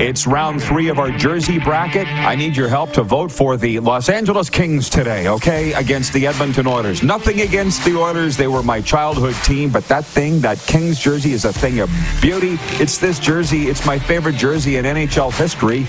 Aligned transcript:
It's 0.00 0.26
round 0.26 0.62
three 0.62 0.88
of 0.88 0.98
our 0.98 1.10
Jersey 1.10 1.58
bracket. 1.58 2.06
I 2.08 2.34
need 2.34 2.56
your 2.56 2.68
help 2.68 2.90
to 2.94 3.02
vote 3.02 3.30
for 3.30 3.58
the 3.58 3.80
Los 3.80 4.08
Angeles 4.08 4.48
Kings 4.48 4.88
today, 4.88 5.28
okay, 5.28 5.74
against 5.74 6.14
the 6.14 6.26
Edmonton 6.26 6.66
Oilers. 6.66 7.02
Nothing 7.02 7.42
against 7.42 7.84
the 7.84 7.98
Oilers. 7.98 8.34
They 8.34 8.46
were 8.46 8.62
my 8.62 8.80
childhood 8.80 9.34
team, 9.44 9.68
but 9.68 9.84
that 9.88 10.06
thing, 10.06 10.40
that 10.40 10.58
Kings 10.60 10.98
jersey, 10.98 11.32
is 11.32 11.44
a 11.44 11.52
thing 11.52 11.80
of 11.80 11.90
beauty. 12.22 12.56
It's 12.82 12.96
this 12.96 13.18
jersey. 13.18 13.68
It's 13.68 13.84
my 13.84 13.98
favorite 13.98 14.36
jersey 14.36 14.78
in 14.78 14.86
NHL 14.86 15.36
history. 15.36 15.86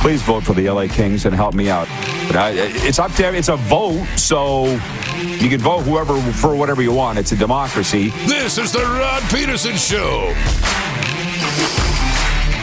Please 0.00 0.22
vote 0.22 0.44
for 0.44 0.54
the 0.54 0.70
LA 0.70 0.86
Kings 0.86 1.26
and 1.26 1.34
help 1.34 1.54
me 1.54 1.68
out. 1.68 1.88
I, 2.36 2.52
it's 2.54 3.00
up 3.00 3.10
there. 3.14 3.34
It's 3.34 3.48
a 3.48 3.56
vote, 3.56 4.06
so 4.16 4.66
you 5.40 5.48
can 5.48 5.58
vote 5.58 5.80
whoever 5.80 6.20
for 6.34 6.54
whatever 6.54 6.82
you 6.82 6.92
want. 6.92 7.18
It's 7.18 7.32
a 7.32 7.36
democracy. 7.36 8.10
This 8.28 8.58
is 8.58 8.70
the 8.70 8.78
Rod 8.78 9.22
Pedersen 9.24 9.74
Show. 9.74 10.32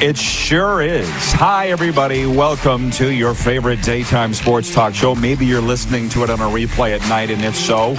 It 0.01 0.17
sure 0.17 0.81
is. 0.81 1.07
Hi, 1.33 1.67
everybody. 1.67 2.25
Welcome 2.25 2.89
to 2.91 3.13
your 3.13 3.35
favorite 3.35 3.83
daytime 3.83 4.33
sports 4.33 4.73
talk 4.73 4.95
show. 4.95 5.13
Maybe 5.13 5.45
you're 5.45 5.61
listening 5.61 6.09
to 6.09 6.23
it 6.23 6.31
on 6.31 6.39
a 6.39 6.45
replay 6.45 6.99
at 6.99 7.07
night, 7.07 7.29
and 7.29 7.45
if 7.45 7.55
so, 7.55 7.95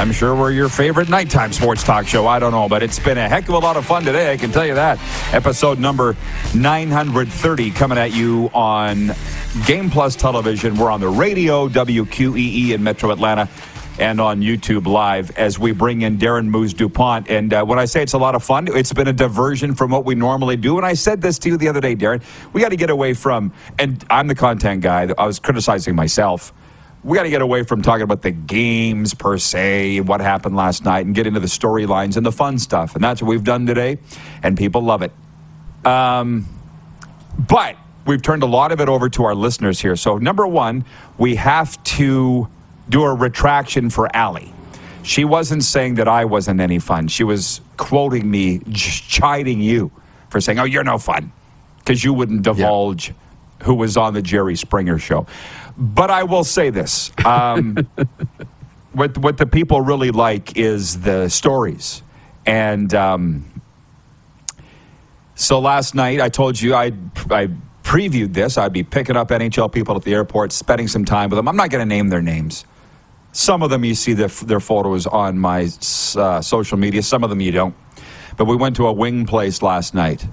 I'm 0.00 0.12
sure 0.12 0.36
we're 0.36 0.52
your 0.52 0.68
favorite 0.68 1.08
nighttime 1.08 1.52
sports 1.52 1.82
talk 1.82 2.06
show. 2.06 2.28
I 2.28 2.38
don't 2.38 2.52
know, 2.52 2.68
but 2.68 2.84
it's 2.84 3.00
been 3.00 3.18
a 3.18 3.28
heck 3.28 3.48
of 3.48 3.56
a 3.56 3.58
lot 3.58 3.76
of 3.76 3.84
fun 3.84 4.04
today. 4.04 4.32
I 4.32 4.36
can 4.36 4.52
tell 4.52 4.64
you 4.64 4.74
that. 4.74 5.00
Episode 5.34 5.80
number 5.80 6.14
930 6.54 7.72
coming 7.72 7.98
at 7.98 8.14
you 8.14 8.48
on 8.54 9.16
Game 9.66 9.90
Plus 9.90 10.14
Television. 10.14 10.76
We're 10.76 10.92
on 10.92 11.00
the 11.00 11.08
radio, 11.08 11.68
WQEE 11.68 12.70
in 12.70 12.84
Metro 12.84 13.10
Atlanta 13.10 13.48
and 13.98 14.20
on 14.20 14.40
YouTube 14.40 14.86
Live 14.86 15.30
as 15.38 15.58
we 15.58 15.72
bring 15.72 16.02
in 16.02 16.18
Darren 16.18 16.46
Moose 16.46 16.72
DuPont. 16.72 17.28
And 17.30 17.52
uh, 17.52 17.64
when 17.64 17.78
I 17.78 17.84
say 17.84 18.02
it's 18.02 18.12
a 18.12 18.18
lot 18.18 18.34
of 18.34 18.42
fun, 18.42 18.68
it's 18.68 18.92
been 18.92 19.08
a 19.08 19.12
diversion 19.12 19.74
from 19.74 19.90
what 19.90 20.04
we 20.04 20.14
normally 20.14 20.56
do. 20.56 20.76
And 20.76 20.86
I 20.86 20.94
said 20.94 21.20
this 21.20 21.38
to 21.40 21.48
you 21.48 21.56
the 21.56 21.68
other 21.68 21.80
day, 21.80 21.94
Darren. 21.94 22.22
We 22.52 22.60
got 22.60 22.70
to 22.70 22.76
get 22.76 22.90
away 22.90 23.14
from, 23.14 23.52
and 23.78 24.04
I'm 24.10 24.28
the 24.28 24.34
content 24.34 24.82
guy. 24.82 25.12
I 25.16 25.26
was 25.26 25.38
criticizing 25.38 25.94
myself. 25.94 26.52
We 27.04 27.16
got 27.16 27.24
to 27.24 27.30
get 27.30 27.42
away 27.42 27.64
from 27.64 27.82
talking 27.82 28.02
about 28.02 28.22
the 28.22 28.30
games 28.30 29.12
per 29.12 29.36
se, 29.36 29.98
and 29.98 30.08
what 30.08 30.20
happened 30.20 30.56
last 30.56 30.84
night, 30.84 31.04
and 31.04 31.14
get 31.14 31.26
into 31.26 31.40
the 31.40 31.48
storylines 31.48 32.16
and 32.16 32.24
the 32.24 32.32
fun 32.32 32.58
stuff. 32.58 32.94
And 32.94 33.02
that's 33.02 33.20
what 33.20 33.28
we've 33.28 33.44
done 33.44 33.66
today, 33.66 33.98
and 34.42 34.56
people 34.56 34.82
love 34.82 35.02
it. 35.02 35.12
Um, 35.84 36.46
but 37.36 37.76
we've 38.06 38.22
turned 38.22 38.42
a 38.42 38.46
lot 38.46 38.72
of 38.72 38.80
it 38.80 38.88
over 38.88 39.08
to 39.10 39.24
our 39.24 39.34
listeners 39.34 39.80
here. 39.80 39.96
So, 39.96 40.18
number 40.18 40.46
one, 40.46 40.84
we 41.18 41.34
have 41.36 41.82
to 41.84 42.48
do 42.92 43.02
a 43.02 43.12
retraction 43.12 43.90
for 43.90 44.14
Allie. 44.14 44.52
She 45.02 45.24
wasn't 45.24 45.64
saying 45.64 45.96
that 45.96 46.06
I 46.06 46.24
wasn't 46.26 46.60
any 46.60 46.78
fun. 46.78 47.08
She 47.08 47.24
was 47.24 47.60
quoting 47.76 48.30
me, 48.30 48.60
chiding 48.72 49.60
you 49.60 49.90
for 50.28 50.40
saying, 50.40 50.60
"Oh, 50.60 50.64
you're 50.64 50.84
no 50.84 50.98
fun," 50.98 51.32
because 51.78 52.04
you 52.04 52.12
wouldn't 52.12 52.42
divulge 52.42 53.08
yeah. 53.08 53.14
who 53.64 53.74
was 53.74 53.96
on 53.96 54.14
the 54.14 54.22
Jerry 54.22 54.54
Springer 54.54 54.98
show. 54.98 55.26
But 55.76 56.10
I 56.10 56.22
will 56.22 56.44
say 56.44 56.70
this: 56.70 57.10
um, 57.24 57.76
what 58.92 59.18
what 59.18 59.38
the 59.38 59.46
people 59.46 59.80
really 59.80 60.12
like 60.12 60.56
is 60.56 61.00
the 61.00 61.28
stories, 61.28 62.02
and 62.46 62.94
um, 62.94 63.62
so 65.34 65.58
last 65.58 65.96
night 65.96 66.20
I 66.20 66.28
told 66.28 66.60
you 66.60 66.74
I 66.74 66.92
I 67.30 67.48
previewed 67.82 68.34
this. 68.34 68.56
I'd 68.56 68.72
be 68.72 68.84
picking 68.84 69.16
up 69.16 69.30
NHL 69.30 69.72
people 69.72 69.96
at 69.96 70.02
the 70.02 70.14
airport, 70.14 70.52
spending 70.52 70.86
some 70.86 71.04
time 71.04 71.30
with 71.30 71.38
them. 71.38 71.48
I'm 71.48 71.56
not 71.56 71.70
going 71.70 71.82
to 71.82 71.88
name 71.88 72.08
their 72.10 72.22
names. 72.22 72.64
Some 73.32 73.62
of 73.62 73.70
them 73.70 73.84
you 73.84 73.94
see 73.94 74.12
their, 74.12 74.28
their 74.28 74.60
photos 74.60 75.06
on 75.06 75.38
my 75.38 75.68
uh, 76.16 76.42
social 76.42 76.78
media, 76.78 77.02
some 77.02 77.24
of 77.24 77.30
them 77.30 77.40
you 77.40 77.50
don't. 77.50 77.74
But 78.36 78.44
we 78.44 78.56
went 78.56 78.76
to 78.76 78.86
a 78.86 78.92
wing 78.92 79.26
place 79.26 79.62
last 79.62 79.94
night, 79.94 80.26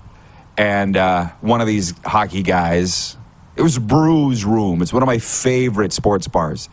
and 0.58 0.96
uh, 0.98 1.30
one 1.42 1.62
of 1.62 1.68
these 1.68 1.94
hockey 2.06 2.44
guys, 2.44 3.18
it 3.56 3.62
was 3.62 3.80
Brew's 3.80 4.44
Room. 4.44 4.82
It's 4.82 4.94
one 4.94 5.02
of 5.02 5.08
my 5.08 5.18
favorite 5.18 5.94
sports 5.94 6.28
bars 6.28 6.70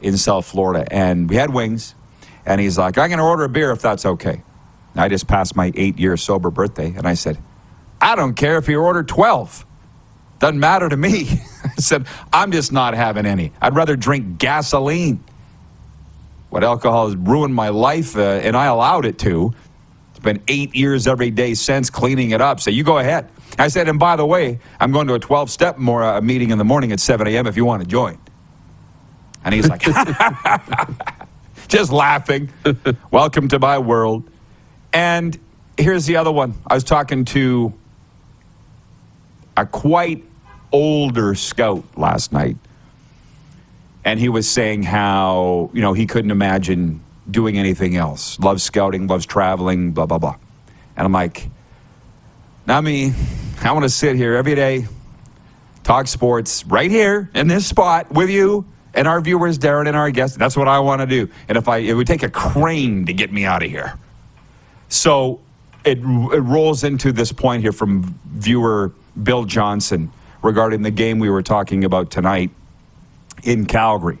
in 0.00 0.16
South 0.16 0.46
Florida. 0.46 0.86
And 0.92 1.28
we 1.30 1.36
had 1.36 1.52
wings, 1.52 1.94
and 2.44 2.60
he's 2.60 2.78
like, 2.78 2.98
I'm 2.98 3.08
going 3.08 3.18
to 3.18 3.24
order 3.24 3.44
a 3.44 3.48
beer 3.48 3.70
if 3.70 3.80
that's 3.80 4.04
okay. 4.04 4.42
I 4.96 5.08
just 5.08 5.28
passed 5.28 5.54
my 5.54 5.70
eight 5.76 5.98
year 5.98 6.16
sober 6.16 6.50
birthday, 6.50 6.92
and 6.96 7.06
I 7.06 7.14
said, 7.14 7.38
I 8.00 8.16
don't 8.16 8.34
care 8.34 8.58
if 8.58 8.68
you 8.68 8.80
order 8.80 9.04
12. 9.04 9.64
Doesn't 10.40 10.58
matter 10.60 10.88
to 10.88 10.96
me. 10.96 11.28
I 11.64 11.80
said, 11.80 12.06
I'm 12.32 12.50
just 12.52 12.72
not 12.72 12.94
having 12.94 13.26
any. 13.26 13.52
I'd 13.60 13.74
rather 13.74 13.96
drink 13.96 14.38
gasoline 14.38 15.22
what 16.50 16.64
alcohol 16.64 17.06
has 17.06 17.16
ruined 17.16 17.54
my 17.54 17.68
life, 17.68 18.16
uh, 18.16 18.20
and 18.20 18.56
I 18.56 18.66
allowed 18.66 19.04
it 19.04 19.18
to. 19.20 19.52
It's 20.10 20.20
been 20.20 20.42
eight 20.48 20.74
years 20.74 21.06
every 21.06 21.30
day 21.30 21.54
since 21.54 21.90
cleaning 21.90 22.30
it 22.30 22.40
up. 22.40 22.60
So 22.60 22.70
you 22.70 22.82
go 22.84 22.98
ahead. 22.98 23.30
I 23.58 23.68
said, 23.68 23.88
and 23.88 23.98
by 23.98 24.16
the 24.16 24.26
way, 24.26 24.60
I'm 24.80 24.92
going 24.92 25.06
to 25.08 25.14
a 25.14 25.18
12 25.18 25.50
step 25.50 25.78
more 25.78 26.02
uh, 26.02 26.20
meeting 26.20 26.50
in 26.50 26.58
the 26.58 26.64
morning 26.64 26.92
at 26.92 27.00
7 27.00 27.26
a.m. 27.26 27.46
if 27.46 27.56
you 27.56 27.64
want 27.64 27.82
to 27.82 27.88
join. 27.88 28.18
And 29.44 29.54
he's 29.54 29.68
like, 29.68 29.82
just 31.68 31.92
laughing. 31.92 32.50
Welcome 33.10 33.48
to 33.48 33.58
my 33.58 33.78
world. 33.78 34.28
And 34.92 35.38
here's 35.76 36.06
the 36.06 36.16
other 36.16 36.32
one. 36.32 36.54
I 36.66 36.74
was 36.74 36.84
talking 36.84 37.24
to 37.26 37.72
a 39.56 39.66
quite 39.66 40.24
older 40.72 41.34
scout 41.34 41.84
last 41.96 42.32
night 42.32 42.56
and 44.08 44.18
he 44.18 44.30
was 44.30 44.48
saying 44.48 44.84
how 44.84 45.68
you 45.74 45.82
know 45.82 45.92
he 45.92 46.06
couldn't 46.06 46.30
imagine 46.30 47.02
doing 47.30 47.58
anything 47.58 47.94
else. 47.94 48.38
Loves 48.38 48.62
scouting, 48.62 49.06
loves 49.06 49.26
traveling, 49.26 49.92
blah 49.92 50.06
blah 50.06 50.16
blah. 50.16 50.36
And 50.96 51.04
I'm 51.04 51.12
like, 51.12 51.50
not 52.66 52.82
me. 52.84 53.12
I 53.60 53.70
want 53.72 53.82
to 53.82 53.90
sit 53.90 54.16
here 54.16 54.34
every 54.34 54.54
day, 54.54 54.86
talk 55.82 56.06
sports 56.06 56.64
right 56.64 56.90
here 56.90 57.28
in 57.34 57.48
this 57.48 57.66
spot 57.66 58.10
with 58.10 58.30
you 58.30 58.64
and 58.94 59.06
our 59.06 59.20
viewers, 59.20 59.58
Darren 59.58 59.86
and 59.86 59.96
our 59.96 60.10
guests. 60.10 60.38
That's 60.38 60.56
what 60.56 60.68
I 60.68 60.78
want 60.78 61.02
to 61.02 61.06
do. 61.06 61.28
And 61.46 61.58
if 61.58 61.68
I, 61.68 61.78
it 61.78 61.92
would 61.92 62.06
take 62.06 62.22
a 62.22 62.30
crane 62.30 63.04
to 63.04 63.12
get 63.12 63.30
me 63.30 63.44
out 63.44 63.62
of 63.62 63.68
here. 63.68 63.98
So 64.88 65.40
it, 65.84 65.98
it 65.98 66.02
rolls 66.02 66.82
into 66.82 67.12
this 67.12 67.30
point 67.30 67.60
here 67.60 67.72
from 67.72 68.18
viewer 68.24 68.94
Bill 69.22 69.44
Johnson 69.44 70.10
regarding 70.40 70.80
the 70.80 70.90
game 70.90 71.18
we 71.18 71.28
were 71.28 71.42
talking 71.42 71.84
about 71.84 72.10
tonight 72.10 72.50
in 73.42 73.66
Calgary 73.66 74.18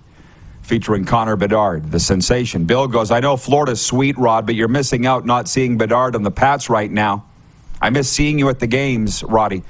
featuring 0.62 1.04
Connor 1.04 1.36
Bedard, 1.36 1.90
the 1.90 1.98
sensation. 1.98 2.66
Bill 2.66 2.86
goes, 2.88 3.10
I 3.10 3.20
know 3.20 3.38
Florida's 3.38 3.84
sweet, 3.84 4.18
Rod, 4.18 4.44
but 4.44 4.54
you're 4.54 4.68
missing 4.68 5.06
out 5.06 5.24
not 5.24 5.48
seeing 5.48 5.78
Bedard 5.78 6.14
on 6.14 6.22
the 6.22 6.30
Pats 6.30 6.68
right 6.68 6.90
now. 6.90 7.24
I 7.80 7.88
miss 7.88 8.10
seeing 8.10 8.38
you 8.38 8.50
at 8.50 8.58
the 8.58 8.66
games, 8.66 9.22
Roddy. 9.22 9.62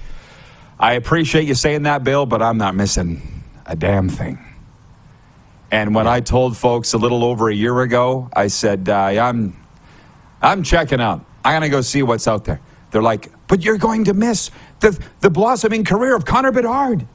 I 0.81 0.95
appreciate 0.95 1.47
you 1.47 1.55
saying 1.55 1.85
that, 1.85 2.03
Bill, 2.03 2.27
but 2.27 2.43
I'm 2.43 2.59
not 2.59 2.75
missing 2.75 3.45
a 3.65 3.77
damn 3.77 4.09
thing. 4.09 4.45
And 5.71 5.95
when 5.95 6.07
I 6.09 6.21
told 6.21 6.57
folks 6.57 6.95
a 6.95 6.99
little 6.99 7.23
over 7.23 7.49
a 7.49 7.55
year 7.55 7.81
ago, 7.83 8.29
I 8.33 8.49
said, 8.49 8.89
uh, 8.89 8.95
I'm, 8.95 9.57
I'm 10.41 10.63
checking 10.65 11.01
out. 11.01 11.25
I'm 11.45 11.53
going 11.53 11.63
to 11.63 11.69
go 11.69 11.81
see 11.81 12.03
what's 12.03 12.27
out 12.27 12.45
there. 12.45 12.61
They're 12.91 13.03
like, 13.03 13.31
but 13.47 13.63
you're 13.63 13.79
going 13.79 14.05
to 14.05 14.15
miss 14.15 14.51
the, 14.81 14.99
the 15.21 15.31
blossoming 15.31 15.85
career 15.85 16.17
of 16.17 16.25
Connor 16.25 16.53
Bedard. 16.53 17.07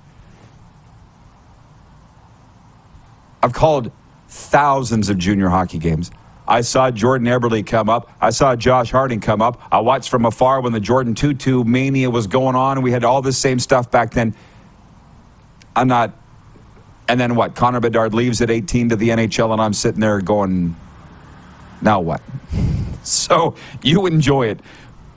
I've 3.43 3.53
called 3.53 3.91
thousands 4.29 5.09
of 5.09 5.17
junior 5.17 5.49
hockey 5.49 5.77
games. 5.77 6.09
I 6.47 6.61
saw 6.61 6.91
Jordan 6.91 7.27
Eberle 7.27 7.65
come 7.65 7.89
up. 7.89 8.09
I 8.21 8.29
saw 8.29 8.55
Josh 8.55 8.91
Harding 8.91 9.19
come 9.19 9.41
up. 9.41 9.61
I 9.69 9.79
watched 9.79 10.09
from 10.09 10.25
afar 10.25 10.61
when 10.61 10.71
the 10.71 10.79
Jordin 10.79 11.13
Tootoo 11.13 11.65
mania 11.65 12.09
was 12.09 12.27
going 12.27 12.55
on, 12.55 12.77
and 12.77 12.83
we 12.83 12.91
had 12.91 13.03
all 13.03 13.21
this 13.21 13.37
same 13.37 13.59
stuff 13.59 13.91
back 13.91 14.11
then. 14.11 14.33
I'm 15.75 15.89
not. 15.89 16.13
And 17.07 17.19
then 17.19 17.35
what? 17.35 17.53
Connor 17.53 17.81
Bedard 17.81 18.13
leaves 18.13 18.41
at 18.41 18.49
18 18.49 18.89
to 18.89 18.95
the 18.95 19.09
NHL, 19.09 19.51
and 19.51 19.61
I'm 19.61 19.73
sitting 19.73 19.99
there 19.99 20.21
going, 20.21 20.75
now 21.81 21.99
what? 21.99 22.21
So 23.05 23.55
you 23.81 24.05
enjoy 24.05 24.47
it. 24.47 24.61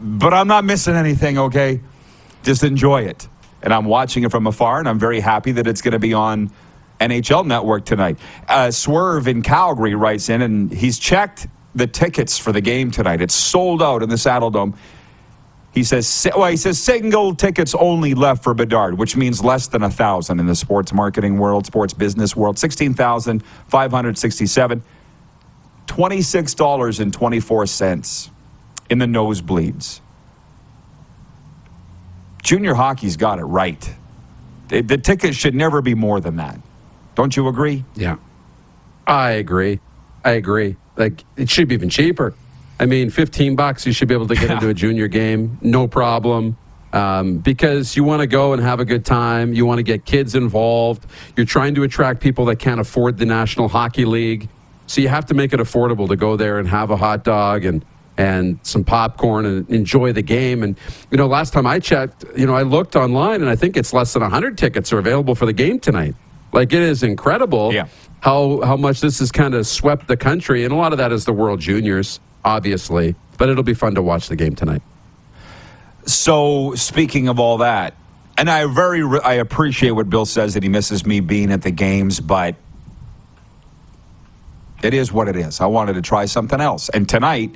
But 0.00 0.34
I'm 0.34 0.48
not 0.48 0.64
missing 0.64 0.96
anything, 0.96 1.38
okay? 1.38 1.80
Just 2.42 2.64
enjoy 2.64 3.02
it. 3.02 3.28
And 3.62 3.72
I'm 3.72 3.84
watching 3.84 4.24
it 4.24 4.32
from 4.32 4.48
afar, 4.48 4.80
and 4.80 4.88
I'm 4.88 4.98
very 4.98 5.20
happy 5.20 5.52
that 5.52 5.68
it's 5.68 5.82
going 5.82 5.92
to 5.92 6.00
be 6.00 6.12
on 6.12 6.50
NHL 7.00 7.46
Network 7.46 7.84
tonight. 7.84 8.18
Uh, 8.48 8.70
Swerve 8.70 9.28
in 9.28 9.42
Calgary 9.42 9.94
writes 9.94 10.28
in, 10.28 10.42
and 10.42 10.72
he's 10.72 10.98
checked 10.98 11.46
the 11.74 11.86
tickets 11.86 12.38
for 12.38 12.52
the 12.52 12.60
game 12.60 12.90
tonight. 12.90 13.20
It's 13.20 13.34
sold 13.34 13.82
out 13.82 14.02
in 14.02 14.08
the 14.08 14.16
Saddledome. 14.16 14.76
He 15.72 15.84
says, 15.84 16.26
well, 16.34 16.50
he 16.50 16.56
says 16.56 16.80
single 16.80 17.34
tickets 17.34 17.74
only 17.74 18.14
left 18.14 18.42
for 18.42 18.54
Bedard, 18.54 18.96
which 18.96 19.14
means 19.14 19.44
less 19.44 19.68
than 19.68 19.82
a 19.82 19.90
thousand 19.90 20.40
in 20.40 20.46
the 20.46 20.54
sports 20.54 20.90
marketing 20.90 21.38
world, 21.38 21.66
sports 21.66 21.92
business 21.92 22.34
world. 22.34 22.58
Sixteen 22.58 22.94
thousand 22.94 23.44
five 23.68 23.90
hundred 23.90 24.16
sixty-seven. 24.16 24.82
Twenty-six 25.86 26.54
dollars 26.54 26.98
and 26.98 27.12
twenty-four 27.12 27.66
cents 27.66 28.30
in 28.88 28.98
the 28.98 29.04
nosebleeds. 29.04 30.00
Junior 32.42 32.72
hockey's 32.72 33.18
got 33.18 33.38
it 33.38 33.44
right. 33.44 33.94
The, 34.68 34.80
the 34.80 34.96
ticket 34.96 35.34
should 35.34 35.54
never 35.54 35.82
be 35.82 35.94
more 35.94 36.20
than 36.20 36.36
that. 36.36 36.58
Don't 37.16 37.36
you 37.36 37.48
agree? 37.48 37.84
Yeah. 37.96 38.16
I 39.06 39.32
agree. 39.32 39.80
I 40.24 40.32
agree. 40.32 40.76
Like 40.96 41.24
it 41.36 41.50
should 41.50 41.66
be 41.66 41.74
even 41.74 41.88
cheaper. 41.88 42.34
I 42.78 42.86
mean, 42.86 43.10
15 43.10 43.56
bucks, 43.56 43.86
you 43.86 43.92
should 43.92 44.06
be 44.06 44.14
able 44.14 44.28
to 44.28 44.34
get 44.34 44.50
into 44.50 44.68
a 44.68 44.74
junior 44.74 45.08
game, 45.08 45.58
no 45.62 45.88
problem. 45.88 46.56
Um, 46.92 47.38
because 47.38 47.96
you 47.96 48.04
want 48.04 48.20
to 48.20 48.26
go 48.26 48.52
and 48.52 48.62
have 48.62 48.80
a 48.80 48.84
good 48.84 49.04
time. 49.04 49.52
You 49.52 49.66
want 49.66 49.78
to 49.78 49.82
get 49.82 50.04
kids 50.04 50.34
involved. 50.34 51.04
You're 51.36 51.46
trying 51.46 51.74
to 51.74 51.82
attract 51.82 52.20
people 52.20 52.44
that 52.46 52.56
can't 52.56 52.80
afford 52.80 53.18
the 53.18 53.26
National 53.26 53.68
Hockey 53.68 54.04
League. 54.04 54.48
So 54.86 55.00
you 55.00 55.08
have 55.08 55.26
to 55.26 55.34
make 55.34 55.52
it 55.52 55.60
affordable 55.60 56.08
to 56.08 56.16
go 56.16 56.36
there 56.36 56.58
and 56.58 56.68
have 56.68 56.90
a 56.90 56.96
hot 56.96 57.24
dog 57.24 57.64
and 57.64 57.84
and 58.18 58.58
some 58.62 58.82
popcorn 58.82 59.44
and 59.44 59.68
enjoy 59.68 60.12
the 60.12 60.22
game. 60.22 60.62
And 60.62 60.78
you 61.10 61.18
know, 61.18 61.26
last 61.26 61.52
time 61.52 61.66
I 61.66 61.80
checked, 61.80 62.24
you 62.34 62.46
know, 62.46 62.54
I 62.54 62.62
looked 62.62 62.96
online 62.96 63.42
and 63.42 63.50
I 63.50 63.56
think 63.56 63.76
it's 63.76 63.92
less 63.92 64.14
than 64.14 64.22
100 64.22 64.56
tickets 64.56 64.90
are 64.92 64.98
available 64.98 65.34
for 65.34 65.44
the 65.44 65.52
game 65.52 65.78
tonight. 65.78 66.14
Like 66.56 66.72
it 66.72 66.80
is 66.80 67.02
incredible 67.02 67.70
yeah. 67.74 67.86
how 68.20 68.62
how 68.62 68.78
much 68.78 69.02
this 69.02 69.18
has 69.18 69.30
kind 69.30 69.54
of 69.54 69.66
swept 69.66 70.08
the 70.08 70.16
country, 70.16 70.64
and 70.64 70.72
a 70.72 70.76
lot 70.76 70.92
of 70.92 70.98
that 70.98 71.12
is 71.12 71.26
the 71.26 71.32
World 71.34 71.60
Juniors, 71.60 72.18
obviously. 72.46 73.14
But 73.36 73.50
it'll 73.50 73.62
be 73.62 73.74
fun 73.74 73.94
to 73.96 74.02
watch 74.02 74.28
the 74.28 74.36
game 74.36 74.54
tonight. 74.54 74.80
So 76.06 76.74
speaking 76.74 77.28
of 77.28 77.38
all 77.38 77.58
that, 77.58 77.92
and 78.38 78.48
I 78.48 78.64
very 78.72 79.02
I 79.20 79.34
appreciate 79.34 79.90
what 79.90 80.08
Bill 80.08 80.24
says 80.24 80.54
that 80.54 80.62
he 80.62 80.70
misses 80.70 81.04
me 81.04 81.20
being 81.20 81.52
at 81.52 81.60
the 81.60 81.70
games, 81.70 82.20
but 82.20 82.54
it 84.82 84.94
is 84.94 85.12
what 85.12 85.28
it 85.28 85.36
is. 85.36 85.60
I 85.60 85.66
wanted 85.66 85.92
to 85.96 86.02
try 86.02 86.24
something 86.24 86.58
else, 86.58 86.88
and 86.88 87.06
tonight 87.06 87.54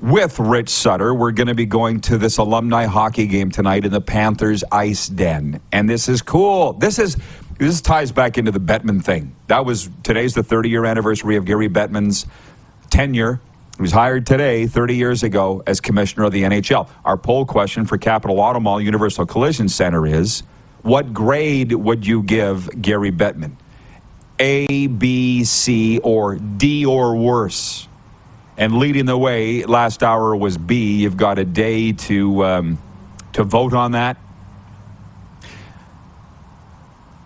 with 0.00 0.38
Rich 0.38 0.70
Sutter. 0.70 1.12
We're 1.12 1.32
going 1.32 1.48
to 1.48 1.54
be 1.54 1.66
going 1.66 2.00
to 2.02 2.16
this 2.16 2.38
alumni 2.38 2.86
hockey 2.86 3.26
game 3.26 3.50
tonight 3.50 3.84
in 3.84 3.92
the 3.92 4.00
Panthers 4.00 4.64
Ice 4.72 5.08
Den. 5.08 5.60
And 5.72 5.90
this 5.90 6.08
is 6.08 6.22
cool. 6.22 6.72
This 6.72 6.98
is 6.98 7.18
this 7.66 7.80
ties 7.82 8.10
back 8.10 8.38
into 8.38 8.50
the 8.50 8.58
Bettman 8.58 9.04
thing. 9.04 9.36
That 9.48 9.64
was 9.66 9.90
today's 10.02 10.34
the 10.34 10.42
30 10.42 10.70
year 10.70 10.86
anniversary 10.86 11.36
of 11.36 11.44
Gary 11.44 11.68
Bettman's 11.68 12.26
tenure. 12.88 13.40
He 13.76 13.82
was 13.82 13.92
hired 13.92 14.26
today, 14.26 14.66
30 14.66 14.96
years 14.96 15.22
ago, 15.22 15.62
as 15.66 15.80
commissioner 15.80 16.24
of 16.24 16.32
the 16.32 16.42
NHL. 16.42 16.88
Our 17.04 17.16
poll 17.16 17.44
question 17.44 17.84
for 17.84 17.98
Capital 17.98 18.40
Auto 18.40 18.60
Mall 18.60 18.80
Universal 18.80 19.26
Collision 19.26 19.68
Center 19.68 20.06
is 20.06 20.42
what 20.82 21.12
grade 21.12 21.72
would 21.72 22.06
you 22.06 22.22
give 22.22 22.68
Gary 22.80 23.12
Bettman? 23.12 23.52
A, 24.38 24.86
B, 24.86 25.44
C, 25.44 25.98
or 25.98 26.36
D 26.36 26.86
or 26.86 27.14
worse? 27.14 27.86
And 28.56 28.78
leading 28.78 29.04
the 29.04 29.18
way 29.18 29.64
last 29.64 30.02
hour 30.02 30.34
was 30.34 30.56
B. 30.56 31.02
You've 31.02 31.18
got 31.18 31.38
a 31.38 31.44
day 31.44 31.92
to 31.92 32.44
um, 32.44 32.78
to 33.34 33.44
vote 33.44 33.74
on 33.74 33.92
that. 33.92 34.16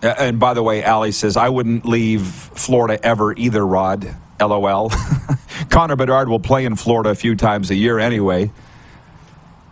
Uh, 0.05 0.13
and 0.19 0.39
by 0.39 0.53
the 0.53 0.61
way, 0.61 0.83
Allie 0.83 1.11
says 1.11 1.35
I 1.35 1.49
wouldn't 1.49 1.85
leave 1.85 2.21
Florida 2.21 3.03
ever 3.03 3.33
either. 3.33 3.65
Rod, 3.65 4.15
LOL. 4.39 4.91
Connor 5.69 5.95
Bedard 5.95 6.29
will 6.29 6.39
play 6.39 6.65
in 6.65 6.75
Florida 6.75 7.09
a 7.09 7.15
few 7.15 7.35
times 7.35 7.71
a 7.71 7.75
year 7.75 7.97
anyway. 7.97 8.51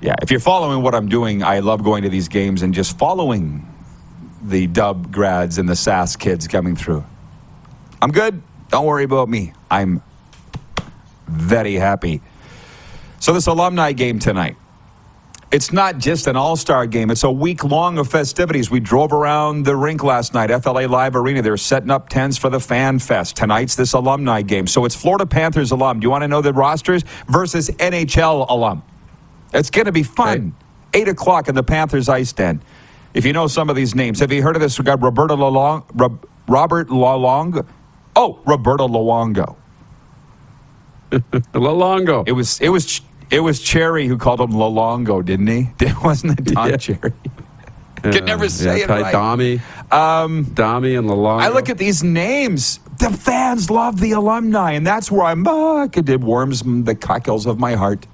Yeah, 0.02 0.16
if 0.22 0.32
you're 0.32 0.40
following 0.40 0.82
what 0.82 0.96
I'm 0.96 1.08
doing, 1.08 1.44
I 1.44 1.60
love 1.60 1.84
going 1.84 2.04
to 2.04 2.10
these 2.10 2.28
games 2.28 2.64
and 2.64 2.74
just 2.74 2.98
following 2.98 3.68
the 4.42 4.68
dub 4.68 5.12
grads 5.12 5.60
and 5.60 5.70
the 5.70 5.76
SAS 5.76 6.16
kids 6.16 6.48
coming 6.48 6.76
through. 6.76 7.06
I'm 8.02 8.12
good. 8.12 8.42
Don't 8.70 8.86
worry 8.86 9.04
about 9.04 9.30
me. 9.30 9.54
I'm 9.70 10.02
very 11.28 11.76
happy. 11.76 12.22
So, 13.20 13.34
this 13.34 13.48
alumni 13.48 13.94
game 13.94 14.20
tonight, 14.20 14.58
it's 15.54 15.72
not 15.72 16.00
just 16.00 16.26
an 16.26 16.36
all 16.36 16.56
star 16.56 16.88
game, 16.88 17.12
it's 17.12 17.24
a 17.24 17.32
week 17.32 17.64
long 17.64 18.00
of 18.00 18.10
festivities. 18.10 18.72
We 18.72 18.80
drove 18.80 19.14
around 19.14 19.66
the 19.66 19.76
rink 19.76 20.04
last 20.04 20.34
night, 20.34 20.50
FLA 20.64 20.88
Live 20.88 21.16
Arena. 21.16 21.44
They're 21.44 21.58
setting 21.58 21.92
up 21.92 22.10
tents 22.10 22.38
for 22.38 22.50
the 22.50 22.60
Fan 22.60 22.98
Fest. 22.98 23.36
Tonight's 23.36 23.76
this 23.76 23.94
alumni 23.94 24.42
game. 24.42 24.66
So, 24.66 24.84
it's 24.84 24.96
Florida 24.96 25.28
Panthers 25.28 25.70
alum. 25.70 26.00
Do 26.00 26.06
you 26.06 26.10
want 26.10 26.24
to 26.24 26.28
know 26.28 26.42
the 26.42 26.54
rosters 26.54 27.04
versus 27.28 27.70
NHL 27.70 28.50
alum? 28.50 28.82
It's 29.54 29.70
going 29.70 29.86
to 29.86 29.92
be 29.92 30.04
fun. 30.04 30.56
Right. 30.94 31.02
8 31.02 31.08
o'clock 31.10 31.48
in 31.48 31.56
the 31.56 31.64
Panthers 31.64 32.10
Ice 32.10 32.34
Den. 32.34 32.62
If 33.14 33.26
you 33.26 33.34
know 33.34 33.46
some 33.46 33.70
of 33.70 33.76
these 33.76 33.94
names, 33.94 34.20
have 34.20 34.32
you 34.32 34.42
heard 34.42 34.56
of 34.56 34.62
this? 34.62 34.80
We 34.80 34.86
got 34.86 35.02
Roberto 35.02 35.36
Lalong, 35.36 35.84
Robert 36.48 36.90
Lalong. 36.90 37.66
Oh, 38.16 38.40
Roberto 38.46 38.88
Luongo. 38.88 39.56
Lalongo. 41.12 42.28
It 42.28 42.32
was 42.32 42.60
it 42.60 42.70
was 42.70 43.02
it 43.34 43.40
was 43.40 43.60
Cherry 43.60 44.08
who 44.08 44.18
called 44.18 44.40
him 44.40 44.52
Lalongo, 44.52 45.24
didn't 45.24 45.48
he? 45.48 45.70
Wasn't 46.04 46.40
it 46.40 46.46
Don 46.46 46.70
yeah. 46.70 46.78
Cherry? 46.78 47.14
Could 48.04 48.26
never 48.26 48.50
say 48.50 48.80
yeah, 48.80 48.84
it 48.84 48.90
right. 48.90 49.12
Domi, 49.14 49.62
um, 49.90 50.44
Domi, 50.54 50.96
and 50.96 51.08
Lalongo. 51.08 51.42
I 51.42 51.48
look 51.48 51.70
at 51.70 51.78
these 51.78 52.04
names. 52.04 52.80
The 53.00 53.10
fans 53.10 53.70
love 53.70 54.02
the 54.02 54.12
alumni, 54.12 54.74
and 54.74 54.86
that's 54.86 55.10
where 55.10 55.24
I'm. 55.24 55.48
Uh, 55.48 55.86
it 55.86 56.20
warms 56.20 56.64
the 56.64 56.96
cockles 56.96 57.46
of 57.46 57.60
my 57.60 57.76
heart 57.76 58.06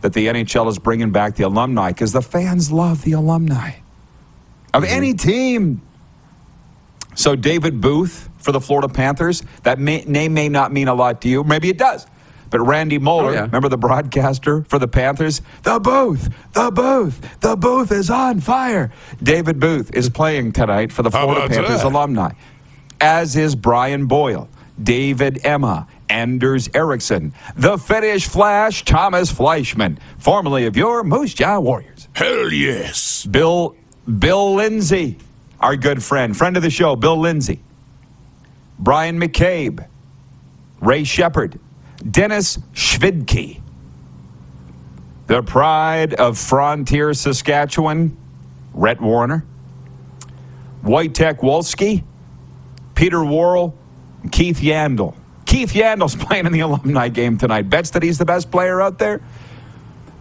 that 0.00 0.12
the 0.14 0.26
NHL 0.26 0.68
is 0.68 0.80
bringing 0.80 1.12
back 1.12 1.36
the 1.36 1.44
alumni 1.44 1.90
because 1.90 2.12
the 2.12 2.22
fans 2.22 2.72
love 2.72 3.02
the 3.04 3.12
alumni 3.12 3.74
of 4.74 4.82
mm-hmm. 4.82 4.92
any 4.92 5.14
team. 5.14 5.80
So 7.14 7.36
David 7.36 7.80
Booth 7.80 8.28
for 8.38 8.52
the 8.52 8.60
Florida 8.60 8.88
Panthers. 8.88 9.42
That 9.62 9.78
may, 9.78 10.04
name 10.04 10.34
may 10.34 10.48
not 10.48 10.72
mean 10.72 10.88
a 10.88 10.94
lot 10.94 11.20
to 11.22 11.28
you. 11.28 11.44
Maybe 11.44 11.68
it 11.68 11.78
does. 11.78 12.06
But 12.52 12.60
Randy 12.60 12.98
Moller, 12.98 13.30
oh, 13.30 13.32
yeah. 13.32 13.40
remember 13.42 13.70
the 13.70 13.78
broadcaster 13.78 14.62
for 14.64 14.78
the 14.78 14.86
Panthers? 14.86 15.40
The 15.62 15.80
Booth, 15.80 16.28
the 16.52 16.70
Booth, 16.70 17.40
the 17.40 17.56
Booth 17.56 17.90
is 17.90 18.10
on 18.10 18.40
fire. 18.40 18.92
David 19.22 19.58
Booth 19.58 19.90
is 19.94 20.10
playing 20.10 20.52
tonight 20.52 20.92
for 20.92 21.02
the 21.02 21.10
Florida 21.10 21.48
Panthers 21.48 21.82
that? 21.82 21.86
alumni, 21.86 22.32
as 23.00 23.36
is 23.36 23.56
Brian 23.56 24.04
Boyle, 24.06 24.50
David 24.80 25.46
Emma, 25.46 25.88
Anders 26.10 26.68
Eriksson, 26.74 27.32
the 27.56 27.78
Finnish 27.78 28.28
Flash, 28.28 28.84
Thomas 28.84 29.32
Fleischmann, 29.32 29.98
formerly 30.18 30.66
of 30.66 30.76
your 30.76 31.02
Moose 31.02 31.32
Jaw 31.32 31.58
Warriors. 31.58 32.06
Hell 32.12 32.52
yes. 32.52 33.24
Bill 33.24 33.74
Bill 34.18 34.54
Lindsay, 34.56 35.16
our 35.58 35.76
good 35.76 36.02
friend, 36.02 36.36
friend 36.36 36.58
of 36.58 36.62
the 36.62 36.70
show, 36.70 36.96
Bill 36.96 37.16
Lindsay. 37.16 37.62
Bryan 38.78 39.18
McCabe, 39.18 39.86
Ray 40.82 41.04
Sheppard, 41.04 41.58
Denis 42.08 42.58
Shvidki. 42.72 43.60
The 45.26 45.42
pride 45.42 46.14
of 46.14 46.38
Frontier, 46.38 47.14
Saskatchewan, 47.14 48.16
Rhett 48.74 48.98
Warrener. 48.98 49.44
Wojtek 50.84 51.40
Wolski, 51.40 52.02
Peter 52.94 53.24
Worrell, 53.24 53.76
Keith 54.32 54.58
Yandle. 54.60 55.14
Keith 55.46 55.72
Yandle's 55.72 56.16
playing 56.24 56.46
in 56.46 56.52
the 56.52 56.60
alumni 56.60 57.08
game 57.08 57.38
tonight. 57.38 57.70
Bets 57.70 57.90
that 57.90 58.02
he's 58.02 58.18
the 58.18 58.24
best 58.24 58.50
player 58.50 58.80
out 58.80 58.98
there. 58.98 59.20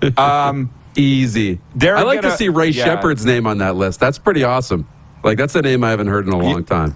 Um, 0.17 0.73
Easy. 0.95 1.59
I 1.79 2.01
like 2.01 2.21
gonna, 2.21 2.31
to 2.31 2.37
see 2.37 2.49
Ray 2.49 2.69
yeah. 2.69 2.85
Sheppard's 2.85 3.23
name 3.23 3.45
on 3.45 3.59
that 3.59 3.75
list. 3.75 3.99
That's 3.99 4.17
pretty 4.17 4.43
awesome. 4.43 4.89
Like 5.23 5.37
that's 5.37 5.53
a 5.53 5.61
name 5.61 5.83
I 5.83 5.91
haven't 5.91 6.07
heard 6.07 6.25
in 6.25 6.33
a 6.33 6.39
long 6.39 6.63
time 6.63 6.95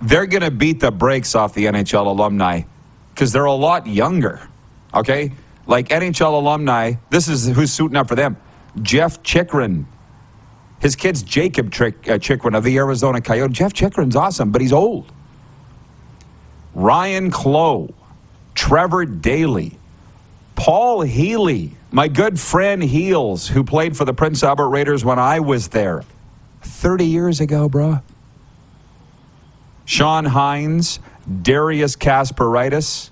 they're 0.00 0.26
going 0.26 0.42
to 0.42 0.50
beat 0.50 0.80
the 0.80 0.90
brakes 0.90 1.34
off 1.34 1.54
the 1.54 1.66
NHL 1.66 2.06
alumni 2.06 2.62
because 3.18 3.32
they're 3.32 3.46
a 3.46 3.52
lot 3.52 3.84
younger. 3.88 4.48
Okay? 4.94 5.32
Like 5.66 5.88
NHL 5.88 6.34
alumni, 6.34 6.94
this 7.10 7.26
is 7.26 7.48
who's 7.48 7.72
suiting 7.72 7.96
up 7.96 8.06
for 8.06 8.14
them. 8.14 8.36
Jeff 8.80 9.24
Chychrun. 9.24 9.88
His 10.78 10.94
kid's 10.94 11.24
Jacob 11.24 11.74
uh, 11.74 12.18
Chychrun 12.18 12.54
of 12.54 12.62
the 12.62 12.76
Arizona 12.76 13.20
Coyote. 13.20 13.52
Jeff 13.52 13.72
Chychrun's 13.72 14.14
awesome, 14.14 14.52
but 14.52 14.60
he's 14.60 14.72
old. 14.72 15.10
Ryan 16.76 17.32
Clowe, 17.32 17.92
Trevor 18.54 19.04
Daley, 19.04 19.76
Paul 20.54 21.00
Healey, 21.00 21.72
my 21.90 22.06
good 22.06 22.38
friend 22.38 22.80
Heels, 22.80 23.48
who 23.48 23.64
played 23.64 23.96
for 23.96 24.04
the 24.04 24.14
Prince 24.14 24.44
Albert 24.44 24.68
Raiders 24.68 25.04
when 25.04 25.18
I 25.18 25.40
was 25.40 25.68
there 25.68 26.04
30 26.62 27.04
years 27.04 27.40
ago, 27.40 27.68
bro. 27.68 28.00
Sean 29.88 30.26
Hines, 30.26 31.00
Darius 31.40 31.96
Kasparaitis. 31.96 33.10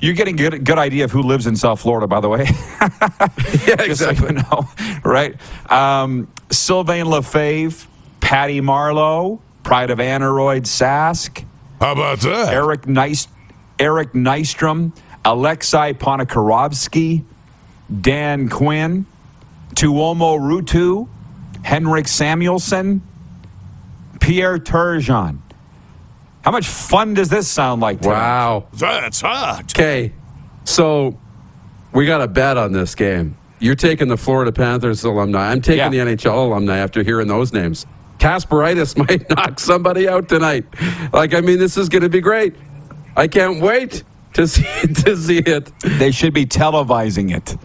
You're 0.00 0.14
getting 0.14 0.36
a 0.36 0.38
good, 0.38 0.64
good 0.64 0.78
idea 0.78 1.02
of 1.02 1.10
who 1.10 1.20
lives 1.20 1.48
in 1.48 1.56
South 1.56 1.80
Florida, 1.80 2.06
by 2.06 2.20
the 2.20 2.28
way. 2.28 2.44
yeah, 3.66 3.82
exactly. 3.82 4.28
So 4.28 4.34
know, 4.34 4.68
right? 5.02 5.34
Um, 5.68 6.32
Sylvain 6.48 7.06
Lefebvre, 7.06 7.88
Patty 8.20 8.60
Marleau, 8.60 9.40
Pride 9.64 9.90
of 9.90 9.98
Aneroid 9.98 10.62
Sask. 10.62 11.44
How 11.80 11.92
about 11.92 12.20
that? 12.20 12.52
Eric 12.52 12.86
Nice, 12.86 13.26
Eric 13.80 14.12
Nystrom, 14.12 14.96
Alexei 15.24 15.92
Ponikarovsky, 15.94 17.24
Dan 18.00 18.48
Quinn, 18.48 19.06
Tuomo 19.74 20.38
Ruutu, 20.38 21.08
Henrik 21.64 22.06
Samuelsson, 22.06 23.00
Pierre 24.20 24.58
Turgeon. 24.58 25.40
How 26.44 26.50
much 26.50 26.66
fun 26.68 27.14
does 27.14 27.28
this 27.28 27.48
sound 27.48 27.80
like? 27.82 28.00
tonight? 28.00 28.14
Wow. 28.14 28.66
That's 28.72 29.20
hot. 29.20 29.64
Okay, 29.72 30.12
so 30.64 31.18
we 31.92 32.06
got 32.06 32.20
a 32.22 32.28
bet 32.28 32.56
on 32.56 32.72
this 32.72 32.94
game. 32.94 33.36
You're 33.58 33.74
taking 33.74 34.08
the 34.08 34.16
Florida 34.16 34.52
Panthers 34.52 35.04
alumni. 35.04 35.50
I'm 35.50 35.60
taking 35.60 35.92
Yeah. 35.92 36.04
the 36.04 36.12
NHL 36.16 36.46
alumni 36.46 36.78
after 36.78 37.02
hearing 37.02 37.28
those 37.28 37.52
names. 37.52 37.84
Kasparaitis 38.18 38.96
might 39.08 39.28
knock 39.28 39.60
somebody 39.60 40.08
out 40.08 40.28
tonight. 40.28 40.64
Like, 41.12 41.34
I 41.34 41.40
mean, 41.42 41.58
this 41.58 41.76
is 41.76 41.88
going 41.90 42.02
to 42.02 42.08
be 42.08 42.20
great. 42.20 42.54
I 43.16 43.28
can't 43.28 43.60
wait 43.60 44.02
to 44.34 44.46
see 44.48 44.62
to 45.04 45.16
see 45.16 45.38
it. 45.38 45.70
They 45.80 46.10
should 46.10 46.32
be 46.32 46.46
televising 46.46 47.34
it. 47.36 47.56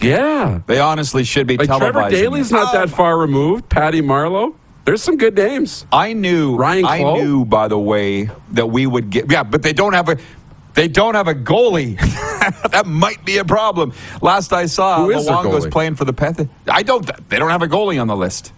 Yeah, 0.00 0.62
They 0.66 0.80
honestly 0.80 1.22
should 1.22 1.46
be 1.46 1.56
like 1.56 1.68
televising 1.68 1.92
Trevor 1.92 2.10
Daley's 2.10 2.50
it. 2.50 2.54
not 2.54 2.72
that 2.72 2.84
um, 2.84 2.88
far 2.88 3.16
removed. 3.18 3.68
Patty 3.68 4.02
Marleau. 4.02 4.54
There's 4.84 5.02
some 5.02 5.16
good 5.16 5.36
names. 5.36 5.86
I 5.92 6.12
knew 6.12 6.56
Ryan 6.56 6.84
I 6.86 7.02
knew 7.02 7.44
by 7.44 7.68
the 7.68 7.78
way 7.78 8.30
that 8.52 8.66
we 8.66 8.86
would 8.86 9.10
get 9.10 9.30
yeah, 9.30 9.44
but 9.44 9.62
they 9.62 9.72
don't 9.72 9.92
have 9.92 10.08
a 10.08 10.16
they 10.74 10.88
don't 10.88 11.14
have 11.14 11.28
a 11.28 11.34
goalie. 11.34 11.98
that 12.70 12.86
might 12.86 13.24
be 13.24 13.38
a 13.38 13.44
problem. 13.44 13.92
Last 14.20 14.52
I 14.52 14.66
saw, 14.66 15.04
Who 15.04 15.10
is 15.10 15.26
their 15.26 15.36
Luongo's 15.36 15.66
playing 15.66 15.96
for 15.96 16.04
the 16.04 16.12
Panthers. 16.12 16.48
I 16.68 16.82
don't. 16.82 17.08
They 17.28 17.38
don't 17.38 17.50
have 17.50 17.62
a 17.62 17.68
goalie 17.68 18.00
on 18.00 18.08
the 18.08 18.16
list. 18.16 18.52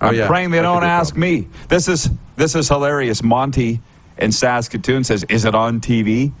Oh, 0.00 0.08
I'm 0.08 0.14
yeah. 0.14 0.26
praying 0.26 0.50
they 0.50 0.58
That 0.58 0.62
don't 0.62 0.84
ask 0.84 1.16
me. 1.16 1.48
This 1.68 1.88
is 1.88 2.10
this 2.36 2.54
is 2.54 2.68
hilarious. 2.68 3.22
Monty 3.22 3.80
in 4.16 4.32
Saskatoon 4.32 5.04
says, 5.04 5.24
"Is 5.28 5.44
it 5.44 5.54
on 5.54 5.80
TV?" 5.80 6.32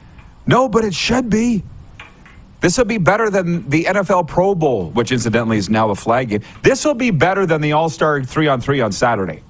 No, 0.46 0.68
but 0.68 0.84
it 0.84 0.94
should 0.94 1.28
be. 1.28 1.64
This 2.64 2.78
will 2.78 2.86
be 2.86 2.96
better 2.96 3.28
than 3.28 3.68
the 3.68 3.84
NFL 3.84 4.26
Pro 4.26 4.54
Bowl, 4.54 4.88
which 4.92 5.12
incidentally 5.12 5.58
is 5.58 5.68
now 5.68 5.90
a 5.90 5.94
flag 5.94 6.30
game. 6.30 6.40
This 6.62 6.82
will 6.82 6.94
be 6.94 7.10
better 7.10 7.44
than 7.44 7.60
the 7.60 7.72
All 7.72 7.90
Star 7.90 8.24
three 8.24 8.48
on 8.48 8.62
three 8.62 8.80
on 8.80 8.90
Saturday, 8.90 9.42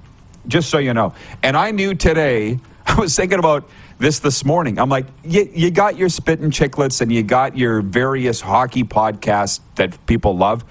just 0.49 0.69
so 0.69 0.79
you 0.79 0.93
know. 0.93 1.13
And 1.41 1.55
I 1.55 1.71
knew 1.71 1.95
today. 1.95 2.59
I 2.85 2.99
was 2.99 3.15
thinking 3.15 3.39
about 3.39 3.69
this 3.99 4.19
this 4.19 4.43
morning. 4.43 4.77
I'm 4.77 4.89
like, 4.89 5.05
you, 5.23 5.49
you 5.53 5.71
got 5.71 5.97
your 5.97 6.09
Spittin' 6.09 6.51
Chicklets 6.51 6.99
and 6.99 7.09
you 7.09 7.23
got 7.23 7.57
your 7.57 7.81
various 7.81 8.41
hockey 8.41 8.83
podcasts 8.83 9.61
that 9.75 10.05
people 10.07 10.35
love, 10.35 10.65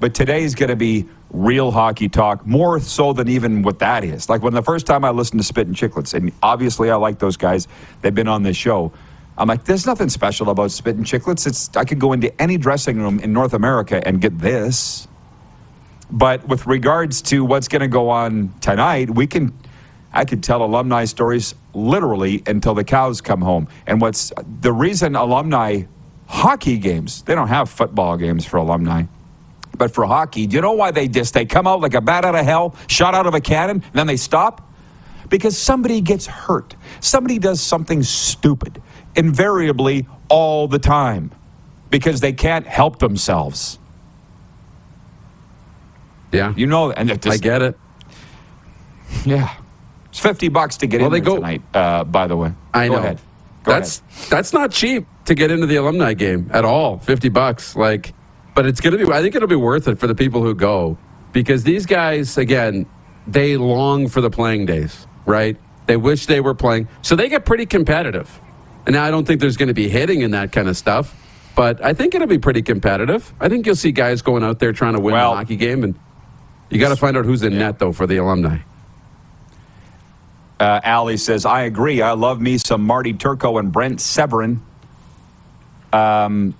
but 0.00 0.12
today's 0.12 0.56
going 0.56 0.70
to 0.70 0.76
be 0.76 1.08
real 1.30 1.70
hockey 1.70 2.08
talk, 2.08 2.44
more 2.44 2.80
so 2.80 3.12
than 3.12 3.28
even 3.28 3.62
what 3.62 3.78
that 3.78 4.02
is. 4.02 4.28
Like 4.28 4.42
when 4.42 4.54
the 4.54 4.62
first 4.62 4.86
time 4.86 5.04
I 5.04 5.10
listened 5.10 5.38
to 5.38 5.46
Spittin' 5.46 5.74
Chicklets, 5.74 6.14
and 6.14 6.32
obviously 6.42 6.90
I 6.90 6.96
like 6.96 7.20
those 7.20 7.36
guys, 7.36 7.68
they've 8.02 8.12
been 8.12 8.26
on 8.26 8.42
this 8.42 8.56
show. 8.56 8.92
I'm 9.38 9.48
like, 9.48 9.64
there's 9.64 9.86
nothing 9.86 10.08
special 10.08 10.48
about 10.48 10.70
Spittin' 10.70 11.04
Chicklets. 11.04 11.46
It's 11.46 11.74
I 11.76 11.84
could 11.84 11.98
go 11.98 12.12
into 12.12 12.40
any 12.40 12.56
dressing 12.56 12.98
room 12.98 13.20
in 13.20 13.32
North 13.32 13.52
America 13.52 14.06
and 14.06 14.20
get 14.20 14.38
this. 14.38 15.08
But 16.10 16.46
with 16.48 16.66
regards 16.66 17.20
to 17.22 17.44
what's 17.44 17.68
going 17.68 17.82
to 17.82 17.88
go 17.88 18.08
on 18.08 18.54
tonight, 18.60 19.10
we 19.10 19.26
can, 19.26 19.52
I 20.12 20.24
could 20.24 20.42
tell 20.42 20.62
alumni 20.62 21.04
stories 21.04 21.54
literally 21.74 22.42
until 22.46 22.74
the 22.74 22.84
cows 22.84 23.20
come 23.20 23.42
home. 23.42 23.68
And 23.86 24.00
what's 24.00 24.32
the 24.60 24.72
reason 24.72 25.16
alumni 25.16 25.82
hockey 26.26 26.78
games, 26.78 27.22
they 27.22 27.34
don't 27.34 27.48
have 27.48 27.68
football 27.68 28.16
games 28.16 28.44
for 28.46 28.56
alumni. 28.56 29.04
But 29.76 29.92
for 29.92 30.06
hockey, 30.06 30.46
do 30.46 30.56
you 30.56 30.62
know 30.62 30.72
why 30.72 30.90
they 30.90 31.08
just 31.08 31.34
they 31.34 31.44
come 31.44 31.66
out 31.66 31.80
like 31.80 31.94
a 31.94 32.00
bat 32.00 32.24
out 32.24 32.34
of 32.34 32.44
hell, 32.44 32.74
shot 32.86 33.14
out 33.14 33.26
of 33.26 33.34
a 33.34 33.40
cannon, 33.40 33.82
and 33.82 33.92
then 33.92 34.06
they 34.06 34.16
stop? 34.16 34.62
Because 35.28 35.58
somebody 35.58 36.00
gets 36.00 36.26
hurt. 36.26 36.76
Somebody 37.00 37.38
does 37.38 37.60
something 37.60 38.02
stupid, 38.02 38.80
invariably 39.16 40.06
all 40.28 40.68
the 40.68 40.78
time, 40.78 41.32
because 41.90 42.20
they 42.20 42.32
can't 42.32 42.66
help 42.66 42.98
themselves. 42.98 43.78
Yeah, 46.32 46.52
You 46.56 46.66
know, 46.66 46.90
and 46.90 47.08
just, 47.08 47.26
I 47.28 47.36
get 47.38 47.62
it. 47.62 47.78
yeah, 49.24 49.54
it's 50.06 50.18
fifty 50.18 50.48
bucks 50.48 50.76
to 50.78 50.86
get 50.86 51.00
Well, 51.00 51.06
in 51.06 51.12
they 51.12 51.20
go- 51.20 51.36
tonight. 51.36 51.62
Uh, 51.72 52.04
by 52.04 52.26
the 52.26 52.36
way, 52.36 52.52
I 52.74 52.88
Go 52.88 52.94
know. 52.94 52.98
ahead. 53.00 53.20
Go 53.64 53.72
that's 53.72 54.02
that's 54.28 54.52
not 54.52 54.70
cheap 54.70 55.06
to 55.24 55.34
get 55.34 55.50
into 55.50 55.66
the 55.66 55.76
alumni 55.76 56.14
game 56.14 56.50
at 56.52 56.64
all. 56.64 56.98
Fifty 56.98 57.28
bucks, 57.28 57.74
like, 57.76 58.12
but 58.54 58.66
it's 58.66 58.80
gonna 58.80 58.96
be. 58.98 59.04
I 59.10 59.22
think 59.22 59.34
it'll 59.34 59.48
be 59.48 59.56
worth 59.56 59.88
it 59.88 59.98
for 59.98 60.06
the 60.06 60.14
people 60.14 60.42
who 60.42 60.54
go 60.54 60.98
because 61.32 61.62
these 61.64 61.86
guys, 61.86 62.36
again, 62.38 62.86
they 63.26 63.56
long 63.56 64.08
for 64.08 64.20
the 64.20 64.30
playing 64.30 64.66
days, 64.66 65.06
right? 65.26 65.56
They 65.86 65.96
wish 65.96 66.26
they 66.26 66.40
were 66.40 66.54
playing, 66.54 66.88
so 67.02 67.16
they 67.16 67.28
get 67.28 67.44
pretty 67.44 67.66
competitive. 67.66 68.40
And 68.86 68.94
now 68.94 69.04
I 69.04 69.10
don't 69.10 69.26
think 69.26 69.40
there's 69.40 69.56
going 69.56 69.68
to 69.68 69.74
be 69.74 69.88
hitting 69.88 70.22
in 70.22 70.30
that 70.30 70.52
kind 70.52 70.68
of 70.68 70.76
stuff, 70.76 71.14
but 71.56 71.84
I 71.84 71.92
think 71.92 72.14
it'll 72.14 72.28
be 72.28 72.38
pretty 72.38 72.62
competitive. 72.62 73.32
I 73.40 73.48
think 73.48 73.66
you'll 73.66 73.74
see 73.76 73.90
guys 73.92 74.22
going 74.22 74.44
out 74.44 74.60
there 74.60 74.72
trying 74.72 74.94
to 74.94 75.00
win 75.00 75.12
Well- 75.12 75.32
the 75.32 75.36
hockey 75.38 75.56
game, 75.56 75.82
and 75.84 75.94
you 76.70 76.78
got 76.78 76.90
to 76.90 76.96
find 76.96 77.16
out 77.16 77.24
who's 77.24 77.42
in 77.42 77.58
net 77.58 77.78
though 77.78 77.92
for 77.92 78.06
the 78.06 78.16
alumni. 78.18 78.58
Uh, 80.58 80.80
Allie 80.84 81.18
says, 81.18 81.44
I 81.44 81.62
agree. 81.62 82.00
I 82.00 82.12
love 82.12 82.40
me 82.40 82.56
some 82.58 82.82
Marty 82.82 83.12
Turco 83.12 83.58
and 83.58 83.70
Brent 83.70 83.98
Severyn. 83.98 84.60
Um, 85.92 86.54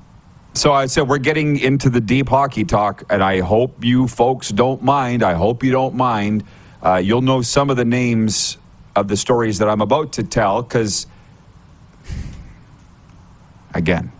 so 0.52 0.72
I 0.72 0.86
said, 0.86 1.08
we're 1.08 1.16
getting 1.18 1.58
into 1.58 1.88
the 1.88 2.00
deep 2.00 2.28
hockey 2.28 2.64
talk, 2.64 3.04
and 3.08 3.22
I 3.22 3.40
hope 3.40 3.84
you 3.84 4.06
folks 4.06 4.50
don't 4.50 4.82
mind. 4.82 5.22
I 5.22 5.32
hope 5.34 5.62
you 5.62 5.70
don't 5.72 5.94
mind. 5.94 6.44
Uh, 6.82 6.96
you'll 6.96 7.22
know 7.22 7.40
some 7.40 7.70
of 7.70 7.76
the 7.78 7.84
names 7.86 8.58
of 8.94 9.08
the 9.08 9.16
stories 9.16 9.58
that 9.58 9.68
I'm 9.68 9.80
about 9.80 10.12
to 10.14 10.22
tell 10.22 10.62
because, 10.62 11.06
again, 13.76 14.12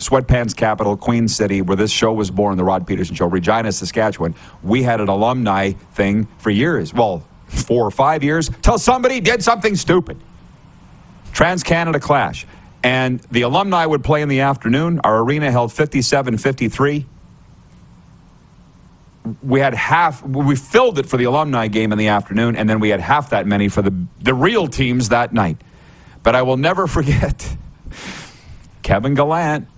Sweatpants 0.00 0.56
Capital, 0.56 0.96
Queen 0.96 1.28
City, 1.28 1.60
where 1.62 1.76
this 1.76 1.90
show 1.90 2.12
was 2.12 2.30
born, 2.30 2.56
the 2.56 2.64
Rod 2.64 2.86
Pedersen 2.86 3.14
Show, 3.14 3.26
Regina, 3.26 3.70
Saskatchewan. 3.70 4.34
We 4.62 4.82
had 4.82 5.00
an 5.00 5.08
alumni 5.08 5.72
thing 5.92 6.26
for 6.38 6.50
years. 6.50 6.94
Well, 6.94 7.26
four 7.46 7.86
or 7.86 7.90
five 7.90 8.24
years 8.24 8.50
till 8.62 8.78
somebody 8.78 9.20
did 9.20 9.42
something 9.42 9.76
stupid. 9.76 10.16
Trans 11.32 11.62
Canada 11.62 12.00
Clash. 12.00 12.46
And 12.82 13.20
the 13.30 13.42
alumni 13.42 13.84
would 13.84 14.02
play 14.02 14.22
in 14.22 14.28
the 14.28 14.40
afternoon. 14.40 15.00
Our 15.04 15.20
arena 15.20 15.50
held 15.50 15.70
57 15.72 16.38
53. 16.38 17.06
We 19.42 19.60
had 19.60 19.74
half, 19.74 20.22
we 20.22 20.56
filled 20.56 20.98
it 20.98 21.04
for 21.04 21.18
the 21.18 21.24
alumni 21.24 21.68
game 21.68 21.92
in 21.92 21.98
the 21.98 22.08
afternoon, 22.08 22.56
and 22.56 22.70
then 22.70 22.80
we 22.80 22.88
had 22.88 23.00
half 23.00 23.30
that 23.30 23.46
many 23.46 23.68
for 23.68 23.82
the, 23.82 24.06
the 24.18 24.32
real 24.32 24.66
teams 24.66 25.10
that 25.10 25.34
night. 25.34 25.58
But 26.22 26.34
I 26.34 26.40
will 26.40 26.56
never 26.56 26.86
forget 26.86 27.54
Kevin 28.90 29.14
Gallant, 29.14 29.68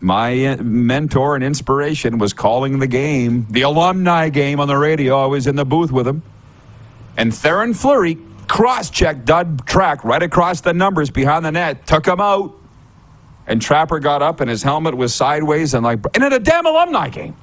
my 0.00 0.44
uh, 0.44 0.56
mentor 0.62 1.36
and 1.36 1.42
inspiration, 1.42 2.18
was 2.18 2.34
calling 2.34 2.80
the 2.80 2.86
game, 2.86 3.46
the 3.48 3.62
alumni 3.62 4.28
game 4.28 4.60
on 4.60 4.68
the 4.68 4.76
radio. 4.76 5.18
I 5.18 5.24
was 5.24 5.46
in 5.46 5.56
the 5.56 5.64
booth 5.64 5.90
with 5.90 6.06
him. 6.06 6.22
And 7.16 7.32
Theoren 7.32 7.74
Fleury 7.74 8.18
cross 8.48 8.90
checked 8.90 9.24
Doug 9.24 9.64
Trapp 9.64 10.04
right 10.04 10.22
across 10.22 10.60
the 10.60 10.74
numbers 10.74 11.08
behind 11.08 11.46
the 11.46 11.52
net, 11.52 11.86
took 11.86 12.06
him 12.06 12.20
out. 12.20 12.54
And 13.46 13.62
Trapper 13.62 14.00
got 14.00 14.20
up 14.20 14.42
and 14.42 14.50
his 14.50 14.62
helmet 14.62 14.98
was 14.98 15.14
sideways 15.14 15.72
and 15.72 15.82
like, 15.82 16.00
and 16.12 16.22
in 16.22 16.34
a 16.34 16.38
damn 16.38 16.66
alumni 16.66 17.08
game. 17.08 17.34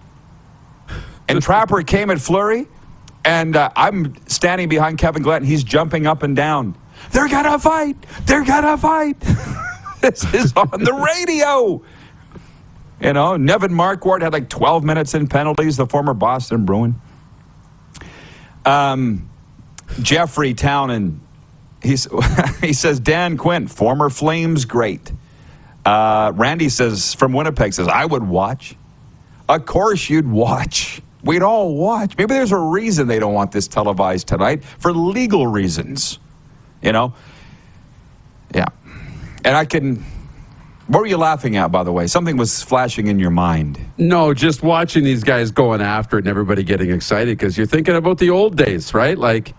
And 1.27 1.41
Trapper 1.41 1.81
came 1.81 2.11
at 2.11 2.21
Fleury, 2.21 2.67
and 3.25 3.55
uh, 3.55 3.71
I'm 3.75 4.13
standing 4.27 4.69
behind 4.69 4.99
Kevin 4.99 5.23
Glenn. 5.23 5.43
He's 5.43 5.63
jumping 5.63 6.05
up 6.05 6.21
and 6.21 6.35
down. 6.35 6.77
They're 7.13 7.29
gonna 7.29 7.57
fight. 7.57 7.97
They're 8.27 8.45
gonna 8.45 8.77
fight. 8.77 9.17
this 10.01 10.33
is 10.33 10.53
on 10.55 10.83
the 10.83 10.93
radio. 10.93 11.81
You 13.01 13.13
know, 13.13 13.37
Nevin 13.37 13.71
Markwart 13.71 14.21
had 14.21 14.33
like 14.33 14.49
12 14.49 14.83
minutes 14.83 15.13
in 15.13 15.27
penalties, 15.27 15.77
the 15.77 15.85
former 15.85 16.13
Boston 16.13 16.65
Bruin. 16.65 16.95
Um, 18.65 19.29
Jeffrey 20.01 20.53
Townend, 20.53 21.21
he's, 21.81 22.07
he 22.61 22.73
says, 22.73 22.99
Dan 22.99 23.37
Quinn, 23.37 23.67
former 23.67 24.09
Flames 24.09 24.65
great. 24.65 25.11
Uh, 25.85 26.31
Randy 26.35 26.69
says, 26.69 27.13
from 27.13 27.33
Winnipeg, 27.33 27.73
says, 27.73 27.87
I 27.87 28.05
would 28.05 28.23
watch. 28.23 28.75
Of 29.47 29.65
course 29.65 30.09
you'd 30.09 30.27
watch. 30.27 31.01
We'd 31.23 31.41
all 31.41 31.75
watch. 31.75 32.17
Maybe 32.17 32.33
there's 32.33 32.51
a 32.51 32.57
reason 32.57 33.07
they 33.07 33.19
don't 33.19 33.33
want 33.33 33.51
this 33.51 33.67
televised 33.67 34.27
tonight 34.27 34.63
for 34.63 34.93
legal 34.93 35.47
reasons. 35.47 36.19
You 36.81 36.91
know? 36.91 37.13
And 39.43 39.55
I 39.55 39.65
can. 39.65 40.03
What 40.87 41.01
were 41.01 41.05
you 41.07 41.17
laughing 41.17 41.55
at, 41.55 41.71
by 41.71 41.83
the 41.83 41.91
way? 41.91 42.07
Something 42.07 42.35
was 42.35 42.63
flashing 42.63 43.07
in 43.07 43.19
your 43.19 43.29
mind. 43.29 43.79
No, 43.99 44.33
just 44.33 44.63
watching 44.63 45.03
these 45.03 45.23
guys 45.23 45.51
going 45.51 45.81
after 45.81 46.17
it 46.17 46.21
and 46.21 46.27
everybody 46.27 46.63
getting 46.63 46.89
excited 46.89 47.37
because 47.37 47.57
you're 47.57 47.67
thinking 47.67 47.95
about 47.95 48.17
the 48.17 48.31
old 48.31 48.57
days, 48.57 48.91
right? 48.91 49.15
Like 49.15 49.53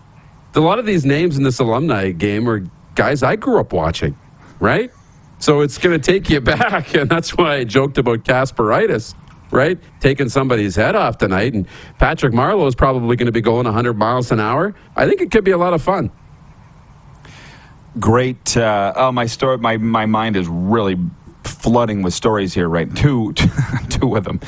a 0.55 0.59
lot 0.59 0.77
of 0.77 0.85
these 0.85 1.05
names 1.05 1.37
in 1.37 1.43
this 1.43 1.59
alumni 1.59 2.11
game 2.11 2.49
are 2.49 2.65
guys 2.95 3.23
I 3.23 3.37
grew 3.37 3.59
up 3.59 3.71
watching, 3.71 4.17
right? 4.59 4.91
So 5.39 5.61
it's 5.61 5.77
going 5.77 5.99
to 5.99 6.11
take 6.11 6.29
you 6.29 6.41
back, 6.41 6.93
and 6.93 7.09
that's 7.09 7.37
why 7.37 7.55
I 7.55 7.63
joked 7.63 7.97
about 7.97 8.23
Kasparaitis, 8.25 9.15
right? 9.51 9.79
Taking 10.01 10.27
somebody's 10.29 10.75
head 10.75 10.95
off 10.95 11.17
tonight, 11.17 11.53
and 11.53 11.65
Patrick 11.97 12.33
Marleau 12.33 12.67
is 12.67 12.75
probably 12.75 13.15
going 13.15 13.27
to 13.27 13.31
be 13.31 13.41
going 13.41 13.65
100 13.65 13.93
miles 13.93 14.31
an 14.31 14.39
hour. 14.39 14.75
I 14.95 15.07
think 15.07 15.21
it 15.21 15.31
could 15.31 15.43
be 15.45 15.51
a 15.51 15.57
lot 15.57 15.73
of 15.73 15.81
fun. 15.81 16.11
Great. 17.99 18.55
Uh, 18.55 18.93
oh, 18.95 19.11
my 19.11 19.25
story. 19.25 19.57
My 19.57 19.77
my 19.77 20.05
mind 20.05 20.35
is 20.35 20.47
really 20.47 20.97
flooding 21.43 22.01
with 22.01 22.13
stories 22.13 22.53
here, 22.53 22.69
right? 22.69 22.93
Two, 22.95 23.33
two 23.89 24.15
of 24.15 24.23
them. 24.23 24.39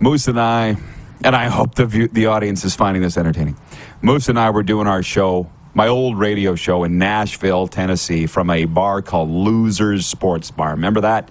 Moose 0.00 0.28
and 0.28 0.40
I, 0.40 0.76
and 1.22 1.34
I 1.34 1.46
hope 1.46 1.76
the 1.76 1.86
view, 1.86 2.08
the 2.08 2.26
audience 2.26 2.64
is 2.64 2.74
finding 2.76 3.02
this 3.02 3.16
entertaining. 3.16 3.56
Moose 4.02 4.28
and 4.28 4.38
I 4.38 4.50
were 4.50 4.62
doing 4.62 4.86
our 4.86 5.02
show, 5.02 5.50
my 5.72 5.88
old 5.88 6.18
radio 6.18 6.54
show 6.56 6.84
in 6.84 6.98
Nashville, 6.98 7.68
Tennessee, 7.68 8.26
from 8.26 8.50
a 8.50 8.64
bar 8.66 9.00
called 9.02 9.30
Losers 9.30 10.06
Sports 10.06 10.50
Bar. 10.50 10.72
Remember 10.72 11.00
that? 11.02 11.30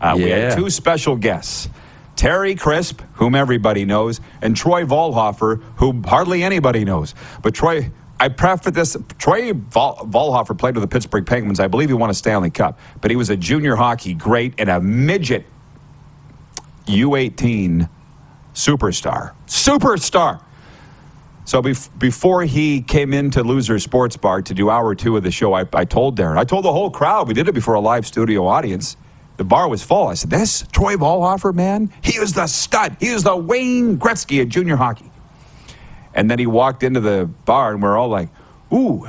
Uh, 0.00 0.14
We 0.16 0.30
had 0.30 0.56
two 0.56 0.70
special 0.70 1.16
guests. 1.16 1.68
Terry 2.16 2.54
Crisp, 2.56 3.00
whom 3.14 3.34
everybody 3.36 3.84
knows, 3.84 4.20
and 4.42 4.56
Troy 4.56 4.84
Volhofer, 4.84 5.62
who 5.76 6.02
hardly 6.04 6.42
anybody 6.42 6.84
knows. 6.84 7.14
But 7.42 7.54
Troy, 7.54 7.92
I 8.20 8.28
preface 8.28 8.72
this 8.74 8.96
Troy 9.18 9.52
Vol- 9.52 9.96
Volhofer 10.10 10.58
played 10.58 10.74
with 10.74 10.82
the 10.82 10.88
Pittsburgh 10.88 11.24
Penguins. 11.26 11.60
I 11.60 11.68
believe 11.68 11.88
he 11.88 11.94
won 11.94 12.10
a 12.10 12.14
Stanley 12.14 12.50
Cup, 12.50 12.78
but 13.00 13.10
he 13.10 13.16
was 13.16 13.30
a 13.30 13.36
junior 13.36 13.76
hockey 13.76 14.14
great 14.14 14.54
and 14.58 14.68
a 14.68 14.80
midget 14.80 15.46
U18 16.86 17.88
superstar. 18.54 19.34
Superstar. 19.46 20.42
So 21.44 21.62
bef- 21.62 21.96
before 21.98 22.42
he 22.44 22.82
came 22.82 23.14
into 23.14 23.42
Loser 23.42 23.78
Sports 23.78 24.16
Bar 24.16 24.42
to 24.42 24.54
do 24.54 24.68
hour 24.68 24.94
two 24.94 25.16
of 25.16 25.22
the 25.22 25.30
show, 25.30 25.54
I, 25.54 25.64
I 25.72 25.84
told 25.84 26.18
Darren, 26.18 26.36
I 26.36 26.44
told 26.44 26.64
the 26.64 26.72
whole 26.72 26.90
crowd, 26.90 27.28
we 27.28 27.34
did 27.34 27.48
it 27.48 27.54
before 27.54 27.74
a 27.74 27.80
live 27.80 28.06
studio 28.06 28.46
audience. 28.46 28.96
The 29.38 29.44
bar 29.44 29.68
was 29.68 29.84
full. 29.84 30.08
I 30.08 30.14
said, 30.14 30.30
This 30.30 30.66
Troy 30.72 30.96
Volhofer, 30.96 31.54
man, 31.54 31.92
he 32.02 32.18
is 32.18 32.32
the 32.32 32.48
stud. 32.48 32.96
He 32.98 33.06
is 33.06 33.22
the 33.22 33.36
Wayne 33.36 33.96
Gretzky 33.96 34.42
of 34.42 34.48
junior 34.48 34.76
hockey. 34.76 35.10
And 36.14 36.30
then 36.30 36.38
he 36.38 36.46
walked 36.46 36.82
into 36.82 37.00
the 37.00 37.26
bar, 37.44 37.72
and 37.72 37.82
we're 37.82 37.96
all 37.96 38.08
like, 38.08 38.28
Ooh, 38.72 39.08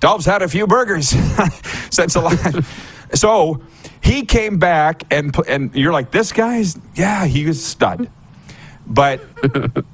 Dolph's 0.00 0.26
had 0.26 0.42
a 0.42 0.48
few 0.48 0.66
burgers 0.66 1.08
since 1.90 2.14
a 2.14 2.20
lot. 2.20 2.38
so 3.14 3.62
he 4.00 4.24
came 4.24 4.58
back, 4.58 5.04
and 5.10 5.34
and 5.48 5.74
you're 5.74 5.92
like, 5.92 6.10
This 6.10 6.32
guy's, 6.32 6.78
yeah, 6.94 7.26
he 7.26 7.46
was 7.46 7.64
stud. 7.64 8.10
But 8.86 9.20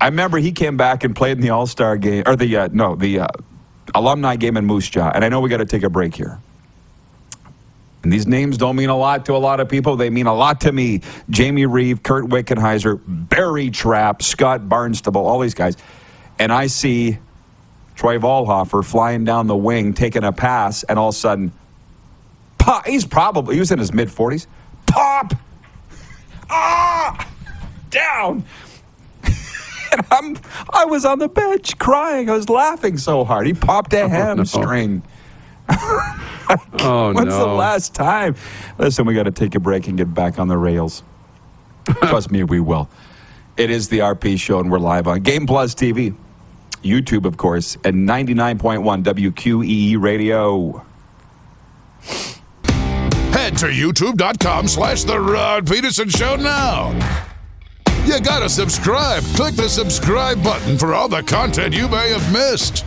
I 0.01 0.07
remember 0.07 0.39
he 0.39 0.53
came 0.53 0.77
back 0.77 1.05
and 1.05 1.15
played 1.15 1.37
in 1.37 1.41
the 1.43 1.51
All 1.51 1.67
Star 1.67 1.97
game, 1.97 2.25
or 2.27 2.37
the 2.37 2.57
uh, 2.57 2.69
no, 2.73 2.97
the 2.97 3.21
uh, 3.21 3.29
alumni 3.95 4.37
game 4.37 4.57
in 4.57 4.65
Moose 4.65 4.89
Jaw. 4.89 5.11
And 5.15 5.25
I 5.25 5.29
know 5.29 5.41
we 5.41 5.51
got 5.51 5.59
to 5.59 5.67
take 5.67 5.83
a 5.83 5.91
break 5.91 6.15
here. 6.15 6.41
And 8.03 8.13
these 8.13 8.27
names 8.27 8.57
don't 8.57 8.77
mean 8.77 8.91
a 8.91 8.97
lot 8.97 9.27
to 9.27 9.35
a 9.35 9.39
lot 9.39 9.61
of 9.61 9.69
people. 9.69 9.97
They 9.97 10.11
mean 10.11 10.27
a 10.27 10.35
lot 10.35 10.61
to 10.63 10.73
me. 10.73 11.03
Jamie 11.31 11.67
Reeve, 11.67 12.03
Kurt 12.03 12.27
Wickenheiser, 12.27 13.01
Barry 13.07 13.71
Trapp, 13.71 14.23
Scott 14.23 14.69
Barnstable, 14.69 15.27
all 15.27 15.41
these 15.41 15.55
guys. 15.55 15.77
And 16.39 16.53
I 16.53 16.69
see 16.69 17.19
Troy 17.97 18.19
Volhofer 18.19 18.85
flying 18.85 19.25
down 19.25 19.49
the 19.49 19.57
wing, 19.57 19.93
taking 19.93 20.23
a 20.23 20.31
pass, 20.31 20.85
and 20.85 20.99
all 20.99 21.09
of 21.09 21.15
a 21.17 21.19
sudden, 21.19 21.53
pop, 22.57 22.87
he's 22.87 23.05
probably, 23.05 23.57
he 23.57 23.61
was 23.61 23.73
in 23.73 23.81
his 23.81 23.93
mid 23.93 24.09
40s. 24.09 24.47
Pop! 24.87 25.35
Ah! 26.49 27.29
Down! 27.91 28.45
and 29.25 30.07
I'm, 30.13 30.37
I 30.71 30.85
was 30.85 31.05
on 31.05 31.19
the 31.19 31.29
bench 31.29 31.77
crying. 31.79 32.31
I 32.31 32.35
was 32.35 32.49
laughing 32.49 32.99
so 32.99 33.25
hard. 33.25 33.49
He 33.49 33.55
popped 33.55 33.93
a 33.95 34.09
hamstring. 34.09 35.03
Oh, 36.81 37.13
When's 37.13 37.29
no. 37.29 37.41
the 37.41 37.53
last 37.53 37.95
time? 37.95 38.35
Listen, 38.79 39.05
we 39.05 39.13
got 39.13 39.25
to 39.25 39.31
take 39.31 39.55
a 39.55 39.61
break 39.61 39.87
and 39.87 39.99
get 39.99 40.15
back 40.15 40.39
on 40.39 40.49
the 40.49 40.57
rails. 40.57 41.03
Trust 42.05 42.31
me, 42.31 42.43
we 42.43 42.59
will. 42.59 42.89
It 43.59 43.69
is 43.71 43.91
the 43.91 43.99
RP 43.99 44.39
show, 44.41 44.59
and 44.61 44.71
we're 44.71 44.79
live 44.79 45.07
on 45.07 45.21
Game 45.21 45.47
Plus 45.47 45.75
TV, 45.75 46.15
YouTube, 46.83 47.27
of 47.27 47.37
course, 47.37 47.77
and 47.85 48.09
99.1 48.09 49.03
WQEE 49.05 50.01
Radio. 50.01 50.87
Head 53.33 53.59
to 53.59 53.67
youtube.com 53.67 54.69
slash 54.69 55.05
The 55.05 55.21
Rod 55.21 55.67
Pedersen 55.67 56.09
Show 56.09 56.37
now. 56.37 56.93
You 58.07 58.21
gotta 58.21 58.49
subscribe. 58.49 59.23
Click 59.35 59.55
the 59.55 59.69
subscribe 59.69 60.43
button 60.43 60.79
for 60.79 60.95
all 60.95 61.09
the 61.09 61.23
content 61.23 61.75
you 61.75 61.89
may 61.89 62.11
have 62.11 62.33
missed. 62.33 62.87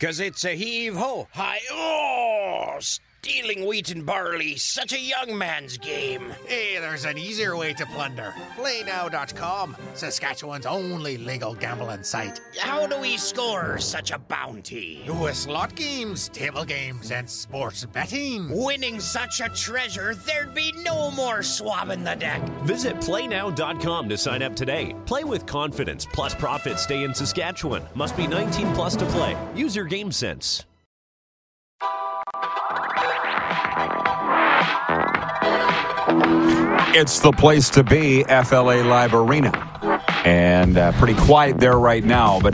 Cause 0.00 0.18
it's 0.18 0.46
a 0.46 0.56
heave 0.56 0.96
ho, 0.96 1.28
hi 1.32 1.58
oh, 1.70 2.78
stealing 3.22 3.66
wheat 3.66 3.90
and 3.90 4.06
barley, 4.06 4.56
such 4.56 4.94
a 4.94 4.98
young 4.98 5.36
man's 5.36 5.76
game. 5.76 6.32
Hey, 6.46 6.78
there's 6.78 7.04
an 7.04 7.18
easier 7.18 7.54
way 7.54 7.74
to 7.74 7.84
plunder. 7.86 8.32
PlayNow.com, 8.56 9.76
Saskatchewan's 9.92 10.64
only 10.64 11.18
legal 11.18 11.52
gambling 11.52 12.02
site. 12.02 12.40
How 12.58 12.86
do 12.86 12.98
we 12.98 13.18
score 13.18 13.76
such 13.76 14.10
a 14.10 14.18
bounty? 14.18 15.04
With 15.06 15.36
slot 15.36 15.74
games, 15.74 16.30
table 16.30 16.64
games, 16.64 17.10
and 17.10 17.28
sports 17.28 17.84
betting. 17.84 18.48
Winning 18.48 18.98
such 19.00 19.42
a 19.42 19.50
treasure, 19.50 20.14
there'd 20.14 20.54
be 20.54 20.72
no 20.82 21.10
more 21.10 21.42
swabbing 21.42 22.02
the 22.02 22.14
deck. 22.14 22.40
Visit 22.64 22.96
playnow.com 22.96 24.08
to 24.08 24.16
sign 24.16 24.42
up 24.42 24.56
today. 24.56 24.96
Play 25.04 25.24
with 25.24 25.44
confidence, 25.44 26.06
plus 26.06 26.34
profits 26.34 26.84
stay 26.84 27.04
in 27.04 27.14
Saskatchewan. 27.14 27.82
Must 27.94 28.16
be 28.16 28.26
19 28.26 28.72
plus 28.72 28.96
to 28.96 29.04
play. 29.06 29.36
Use 29.54 29.76
your 29.76 29.84
game 29.84 30.10
sense. 30.10 30.64
It's 36.92 37.20
the 37.20 37.32
place 37.32 37.70
to 37.70 37.84
be, 37.84 38.24
FLA 38.24 38.82
Live 38.82 39.14
Arena. 39.14 39.52
And 40.24 40.76
uh, 40.76 40.92
pretty 40.92 41.14
quiet 41.14 41.58
there 41.58 41.78
right 41.78 42.04
now, 42.04 42.40
but 42.40 42.52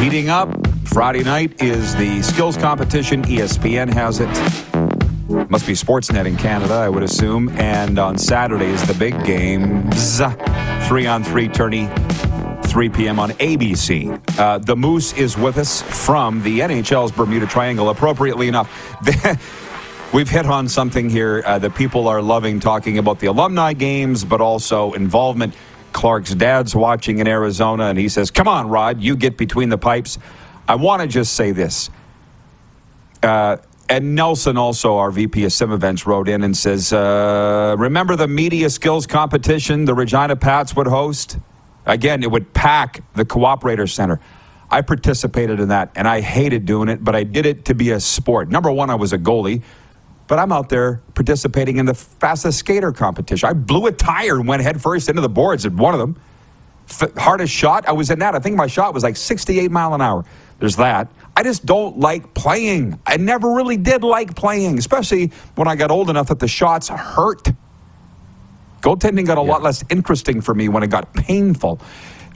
heating 0.00 0.28
up. 0.28 0.48
Friday 0.86 1.24
night 1.24 1.62
is 1.62 1.96
the 1.96 2.22
skills 2.22 2.56
competition. 2.56 3.22
ESPN 3.22 3.92
has 3.92 4.20
it. 4.20 4.28
Must 5.50 5.66
be 5.66 5.72
Sportsnet 5.72 6.26
in 6.26 6.36
Canada, 6.36 6.74
I 6.74 6.88
would 6.88 7.02
assume. 7.02 7.48
And 7.58 7.98
on 7.98 8.16
Saturday 8.18 8.66
is 8.66 8.86
the 8.86 8.94
big 8.94 9.24
games. 9.24 10.20
Three 10.86 11.06
on 11.06 11.24
three 11.24 11.48
tourney, 11.48 11.88
3 12.64 12.88
p.m. 12.90 13.18
on 13.18 13.30
ABC. 13.30 14.38
Uh, 14.38 14.58
the 14.58 14.76
Moose 14.76 15.12
is 15.14 15.36
with 15.36 15.58
us 15.58 15.82
from 15.82 16.42
the 16.42 16.60
NHL's 16.60 17.12
Bermuda 17.12 17.46
Triangle, 17.46 17.88
appropriately 17.88 18.46
enough. 18.46 18.68
We've 20.14 20.30
hit 20.30 20.46
on 20.46 20.68
something 20.68 21.10
here 21.10 21.42
uh, 21.44 21.58
that 21.58 21.74
people 21.74 22.06
are 22.06 22.22
loving 22.22 22.60
talking 22.60 22.98
about 22.98 23.18
the 23.18 23.26
alumni 23.26 23.72
games, 23.72 24.24
but 24.24 24.40
also 24.40 24.92
involvement. 24.92 25.56
Clark's 25.92 26.32
dad's 26.32 26.72
watching 26.72 27.18
in 27.18 27.26
Arizona, 27.26 27.86
and 27.86 27.98
he 27.98 28.08
says, 28.08 28.30
Come 28.30 28.46
on, 28.46 28.68
Rod, 28.68 29.00
you 29.00 29.16
get 29.16 29.36
between 29.36 29.70
the 29.70 29.76
pipes. 29.76 30.18
I 30.68 30.76
want 30.76 31.02
to 31.02 31.08
just 31.08 31.34
say 31.34 31.50
this. 31.50 31.90
Uh, 33.24 33.56
and 33.88 34.14
Nelson, 34.14 34.56
also 34.56 34.98
our 34.98 35.10
VP 35.10 35.46
of 35.46 35.52
Sim 35.52 35.72
Events, 35.72 36.06
wrote 36.06 36.28
in 36.28 36.44
and 36.44 36.56
says, 36.56 36.92
uh, 36.92 37.74
Remember 37.76 38.14
the 38.14 38.28
media 38.28 38.70
skills 38.70 39.08
competition 39.08 39.84
the 39.84 39.94
Regina 39.94 40.36
Pats 40.36 40.76
would 40.76 40.86
host? 40.86 41.38
Again, 41.86 42.22
it 42.22 42.30
would 42.30 42.54
pack 42.54 43.02
the 43.14 43.24
Cooperator 43.24 43.92
Center. 43.92 44.20
I 44.70 44.82
participated 44.82 45.58
in 45.58 45.70
that, 45.70 45.90
and 45.96 46.06
I 46.06 46.20
hated 46.20 46.66
doing 46.66 46.88
it, 46.88 47.02
but 47.02 47.16
I 47.16 47.24
did 47.24 47.46
it 47.46 47.64
to 47.64 47.74
be 47.74 47.90
a 47.90 47.98
sport. 47.98 48.48
Number 48.48 48.70
one, 48.70 48.90
I 48.90 48.94
was 48.94 49.12
a 49.12 49.18
goalie, 49.18 49.64
but 50.26 50.38
I'm 50.38 50.52
out 50.52 50.68
there 50.68 51.02
participating 51.14 51.76
in 51.76 51.86
the 51.86 51.94
fastest 51.94 52.58
skater 52.58 52.92
competition. 52.92 53.48
I 53.48 53.52
blew 53.52 53.86
a 53.86 53.92
tire 53.92 54.36
and 54.36 54.48
went 54.48 54.62
headfirst 54.62 55.08
into 55.08 55.20
the 55.20 55.28
boards 55.28 55.66
at 55.66 55.72
one 55.72 55.94
of 55.94 56.00
them. 56.00 56.20
F- 56.88 57.14
hardest 57.16 57.52
shot, 57.52 57.86
I 57.88 57.92
was 57.92 58.10
in 58.10 58.18
that. 58.20 58.34
I 58.34 58.38
think 58.38 58.56
my 58.56 58.66
shot 58.66 58.94
was 58.94 59.02
like 59.02 59.16
68 59.16 59.70
mile 59.70 59.94
an 59.94 60.00
hour. 60.00 60.24
There's 60.58 60.76
that. 60.76 61.08
I 61.36 61.42
just 61.42 61.66
don't 61.66 61.98
like 61.98 62.34
playing. 62.34 63.00
I 63.06 63.16
never 63.16 63.52
really 63.52 63.76
did 63.76 64.04
like 64.04 64.34
playing, 64.36 64.78
especially 64.78 65.32
when 65.56 65.68
I 65.68 65.76
got 65.76 65.90
old 65.90 66.10
enough 66.10 66.28
that 66.28 66.38
the 66.38 66.48
shots 66.48 66.88
hurt. 66.88 67.48
Goaltending 68.80 69.26
got 69.26 69.38
a 69.38 69.42
lot 69.42 69.62
less 69.62 69.82
interesting 69.90 70.40
for 70.40 70.54
me 70.54 70.68
when 70.68 70.82
it 70.82 70.90
got 70.90 71.12
painful. 71.14 71.80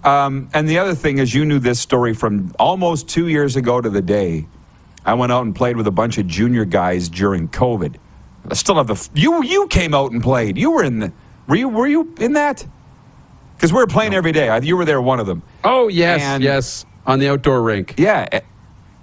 Um, 0.03 0.49
and 0.55 0.69
the 0.69 0.79
other 0.79 0.95
thing 0.95 1.19
is, 1.19 1.35
you 1.35 1.45
knew 1.45 1.59
this 1.59 1.79
story 1.79 2.15
from 2.15 2.53
almost 2.59 3.09
two 3.09 3.29
years 3.29 3.57
ago 3.57 3.81
to 3.81 3.91
the 3.91 4.03
day. 4.03 4.47
I 5.05 5.15
went 5.15 5.33
out 5.33 5.45
and 5.45 5.55
played 5.55 5.77
with 5.77 5.87
a 5.87 5.91
bunch 5.93 6.19
of 6.19 6.27
junior 6.27 6.65
guys 6.65 7.09
during 7.09 7.49
COVID. 7.49 7.97
I 8.51 8.55
still 8.55 8.77
have 8.77 8.87
the 8.87 8.95
f- 8.95 9.11
you. 9.15 9.43
You 9.43 9.67
came 9.69 9.95
out 9.95 10.13
and 10.13 10.23
played. 10.23 10.57
You 10.59 10.71
were 10.71 10.83
in 10.85 10.99
the. 11.01 11.13
Were 11.47 11.57
you? 11.57 11.69
Were 11.69 11.87
you 11.87 12.15
in 12.21 12.33
that? 12.35 12.67
Because 13.57 13.73
we 13.73 13.79
were 13.79 13.87
playing 13.87 14.15
every 14.15 14.33
day. 14.33 14.49
I- 14.49 14.59
You 14.59 14.77
were 14.77 14.85
there, 14.85 15.01
one 15.03 15.19
of 15.21 15.27
them. 15.27 15.43
Oh, 15.65 15.89
yes, 15.89 16.21
And- 16.23 16.43
yes. 16.43 16.85
On 17.07 17.19
the 17.19 17.29
outdoor 17.31 17.63
rink. 17.63 17.95
Yeah, 17.97 18.29
eh, 18.31 18.41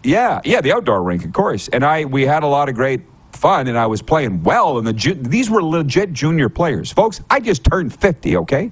Yeah, 0.03 0.39
yeah, 0.45 0.61
the 0.61 0.71
outdoor 0.73 1.01
rink, 1.01 1.25
of 1.25 1.33
course. 1.33 1.67
And 1.69 1.83
I 1.83 2.05
we 2.05 2.25
had 2.27 2.43
a 2.43 2.47
lot 2.47 2.69
of 2.69 2.75
great 2.75 3.01
fun, 3.33 3.67
and 3.67 3.77
I 3.77 3.87
was 3.87 4.01
playing 4.03 4.43
well. 4.43 4.77
And 4.77 4.85
the 4.85 4.93
ju- 4.93 5.15
these 5.15 5.49
were 5.49 5.63
legit 5.63 6.13
junior 6.13 6.47
players, 6.49 6.91
folks. 6.91 7.21
I 7.29 7.39
just 7.39 7.63
turned 7.63 7.93
fifty, 7.93 8.37
okay. 8.37 8.71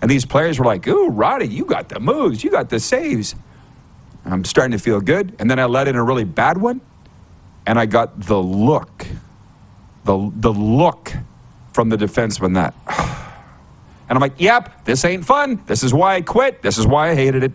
And 0.00 0.10
these 0.10 0.24
players 0.24 0.58
were 0.58 0.64
like, 0.64 0.86
"Ooh, 0.88 1.08
Roddy, 1.10 1.46
you 1.46 1.64
got 1.64 1.88
the 1.90 2.00
moves, 2.00 2.42
you 2.42 2.50
got 2.50 2.70
the 2.70 2.80
saves." 2.80 3.34
I'm 4.24 4.44
starting 4.44 4.72
to 4.72 4.78
feel 4.78 5.00
good, 5.00 5.34
and 5.38 5.50
then 5.50 5.58
I 5.58 5.64
let 5.64 5.88
in 5.88 5.96
a 5.96 6.04
really 6.04 6.24
bad 6.24 6.58
one, 6.58 6.80
and 7.66 7.78
I 7.78 7.86
got 7.86 8.20
the 8.20 8.38
look, 8.38 9.06
the 10.04 10.30
the 10.34 10.52
look 10.52 11.12
from 11.72 11.88
the 11.88 11.96
defenseman 11.96 12.54
that. 12.54 12.74
And 14.08 14.18
I'm 14.18 14.20
like, 14.20 14.40
yep, 14.40 14.84
this 14.84 15.06
ain't 15.06 15.24
fun. 15.24 15.62
This 15.64 15.82
is 15.82 15.94
why 15.94 16.16
I 16.16 16.20
quit. 16.20 16.60
This 16.60 16.76
is 16.76 16.86
why 16.86 17.12
I 17.12 17.14
hated 17.14 17.44
it. 17.44 17.52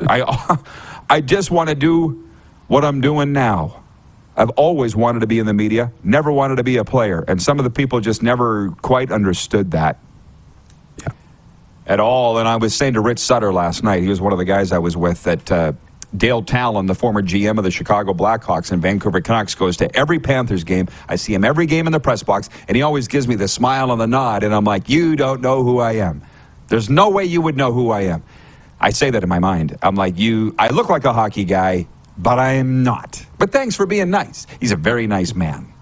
I, 0.00 0.58
I 1.10 1.20
just 1.20 1.52
want 1.52 1.68
to 1.68 1.76
do 1.76 2.28
what 2.66 2.84
I'm 2.84 3.00
doing 3.00 3.32
now. 3.32 3.84
I've 4.36 4.50
always 4.50 4.96
wanted 4.96 5.20
to 5.20 5.28
be 5.28 5.38
in 5.38 5.46
the 5.46 5.54
media, 5.54 5.92
never 6.02 6.32
wanted 6.32 6.56
to 6.56 6.64
be 6.64 6.76
a 6.76 6.84
player. 6.84 7.24
And 7.28 7.40
some 7.40 7.60
of 7.60 7.64
the 7.64 7.70
people 7.70 8.00
just 8.00 8.20
never 8.22 8.70
quite 8.82 9.12
understood 9.12 9.70
that. 9.70 9.98
At 11.86 12.00
all. 12.00 12.38
And 12.38 12.48
I 12.48 12.56
was 12.56 12.74
saying 12.74 12.94
to 12.94 13.00
Rich 13.00 13.18
Sutter 13.20 13.52
last 13.52 13.82
night, 13.82 14.02
he 14.02 14.08
was 14.08 14.20
one 14.20 14.32
of 14.32 14.38
the 14.38 14.44
guys 14.44 14.72
I 14.72 14.78
was 14.78 14.96
with, 14.96 15.22
that 15.24 15.52
uh, 15.52 15.72
Dale 16.16 16.42
Tallon, 16.42 16.86
the 16.86 16.94
former 16.94 17.22
GM 17.22 17.58
of 17.58 17.64
the 17.64 17.70
Chicago 17.70 18.12
Blackhawks 18.14 18.72
and 18.72 18.80
Vancouver 18.82 19.20
Canucks, 19.20 19.54
goes 19.54 19.76
to 19.78 19.94
every 19.96 20.18
Panthers 20.18 20.64
game. 20.64 20.88
I 21.08 21.16
see 21.16 21.34
him 21.34 21.44
every 21.44 21.66
game 21.66 21.86
in 21.86 21.92
the 21.92 22.00
press 22.00 22.22
box, 22.22 22.48
and 22.68 22.76
he 22.76 22.82
always 22.82 23.08
gives 23.08 23.28
me 23.28 23.34
the 23.34 23.48
smile 23.48 23.92
and 23.92 24.00
the 24.00 24.06
nod. 24.06 24.42
And 24.42 24.54
I'm 24.54 24.64
like, 24.64 24.88
You 24.88 25.16
don't 25.16 25.40
know 25.40 25.62
who 25.62 25.78
I 25.80 25.92
am. 25.92 26.22
There's 26.68 26.90
no 26.90 27.10
way 27.10 27.24
you 27.24 27.40
would 27.40 27.56
know 27.56 27.72
who 27.72 27.90
I 27.90 28.02
am. 28.02 28.22
I 28.80 28.90
say 28.90 29.10
that 29.10 29.22
in 29.22 29.28
my 29.28 29.38
mind. 29.38 29.76
I'm 29.82 29.96
like, 29.96 30.18
You, 30.18 30.54
I 30.58 30.68
look 30.68 30.88
like 30.88 31.04
a 31.04 31.12
hockey 31.12 31.44
guy, 31.44 31.86
but 32.18 32.38
I 32.38 32.54
am 32.54 32.82
not. 32.82 33.24
But 33.38 33.52
thanks 33.52 33.76
for 33.76 33.86
being 33.86 34.10
nice. 34.10 34.46
He's 34.60 34.72
a 34.72 34.76
very 34.76 35.06
nice 35.06 35.34
man. 35.34 35.72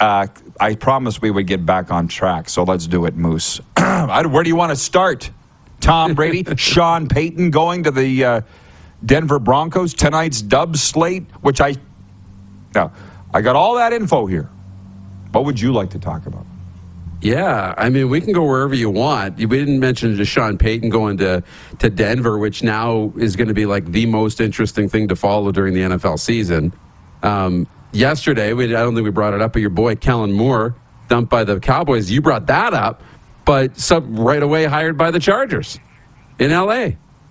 Uh, 0.00 0.26
I 0.60 0.74
promised 0.74 1.22
we 1.22 1.30
would 1.30 1.46
get 1.46 1.64
back 1.64 1.90
on 1.90 2.08
track, 2.08 2.48
so 2.48 2.62
let's 2.62 2.86
do 2.86 3.04
it, 3.06 3.16
Moose. 3.16 3.60
Where 3.76 4.42
do 4.42 4.48
you 4.48 4.56
want 4.56 4.70
to 4.70 4.76
start? 4.76 5.30
Tom 5.80 6.14
Brady, 6.14 6.44
Sean 6.56 7.08
Payton 7.08 7.50
going 7.50 7.84
to 7.84 7.90
the. 7.90 8.24
Uh, 8.24 8.40
Denver 9.04 9.38
Broncos, 9.38 9.94
tonight's 9.94 10.42
dub 10.42 10.76
slate, 10.76 11.24
which 11.40 11.60
I 11.60 11.74
now 12.74 12.92
I 13.32 13.42
got 13.42 13.56
all 13.56 13.76
that 13.76 13.92
info 13.92 14.26
here. 14.26 14.48
What 15.32 15.44
would 15.44 15.60
you 15.60 15.72
like 15.72 15.90
to 15.90 15.98
talk 15.98 16.26
about? 16.26 16.46
Yeah, 17.20 17.74
I 17.76 17.88
mean, 17.88 18.10
we 18.10 18.20
can 18.20 18.32
go 18.32 18.44
wherever 18.44 18.74
you 18.74 18.90
want. 18.90 19.38
We 19.38 19.46
didn't 19.46 19.80
mention 19.80 20.16
Deshaun 20.16 20.56
Payton 20.56 20.88
going 20.88 21.16
to, 21.16 21.42
to 21.80 21.90
Denver, 21.90 22.38
which 22.38 22.62
now 22.62 23.12
is 23.16 23.34
going 23.34 23.48
to 23.48 23.54
be 23.54 23.66
like 23.66 23.86
the 23.86 24.06
most 24.06 24.40
interesting 24.40 24.88
thing 24.88 25.08
to 25.08 25.16
follow 25.16 25.50
during 25.50 25.74
the 25.74 25.80
NFL 25.80 26.20
season. 26.20 26.72
Um, 27.24 27.66
yesterday, 27.92 28.52
we, 28.52 28.64
I 28.64 28.80
don't 28.82 28.94
think 28.94 29.04
we 29.04 29.10
brought 29.10 29.34
it 29.34 29.40
up, 29.40 29.52
but 29.52 29.60
your 29.60 29.70
boy 29.70 29.96
Kellen 29.96 30.32
Moore 30.32 30.74
dumped 31.08 31.30
by 31.30 31.44
the 31.44 31.58
Cowboys. 31.60 32.10
You 32.10 32.20
brought 32.20 32.46
that 32.46 32.74
up, 32.74 33.02
but 33.44 33.78
sub 33.78 34.06
right 34.18 34.42
away 34.42 34.64
hired 34.64 34.96
by 34.96 35.10
the 35.10 35.18
Chargers 35.18 35.78
in 36.38 36.50
LA 36.50 36.90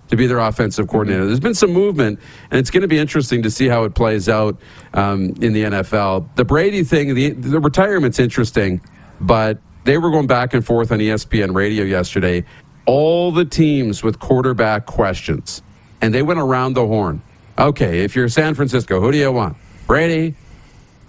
to 0.09 0.15
be 0.15 0.27
their 0.27 0.39
offensive 0.39 0.87
coordinator. 0.87 1.25
There's 1.25 1.39
been 1.39 1.53
some 1.53 1.71
movement, 1.71 2.19
and 2.49 2.59
it's 2.59 2.69
going 2.69 2.81
to 2.81 2.87
be 2.87 2.97
interesting 2.97 3.43
to 3.43 3.51
see 3.51 3.67
how 3.67 3.83
it 3.83 3.93
plays 3.93 4.29
out 4.29 4.59
um, 4.93 5.33
in 5.41 5.53
the 5.53 5.63
NFL. 5.63 6.35
The 6.35 6.45
Brady 6.45 6.83
thing, 6.83 7.13
the, 7.13 7.31
the 7.31 7.59
retirement's 7.59 8.19
interesting, 8.19 8.81
but 9.19 9.59
they 9.83 9.97
were 9.97 10.09
going 10.09 10.27
back 10.27 10.53
and 10.53 10.65
forth 10.65 10.91
on 10.91 10.99
ESPN 10.99 11.53
radio 11.53 11.83
yesterday. 11.83 12.45
All 12.85 13.31
the 13.31 13.45
teams 13.45 14.01
with 14.01 14.19
quarterback 14.19 14.85
questions, 14.85 15.61
and 16.01 16.13
they 16.13 16.21
went 16.21 16.39
around 16.39 16.73
the 16.73 16.87
horn. 16.87 17.21
Okay, 17.57 18.03
if 18.03 18.15
you're 18.15 18.29
San 18.29 18.53
Francisco, 18.53 19.01
who 19.01 19.11
do 19.11 19.17
you 19.17 19.31
want? 19.31 19.57
Brady 19.87 20.35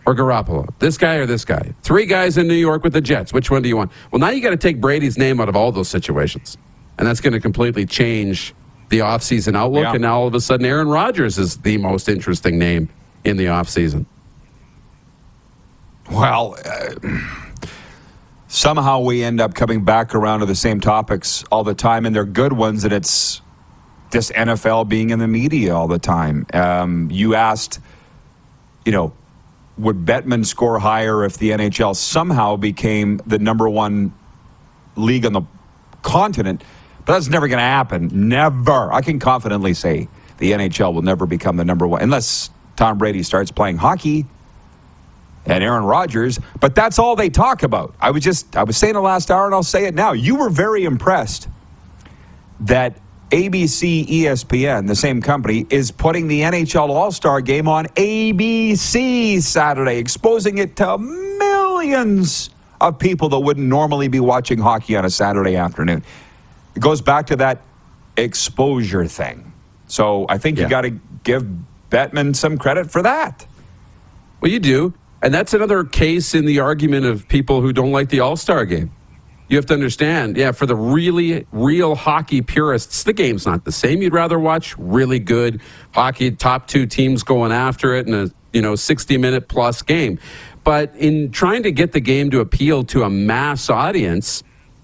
or 0.09 0.15
Garoppolo? 0.15 0.67
This 0.79 0.97
guy 0.97 1.17
or 1.17 1.27
this 1.27 1.45
guy? 1.45 1.75
Three 1.83 2.07
guys 2.07 2.39
in 2.39 2.49
New 2.49 2.55
York 2.55 2.83
with 2.83 2.95
the 2.95 3.01
Jets. 3.03 3.31
Which 3.31 3.51
one 3.51 3.61
do 3.61 3.69
you 3.69 3.77
want? 3.77 3.93
Well, 4.11 4.21
now 4.21 4.31
you 4.31 4.41
got 4.41 4.51
to 4.51 4.57
take 4.57 4.81
Brady's 4.81 5.19
name 5.19 5.39
out 5.39 5.51
of 5.51 5.57
all 5.57 5.71
those 5.71 5.89
situations. 5.89 6.57
And 6.97 7.07
that's 7.07 7.21
going 7.21 7.35
to 7.35 7.41
completely 7.41 7.85
change 7.85 8.55
the 8.89 9.01
offseason 9.01 9.55
outlook. 9.55 9.83
Yeah. 9.83 9.93
And 9.93 10.01
now 10.01 10.21
all 10.21 10.27
of 10.27 10.35
a 10.35 10.41
sudden, 10.41 10.65
Aaron 10.65 10.89
Rodgers 10.89 11.37
is 11.37 11.59
the 11.59 11.77
most 11.77 12.09
interesting 12.09 12.59
name 12.59 12.89
in 13.23 13.37
the 13.37 13.45
offseason. 13.45 14.07
Well, 16.11 16.57
uh, 16.65 16.95
somehow 18.47 19.01
we 19.01 19.23
end 19.23 19.43
up 19.43 19.53
coming 19.53 19.85
back 19.85 20.15
around 20.15 20.41
to 20.41 20.47
the 20.47 20.55
same 20.55 20.81
topics 20.81 21.45
all 21.53 21.65
the 21.65 21.75
time, 21.75 22.07
and 22.07 22.17
they're 22.17 22.25
good 22.25 22.55
ones, 22.55 22.85
and 22.85 22.95
it's 22.95 23.43
this 24.11 24.33
NFL 24.33 24.89
being 24.89 25.11
in 25.11 25.19
the 25.19 25.29
media 25.29 25.77
all 25.77 25.87
the 25.87 25.99
time. 25.99 26.47
Um, 26.55 27.11
you 27.11 27.35
asked, 27.35 27.79
you 28.87 28.93
know, 28.93 29.13
would 29.79 30.05
Bettman 30.05 30.45
score 30.45 30.79
higher 30.79 31.25
if 31.25 31.39
the 31.39 31.51
NHL 31.51 31.95
somehow 31.95 32.57
became 32.57 33.21
the 33.27 33.39
number 33.39 33.69
one 33.69 34.13
league 34.97 35.25
on 35.25 35.33
the 35.33 35.43
continent? 36.03 36.63
But 37.05 37.15
that's 37.15 37.29
never 37.29 37.49
going 37.49 37.59
to 37.59 37.63
happen. 37.63 38.29
Never. 38.29 38.93
I 38.93 39.01
can 39.01 39.19
confidently 39.19 39.75
say 39.75 40.09
the 40.39 40.53
NHL 40.53 40.93
will 40.93 41.03
never 41.03 41.27
become 41.27 41.57
the 41.57 41.65
number 41.65 41.87
one 41.87 42.03
unless 42.03 42.51
Tom 42.77 42.99
Brady 42.99 43.23
starts 43.23 43.51
playing 43.51 43.79
hockey 43.79 44.27
and 45.47 45.65
Aaron 45.65 45.85
Rodgers. 45.85 46.39
But 46.61 46.75
that's 46.75 46.99
all 46.99 47.17
they 47.17 47.31
talk 47.31 47.63
about. 47.63 47.95
I 48.01 48.11
was 48.11 48.23
just, 48.23 48.57
I 48.57 48.65
was 48.65 48.77
saying 48.77 48.95
the 48.95 49.01
last 49.01 49.31
hour 49.31 49.47
and 49.47 49.55
I'll 49.55 49.63
say 49.63 49.87
it 49.87 49.95
now. 49.95 50.13
You 50.13 50.37
were 50.37 50.51
very 50.51 50.85
impressed 50.85 51.49
that 52.61 52.99
ABC 53.31 54.07
ESPN, 54.07 54.87
the 54.87 54.97
same 54.97 55.21
company, 55.21 55.67
is 55.69 55.91
putting 55.91 56.29
the 56.29 56.41
NHL 56.41 56.89
All 56.89 57.13
Star 57.13 57.41
game 57.41 57.69
on 57.69 57.87
ABC 57.89 59.43
Saturday, 59.43 59.99
exposing 59.99 60.59
it 60.59 60.77
to 60.77 60.97
millions 60.97 62.49
of 62.81 62.99
people 62.99 63.29
that 63.31 63.41
wouldn't 63.41 63.67
normally 63.67 64.09
be 64.09 64.21
watching 64.21 64.59
hockey 64.59 64.97
on 64.97 65.05
a 65.05 65.11
Saturday 65.11 65.57
afternoon. 65.57 66.03
It 66.75 66.81
goes 66.81 67.03
back 67.03 67.27
to 67.27 67.37
that 67.37 67.63
exposure 68.17 69.07
thing. 69.07 69.53
So 69.89 70.27
I 70.29 70.39
think 70.39 70.57
yeah. 70.57 70.65
you 70.65 70.71
got 70.71 70.83
to 70.83 70.91
give 71.25 71.47
Bettman 71.91 72.35
some 72.35 72.57
credit 72.57 72.91
for 72.91 73.03
that. 73.03 73.47
Well, 74.41 74.51
you 74.51 74.61
do. 74.61 74.95
And 75.21 75.35
that's 75.35 75.53
another 75.53 75.85
case 75.85 76.35
in 76.35 76.45
the 76.45 76.61
argument 76.61 77.05
of 77.05 77.29
people 77.29 77.61
who 77.61 77.73
don't 77.73 77.93
like 77.93 78.09
the 78.09 78.21
All 78.21 78.37
Star 78.37 78.65
game. 78.65 78.93
You 79.49 79.57
have 79.57 79.67
to 79.67 79.75
understand, 79.75 80.37
yeah, 80.37 80.53
for 80.53 80.67
the 80.67 80.77
really 80.77 81.47
real 81.53 81.95
hockey 81.95 82.43
purists, 82.43 83.03
the 83.03 83.15
game's 83.15 83.47
not 83.47 83.65
the 83.65 83.73
same. 83.73 84.03
You'd 84.03 84.13
rather 84.13 84.39
watch 84.39 84.77
really 84.77 85.19
good 85.19 85.63
hockey, 85.93 86.31
top 86.33 86.67
two 86.67 86.87
teams 86.87 87.23
going 87.23 87.51
after 87.51 87.95
it 87.95 88.07
in 88.07 88.15
a 88.15 88.29
you 88.53 88.61
know 88.61 88.75
60 88.75 89.17
minute 89.17 89.49
plus 89.49 89.81
game. 89.81 90.19
But 90.65 90.95
in 90.97 91.31
trying 91.31 91.63
to 91.63 91.73
get 91.73 91.93
the 91.93 92.01
game 92.01 92.31
to 92.31 92.41
appeal 92.41 92.85
to 92.85 93.05
a 93.05 93.11
mass 93.11 93.71
audience, 93.71 94.43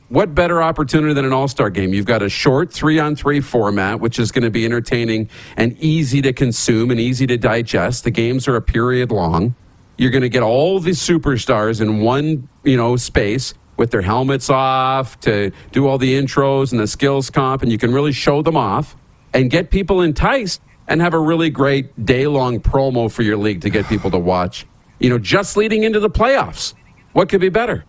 what 0.09 0.35
better 0.35 0.62
opportunity 0.62 1.12
than 1.12 1.27
an 1.27 1.35
all 1.35 1.48
star 1.48 1.68
game? 1.68 1.92
You've 1.92 2.07
got 2.07 2.22
a 2.22 2.31
short 2.31 2.72
three 2.72 2.98
on 2.98 3.16
three 3.16 3.40
format, 3.40 4.00
which 4.00 4.18
is 4.18 4.33
going 4.33 4.44
to 4.44 4.50
be 4.50 4.64
entertaining 4.64 5.29
and 5.59 5.77
easy 5.79 6.22
to 6.22 6.33
consume 6.33 6.90
and 6.90 6.98
easy 6.98 7.27
to 7.27 7.37
digest. 7.37 8.05
The 8.05 8.11
games 8.11 8.48
are 8.48 8.57
a 8.57 8.62
period 8.62 9.11
long. 9.11 9.55
You're 9.98 10.11
going 10.11 10.22
to 10.22 10.31
get 10.31 10.42
all 10.42 10.81
the 10.81 10.92
superstars 10.92 11.81
in 11.83 12.00
one, 12.00 12.48
you 12.64 12.79
know, 12.79 12.96
space 12.96 13.55
with 13.77 13.91
their 13.91 14.03
helmets 14.03 14.51
off 14.51 15.19
to 15.21 15.51
do 15.73 15.87
all 15.87 15.99
the 15.99 16.15
intros 16.15 16.73
and 16.73 16.81
the 16.81 16.87
skills 16.87 17.31
comp, 17.31 17.63
and 17.63 17.73
you 17.73 17.79
can 17.79 17.93
really 17.93 18.13
show 18.13 18.43
them 18.43 18.57
off 18.57 18.97
and 19.33 19.51
get 19.51 19.71
people 19.71 20.01
enticed 20.01 20.61
and 20.87 21.01
have 21.01 21.15
a 21.15 21.19
really 21.19 21.51
great 21.51 22.05
day 22.05 22.27
long 22.27 22.61
promo 22.61 23.11
for 23.11 23.23
your 23.23 23.37
league 23.37 23.63
to 23.63 23.71
get 23.71 23.87
people 23.87 24.11
to 24.11 24.19
watch. 24.19 24.67
You 24.99 25.11
know, 25.11 25.19
just 25.19 25.57
leading 25.57 25.83
into 25.83 26.01
the 26.01 26.11
playoffs. 26.11 26.75
What 27.13 27.29
could 27.29 27.41
be 27.41 27.49
better? 27.49 27.85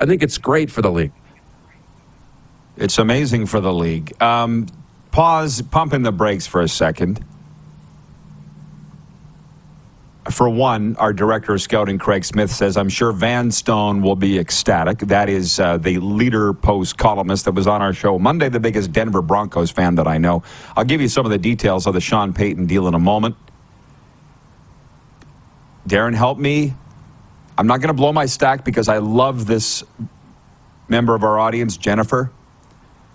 I 0.00 0.06
think 0.06 0.22
it's 0.22 0.38
great 0.38 0.70
for 0.70 0.82
the 0.82 0.90
league. 0.90 1.12
It's 2.76 2.98
amazing 2.98 3.46
for 3.46 3.60
the 3.60 3.72
league. 3.72 4.20
Um, 4.22 4.66
pause, 5.10 5.62
pumping 5.62 6.02
the 6.02 6.12
brakes 6.12 6.46
for 6.46 6.60
a 6.60 6.68
second. 6.68 7.24
For 10.30 10.48
one, 10.48 10.96
our 10.96 11.12
director 11.12 11.54
of 11.54 11.62
scouting, 11.62 11.98
Craig 11.98 12.24
Smith, 12.24 12.50
says, 12.50 12.76
I'm 12.76 12.88
sure 12.88 13.12
Vanstone 13.12 14.02
will 14.02 14.16
be 14.16 14.38
ecstatic. 14.38 14.98
That 14.98 15.28
is 15.28 15.58
uh, 15.58 15.76
the 15.78 15.98
leader 15.98 16.52
post 16.52 16.98
columnist 16.98 17.46
that 17.46 17.52
was 17.52 17.66
on 17.66 17.82
our 17.82 17.92
show 17.92 18.18
Monday, 18.18 18.48
the 18.48 18.60
biggest 18.60 18.92
Denver 18.92 19.22
Broncos 19.22 19.70
fan 19.70 19.96
that 19.96 20.06
I 20.06 20.18
know. 20.18 20.42
I'll 20.76 20.84
give 20.84 21.00
you 21.00 21.08
some 21.08 21.26
of 21.26 21.30
the 21.30 21.38
details 21.38 21.86
of 21.86 21.94
the 21.94 22.00
Sean 22.00 22.32
Payton 22.32 22.66
deal 22.66 22.86
in 22.86 22.94
a 22.94 22.98
moment. 22.98 23.36
Darren, 25.88 26.14
help 26.14 26.38
me. 26.38 26.74
I'm 27.58 27.66
not 27.66 27.80
going 27.80 27.88
to 27.88 27.94
blow 27.94 28.12
my 28.12 28.26
stack 28.26 28.64
because 28.64 28.88
I 28.88 28.98
love 28.98 29.46
this 29.46 29.82
member 30.88 31.14
of 31.14 31.24
our 31.24 31.38
audience, 31.38 31.76
Jennifer 31.76 32.30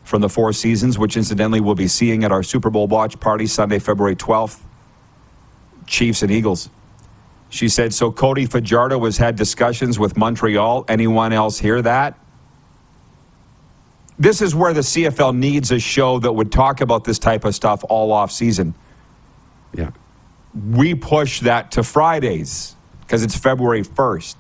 from 0.04 0.22
the 0.22 0.30
Four 0.30 0.54
Seasons, 0.54 1.00
which 1.00 1.18
incidentally 1.18 1.60
we'll 1.60 1.76
be 1.76 1.88
seeing 1.88 2.24
at 2.24 2.32
our 2.32 2.44
Super 2.44 2.70
Bowl 2.70 2.88
watch 2.88 3.20
party 3.20 3.48
Sunday, 3.48 3.80
February 3.80 4.16
12th. 4.16 4.62
Chiefs 5.88 6.22
and 6.22 6.32
Eagles. 6.32 6.70
She 7.56 7.70
said, 7.70 7.94
So 7.94 8.12
Cody 8.12 8.46
Fajardo 8.46 9.00
has 9.06 9.18
had 9.18 9.38
discussions 9.38 9.98
with 9.98 10.18
Montreal. 10.18 10.84
Anyone 10.90 11.32
else 11.32 11.60
hear 11.60 11.82
that? 11.82 12.20
This 14.20 14.42
is 14.42 14.54
where 14.54 14.74
the 14.74 14.82
CFL 14.82 15.36
needs 15.36 15.72
a 15.72 15.80
show 15.80 16.20
that 16.20 16.34
would 16.34 16.52
talk 16.52 16.82
about 16.82 17.06
this 17.06 17.18
type 17.18 17.46
of 17.46 17.56
stuff 17.56 17.84
all 17.88 18.12
off 18.12 18.32
season. 18.32 18.76
Yeah. 19.74 19.92
we 20.54 20.96
push 20.96 21.42
that 21.42 21.72
to 21.72 21.84
Fridays 21.84 22.76
because 23.02 23.24
it's 23.24 23.38
February 23.38 23.84
1st. 23.84 24.36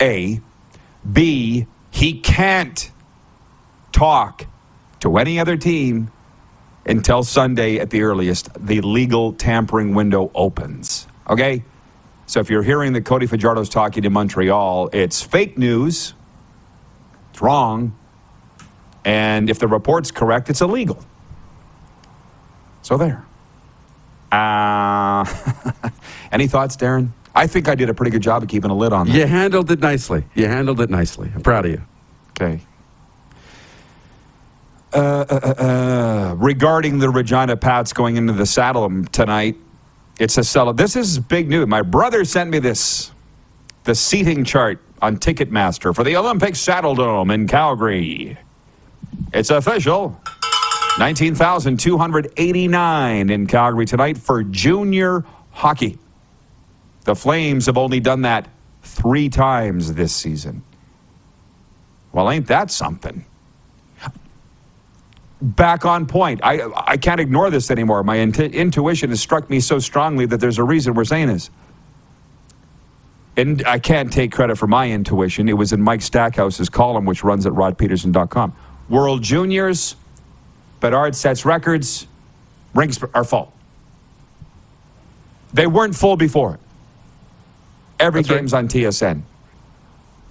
A. 0.00 0.40
B. 1.10 1.66
He 1.90 2.20
can't 2.20 2.90
talk 3.90 4.46
to 5.00 5.16
any 5.18 5.40
other 5.40 5.56
team 5.56 6.10
until 6.86 7.22
Sunday 7.22 7.78
at 7.78 7.90
the 7.90 8.02
earliest. 8.02 8.50
The 8.54 8.80
legal 8.82 9.32
tampering 9.32 9.94
window 9.94 10.30
opens. 10.34 11.08
Okay? 11.28 11.64
So 12.28 12.40
if 12.40 12.50
you're 12.50 12.62
hearing 12.62 12.92
that 12.92 13.06
Cody 13.06 13.26
Fajardo's 13.26 13.70
talking 13.70 14.02
to 14.02 14.10
Montreal, 14.10 14.90
it's 14.92 15.22
fake 15.22 15.56
news. 15.56 16.12
It's 17.30 17.40
wrong. 17.40 17.96
And 19.02 19.48
if 19.48 19.58
the 19.58 19.66
report's 19.66 20.10
correct, 20.10 20.50
it's 20.50 20.60
illegal. 20.60 21.02
So 22.82 22.98
there. 22.98 23.24
Uh, 24.30 25.24
any 26.32 26.46
thoughts, 26.46 26.76
Darren? 26.76 27.12
I 27.34 27.46
think 27.46 27.66
I 27.66 27.74
did 27.74 27.88
a 27.88 27.94
pretty 27.94 28.10
good 28.10 28.22
job 28.22 28.42
of 28.42 28.50
keeping 28.50 28.70
a 28.70 28.76
lid 28.76 28.92
on 28.92 29.06
that. 29.06 29.16
You 29.16 29.26
handled 29.26 29.70
it 29.70 29.80
nicely. 29.80 30.24
You 30.34 30.48
handled 30.48 30.82
it 30.82 30.90
nicely. 30.90 31.32
I'm 31.34 31.40
proud 31.40 31.64
of 31.64 31.70
you. 31.70 31.82
Okay. 32.32 32.60
Uh, 34.92 34.98
uh, 34.98 35.40
uh, 35.42 35.62
uh, 35.62 36.34
regarding 36.34 36.98
the 36.98 37.08
Regina 37.08 37.56
Pats 37.56 37.94
going 37.94 38.18
into 38.18 38.34
the 38.34 38.44
Saddle 38.44 39.04
tonight, 39.06 39.56
it's 40.18 40.36
a 40.36 40.44
sell. 40.44 40.72
This 40.72 40.96
is 40.96 41.18
big 41.18 41.48
news. 41.48 41.66
My 41.66 41.82
brother 41.82 42.24
sent 42.24 42.50
me 42.50 42.58
this, 42.58 43.12
the 43.84 43.94
seating 43.94 44.44
chart 44.44 44.80
on 45.00 45.16
Ticketmaster 45.16 45.94
for 45.94 46.02
the 46.02 46.16
Olympic 46.16 46.54
Saddledome 46.54 47.32
in 47.32 47.46
Calgary. 47.46 48.36
It's 49.32 49.50
official. 49.50 50.20
19,289 50.98 53.30
in 53.30 53.46
Calgary 53.46 53.86
tonight 53.86 54.18
for 54.18 54.42
junior 54.42 55.24
hockey. 55.52 55.96
The 57.04 57.14
Flames 57.14 57.66
have 57.66 57.78
only 57.78 58.00
done 58.00 58.22
that 58.22 58.48
three 58.82 59.28
times 59.28 59.94
this 59.94 60.12
season. 60.12 60.64
Well, 62.12 62.28
ain't 62.28 62.48
that 62.48 62.72
something? 62.72 63.24
Back 65.40 65.84
on 65.84 66.06
point. 66.06 66.40
I, 66.42 66.68
I 66.74 66.96
can't 66.96 67.20
ignore 67.20 67.48
this 67.50 67.70
anymore. 67.70 68.02
My 68.02 68.16
intu- 68.16 68.42
intuition 68.44 69.10
has 69.10 69.20
struck 69.20 69.48
me 69.48 69.60
so 69.60 69.78
strongly 69.78 70.26
that 70.26 70.38
there's 70.40 70.58
a 70.58 70.64
reason 70.64 70.94
we're 70.94 71.04
saying 71.04 71.28
this. 71.28 71.50
And 73.36 73.64
I 73.64 73.78
can't 73.78 74.12
take 74.12 74.32
credit 74.32 74.58
for 74.58 74.66
my 74.66 74.90
intuition. 74.90 75.48
It 75.48 75.52
was 75.52 75.72
in 75.72 75.80
Mike 75.80 76.02
Stackhouse's 76.02 76.68
column, 76.68 77.04
which 77.04 77.22
runs 77.22 77.46
at 77.46 77.52
rodpedersen.com. 77.52 78.52
World 78.88 79.22
Juniors, 79.22 79.94
Bedard 80.80 81.14
sets 81.14 81.44
records, 81.44 82.08
rings 82.74 83.00
are 83.14 83.22
full. 83.22 83.52
They 85.52 85.68
weren't 85.68 85.94
full 85.94 86.16
before. 86.16 86.58
Every 88.00 88.22
That's 88.22 88.30
right. 88.30 88.36
game's 88.38 88.54
on 88.54 88.68
TSN. 88.68 89.22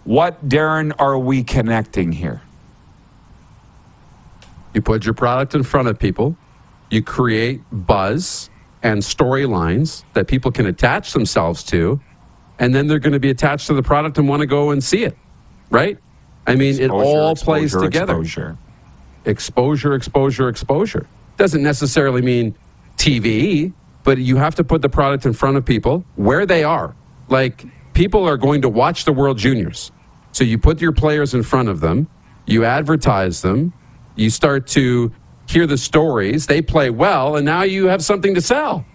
What, 0.03 0.47
Darren, 0.47 0.93
are 0.99 1.17
we 1.17 1.43
connecting 1.43 2.11
here? 2.11 2.41
You 4.73 4.81
put 4.81 5.05
your 5.05 5.13
product 5.13 5.55
in 5.55 5.63
front 5.63 5.87
of 5.87 5.97
people, 5.99 6.35
you 6.89 7.01
create 7.01 7.61
buzz 7.71 8.49
and 8.83 9.01
storylines 9.01 10.03
that 10.13 10.27
people 10.27 10.51
can 10.51 10.65
attach 10.67 11.13
themselves 11.13 11.63
to, 11.63 11.99
and 12.59 12.73
then 12.75 12.87
they're 12.87 12.99
going 12.99 13.13
to 13.13 13.19
be 13.19 13.29
attached 13.29 13.67
to 13.67 13.73
the 13.73 13.83
product 13.83 14.17
and 14.17 14.27
want 14.27 14.41
to 14.41 14.45
go 14.45 14.69
and 14.71 14.83
see 14.83 15.03
it, 15.03 15.17
right? 15.69 15.97
I 16.45 16.55
mean, 16.55 16.75
it 16.75 16.85
Exposure, 16.85 17.05
all 17.05 17.35
plays 17.35 17.73
exposure, 17.73 17.85
together. 17.85 18.13
Exposure. 18.21 18.57
exposure, 19.25 19.93
exposure, 19.95 20.49
exposure. 20.49 21.07
Doesn't 21.37 21.63
necessarily 21.63 22.21
mean 22.21 22.55
TV, 22.97 23.73
but 24.03 24.17
you 24.17 24.37
have 24.37 24.55
to 24.55 24.63
put 24.63 24.81
the 24.81 24.89
product 24.89 25.25
in 25.25 25.33
front 25.33 25.57
of 25.57 25.65
people 25.65 26.05
where 26.15 26.45
they 26.45 26.63
are. 26.63 26.95
Like 27.29 27.65
people 27.93 28.25
are 28.27 28.37
going 28.37 28.61
to 28.61 28.69
watch 28.69 29.05
the 29.05 29.11
World 29.11 29.37
Juniors. 29.37 29.91
So 30.31 30.43
you 30.43 30.57
put 30.57 30.81
your 30.81 30.93
players 30.93 31.33
in 31.33 31.43
front 31.43 31.67
of 31.69 31.79
them, 31.81 32.07
you 32.45 32.63
advertise 32.63 33.41
them, 33.41 33.73
you 34.17 34.29
start 34.29 34.67
to 34.67 35.11
hear 35.47 35.65
the 35.65 35.77
stories, 35.77 36.47
they 36.47 36.61
play 36.61 36.89
well, 36.89 37.35
and 37.37 37.45
now 37.45 37.63
you 37.63 37.87
have 37.87 38.03
something 38.03 38.35
to 38.35 38.41
sell. 38.41 38.85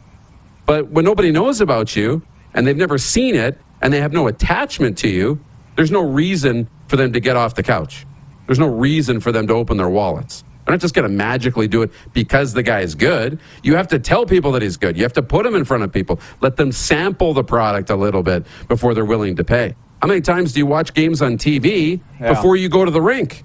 But 0.66 0.88
when 0.90 1.04
nobody 1.04 1.32
knows 1.32 1.60
about 1.60 1.96
you 1.96 2.22
and 2.54 2.66
they've 2.66 2.76
never 2.76 2.98
seen 2.98 3.34
it 3.34 3.58
and 3.80 3.92
they 3.92 4.00
have 4.00 4.12
no 4.12 4.26
attachment 4.26 4.98
to 4.98 5.08
you, 5.08 5.40
there's 5.76 5.90
no 5.90 6.02
reason 6.02 6.68
for 6.88 6.96
them 6.96 7.12
to 7.14 7.20
get 7.20 7.36
off 7.36 7.54
the 7.54 7.62
couch. 7.62 8.06
There's 8.46 8.58
no 8.58 8.66
reason 8.68 9.20
for 9.20 9.32
them 9.32 9.46
to 9.46 9.54
open 9.54 9.76
their 9.78 9.88
wallets. 9.88 10.44
They're 10.66 10.74
not 10.74 10.80
just 10.80 10.94
going 10.94 11.08
to 11.08 11.14
magically 11.14 11.66
do 11.66 11.82
it 11.82 11.90
because 12.12 12.52
the 12.52 12.62
guy 12.62 12.80
is 12.80 12.94
good. 12.94 13.40
You 13.62 13.74
have 13.76 13.88
to 13.88 13.98
tell 13.98 14.26
people 14.26 14.52
that 14.52 14.62
he's 14.62 14.76
good. 14.76 14.96
You 14.96 15.02
have 15.02 15.12
to 15.14 15.22
put 15.22 15.44
him 15.46 15.54
in 15.56 15.64
front 15.64 15.82
of 15.82 15.92
people. 15.92 16.20
Let 16.40 16.56
them 16.56 16.70
sample 16.70 17.34
the 17.34 17.42
product 17.42 17.90
a 17.90 17.96
little 17.96 18.22
bit 18.22 18.46
before 18.68 18.94
they're 18.94 19.04
willing 19.04 19.34
to 19.36 19.44
pay. 19.44 19.74
How 20.00 20.06
many 20.08 20.20
times 20.20 20.52
do 20.52 20.60
you 20.60 20.66
watch 20.66 20.94
games 20.94 21.22
on 21.22 21.36
TV 21.38 22.00
Yeah. 22.20 22.28
before 22.34 22.56
you 22.56 22.68
go 22.68 22.84
to 22.84 22.90
the 22.90 23.00
rink? 23.00 23.44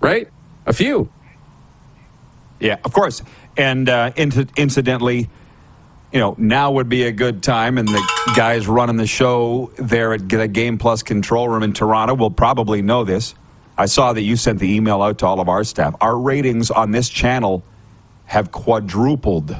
Right? 0.00 0.28
A 0.68 0.72
few. 0.72 1.10
Yeah, 2.60 2.76
of 2.84 2.92
course. 2.92 3.22
And 3.56 3.88
uh, 3.88 4.12
inci- 4.12 4.54
incidentally, 4.56 5.30
you 6.12 6.20
know, 6.20 6.34
now 6.38 6.70
would 6.72 6.88
be 6.88 7.04
a 7.04 7.12
good 7.12 7.42
time, 7.42 7.78
and 7.78 7.88
the 7.88 8.32
guys 8.36 8.68
running 8.68 8.96
the 8.96 9.06
show 9.06 9.72
there 9.78 10.12
at 10.12 10.28
the 10.28 10.46
Game 10.46 10.76
Plus 10.78 11.02
control 11.02 11.48
room 11.48 11.62
in 11.62 11.72
Toronto 11.72 12.14
will 12.14 12.30
probably 12.30 12.82
know 12.82 13.04
this. 13.04 13.34
I 13.78 13.86
saw 13.86 14.12
that 14.12 14.22
you 14.22 14.36
sent 14.36 14.58
the 14.58 14.74
email 14.74 15.02
out 15.02 15.18
to 15.18 15.26
all 15.26 15.40
of 15.40 15.48
our 15.48 15.64
staff. 15.64 15.94
Our 16.00 16.18
ratings 16.18 16.70
on 16.70 16.90
this 16.90 17.08
channel 17.08 17.62
have 18.26 18.52
quadrupled 18.52 19.56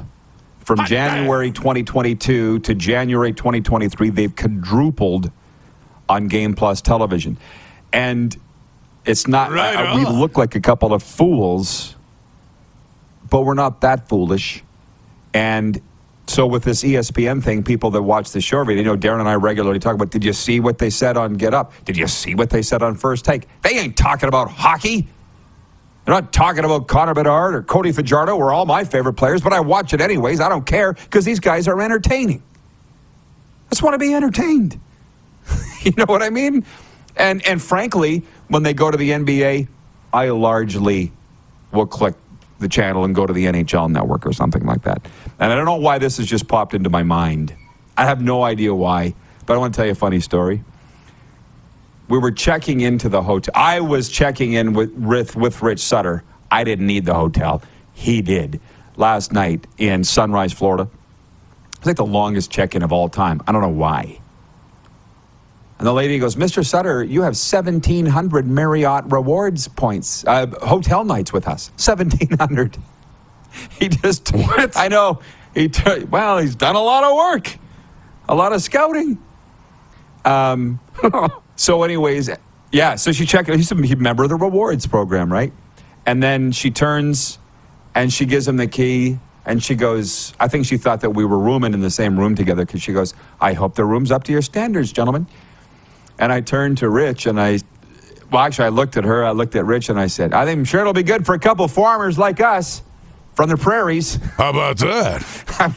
from 0.59 0.85
January 0.85 1.51
2022 1.51 2.59
to 2.59 2.75
January 2.75 3.33
2023. 3.33 4.09
They've 4.11 4.35
quadrupled 4.35 5.31
on 6.07 6.27
Game 6.27 6.53
Plus 6.53 6.81
television, 6.81 7.37
and 7.93 8.35
it's 9.05 9.27
not. 9.27 9.51
Right 9.51 9.75
I- 9.75 9.95
we 9.95 10.05
look 10.05 10.37
like 10.37 10.55
a 10.55 10.61
couple 10.61 10.93
of 10.93 11.03
fools 11.03 11.95
but 13.29 13.41
we're 13.41 13.53
not 13.53 13.81
that 13.81 14.09
foolish. 14.09 14.63
And 15.33 15.81
so 16.27 16.45
with 16.47 16.63
this 16.63 16.83
ESPN 16.83 17.43
thing, 17.43 17.63
people 17.63 17.91
that 17.91 18.01
watch 18.01 18.31
the 18.31 18.41
show 18.41 18.67
you 18.69 18.83
know, 18.83 18.97
Darren 18.97 19.19
and 19.19 19.29
I 19.29 19.35
regularly 19.35 19.79
talk 19.79 19.95
about, 19.95 20.11
did 20.11 20.23
you 20.23 20.33
see 20.33 20.59
what 20.59 20.77
they 20.77 20.89
said 20.89 21.17
on 21.17 21.33
Get 21.33 21.53
Up? 21.53 21.73
Did 21.85 21.97
you 21.97 22.07
see 22.07 22.35
what 22.35 22.49
they 22.49 22.61
said 22.61 22.81
on 22.81 22.95
First 22.95 23.25
Take? 23.25 23.47
They 23.61 23.71
ain't 23.71 23.97
talking 23.97 24.27
about 24.27 24.49
hockey. 24.49 25.07
They're 26.05 26.15
not 26.15 26.33
talking 26.33 26.65
about 26.65 26.87
Connor 26.87 27.13
Bedard 27.13 27.53
or 27.53 27.61
Cody 27.61 27.91
Fajardo 27.91 28.35
or 28.35 28.51
all 28.51 28.65
my 28.65 28.83
favorite 28.83 29.13
players, 29.13 29.41
but 29.41 29.53
I 29.53 29.59
watch 29.59 29.93
it 29.93 30.01
anyways. 30.01 30.39
I 30.39 30.49
don't 30.49 30.65
care 30.65 30.93
because 30.93 31.25
these 31.25 31.39
guys 31.39 31.67
are 31.67 31.79
entertaining. 31.79 32.41
I 33.67 33.69
just 33.69 33.83
want 33.83 33.93
to 33.93 33.99
be 33.99 34.13
entertained. 34.13 34.79
you 35.81 35.91
know 35.97 36.05
what 36.05 36.23
I 36.23 36.31
mean? 36.31 36.65
And 37.15 37.45
and 37.45 37.61
frankly, 37.61 38.23
when 38.47 38.63
they 38.63 38.73
go 38.73 38.89
to 38.91 38.97
the 38.97 39.11
NBA, 39.11 39.67
I 40.13 40.29
largely 40.29 41.11
will 41.71 41.85
click 41.85 42.15
the 42.59 42.67
channel 42.67 43.05
and 43.05 43.15
go 43.15 43.25
to 43.25 43.33
the 43.33 43.45
NHL 43.45 43.89
network 43.89 44.25
or 44.25 44.33
something 44.33 44.65
like 44.65 44.83
that. 44.83 45.05
And 45.39 45.51
I 45.51 45.55
don't 45.55 45.65
know 45.65 45.75
why 45.75 45.97
this 45.97 46.17
has 46.17 46.27
just 46.27 46.47
popped 46.47 46.73
into 46.73 46.89
my 46.89 47.03
mind. 47.03 47.55
I 47.97 48.05
have 48.05 48.21
no 48.21 48.43
idea 48.43 48.73
why, 48.73 49.15
but 49.45 49.53
I 49.53 49.57
want 49.57 49.73
to 49.73 49.77
tell 49.77 49.85
you 49.85 49.93
a 49.93 49.95
funny 49.95 50.19
story. 50.19 50.63
We 52.07 52.17
were 52.17 52.31
checking 52.31 52.81
into 52.81 53.07
the 53.07 53.21
hotel. 53.21 53.53
I 53.55 53.81
was 53.81 54.09
checking 54.09 54.53
in 54.53 54.73
with, 54.73 54.91
with, 54.93 55.35
with 55.35 55.61
Rich 55.61 55.79
Sutter. 55.79 56.23
I 56.49 56.63
didn't 56.63 56.87
need 56.87 57.05
the 57.05 57.13
hotel. 57.13 57.61
He 57.93 58.21
did. 58.21 58.59
Last 58.97 59.31
night 59.31 59.67
in 59.77 60.03
Sunrise, 60.03 60.51
Florida. 60.51 60.89
It's 61.77 61.85
like 61.85 61.97
the 61.97 62.05
longest 62.05 62.51
check 62.51 62.75
in 62.75 62.83
of 62.83 62.91
all 62.91 63.09
time. 63.09 63.41
I 63.47 63.51
don't 63.51 63.61
know 63.61 63.69
why. 63.69 64.18
And 65.79 65.87
the 65.87 65.93
lady 65.93 66.19
goes, 66.19 66.35
Mr. 66.35 66.63
Sutter, 66.65 67.01
you 67.01 67.21
have 67.21 67.35
1,700 67.37 68.45
Marriott 68.45 69.05
rewards 69.05 69.69
points, 69.69 70.25
uh, 70.27 70.47
hotel 70.61 71.05
nights 71.05 71.31
with 71.31 71.47
us. 71.47 71.69
1,700. 71.77 72.77
He 73.79 73.87
just, 73.87 74.29
what? 74.33 74.75
I 74.77 74.89
know. 74.89 75.21
He, 75.55 75.69
t- 75.69 76.03
well, 76.03 76.37
he's 76.39 76.55
done 76.55 76.75
a 76.75 76.81
lot 76.81 77.05
of 77.05 77.15
work, 77.15 77.57
a 78.27 78.35
lot 78.35 78.51
of 78.51 78.61
scouting. 78.61 79.17
Um, 80.25 80.81
so, 81.55 81.83
anyways, 81.83 82.29
yeah, 82.73 82.95
so 82.95 83.13
she 83.13 83.25
checked, 83.25 83.49
he's 83.49 83.71
a 83.71 83.75
member 83.75 84.23
of 84.23 84.29
the 84.29 84.35
rewards 84.35 84.85
program, 84.85 85.31
right? 85.31 85.53
And 86.05 86.21
then 86.21 86.51
she 86.51 86.71
turns 86.71 87.39
and 87.95 88.11
she 88.11 88.25
gives 88.25 88.47
him 88.47 88.57
the 88.57 88.67
key 88.67 89.17
and 89.45 89.63
she 89.63 89.75
goes, 89.75 90.33
I 90.39 90.49
think 90.49 90.65
she 90.65 90.77
thought 90.77 91.01
that 91.01 91.11
we 91.11 91.23
were 91.23 91.39
rooming 91.39 91.73
in 91.73 91.79
the 91.79 91.89
same 91.89 92.19
room 92.19 92.35
together 92.35 92.65
because 92.65 92.81
she 92.81 92.91
goes, 92.91 93.13
I 93.39 93.53
hope 93.53 93.75
the 93.75 93.85
room's 93.85 94.11
up 94.11 94.25
to 94.25 94.31
your 94.31 94.41
standards, 94.41 94.91
gentlemen. 94.91 95.25
And 96.19 96.31
I 96.31 96.41
turned 96.41 96.79
to 96.79 96.89
Rich 96.89 97.25
and 97.25 97.39
I, 97.39 97.59
well, 98.31 98.43
actually, 98.43 98.65
I 98.65 98.69
looked 98.69 98.97
at 98.97 99.05
her, 99.05 99.25
I 99.25 99.31
looked 99.31 99.55
at 99.55 99.65
Rich, 99.65 99.89
and 99.89 99.99
I 99.99 100.05
said, 100.05 100.33
I 100.33 100.45
think 100.45 100.59
I'm 100.59 100.65
sure 100.65 100.81
it'll 100.81 100.93
be 100.93 101.01
good 101.01 101.25
for 101.25 101.33
a 101.33 101.39
couple 101.39 101.67
farmers 101.67 102.19
like 102.19 102.41
us 102.41 102.83
from 103.33 103.49
the 103.49 103.57
prairies. 103.57 104.15
How 104.37 104.51
about 104.51 104.77
that? 104.79 105.25
I'm, 105.59 105.73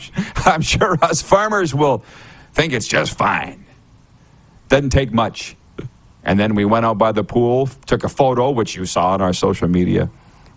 I'm 0.53 0.61
sure 0.61 0.99
us 1.03 1.23
farmers 1.23 1.75
will 1.75 2.05
think 2.53 2.75
it's 2.75 2.89
just 2.89 3.17
fine. 3.17 3.65
Doesn't 4.69 4.91
take 4.91 5.13
much. 5.13 5.57
And 6.25 6.39
then 6.39 6.55
we 6.55 6.65
went 6.65 6.85
out 6.85 6.99
by 6.99 7.13
the 7.13 7.25
pool, 7.25 7.69
took 7.87 8.05
a 8.05 8.09
photo, 8.09 8.51
which 8.51 8.77
you 8.77 8.85
saw 8.85 9.13
on 9.13 9.23
our 9.23 9.33
social 9.33 9.69
media. 9.69 10.11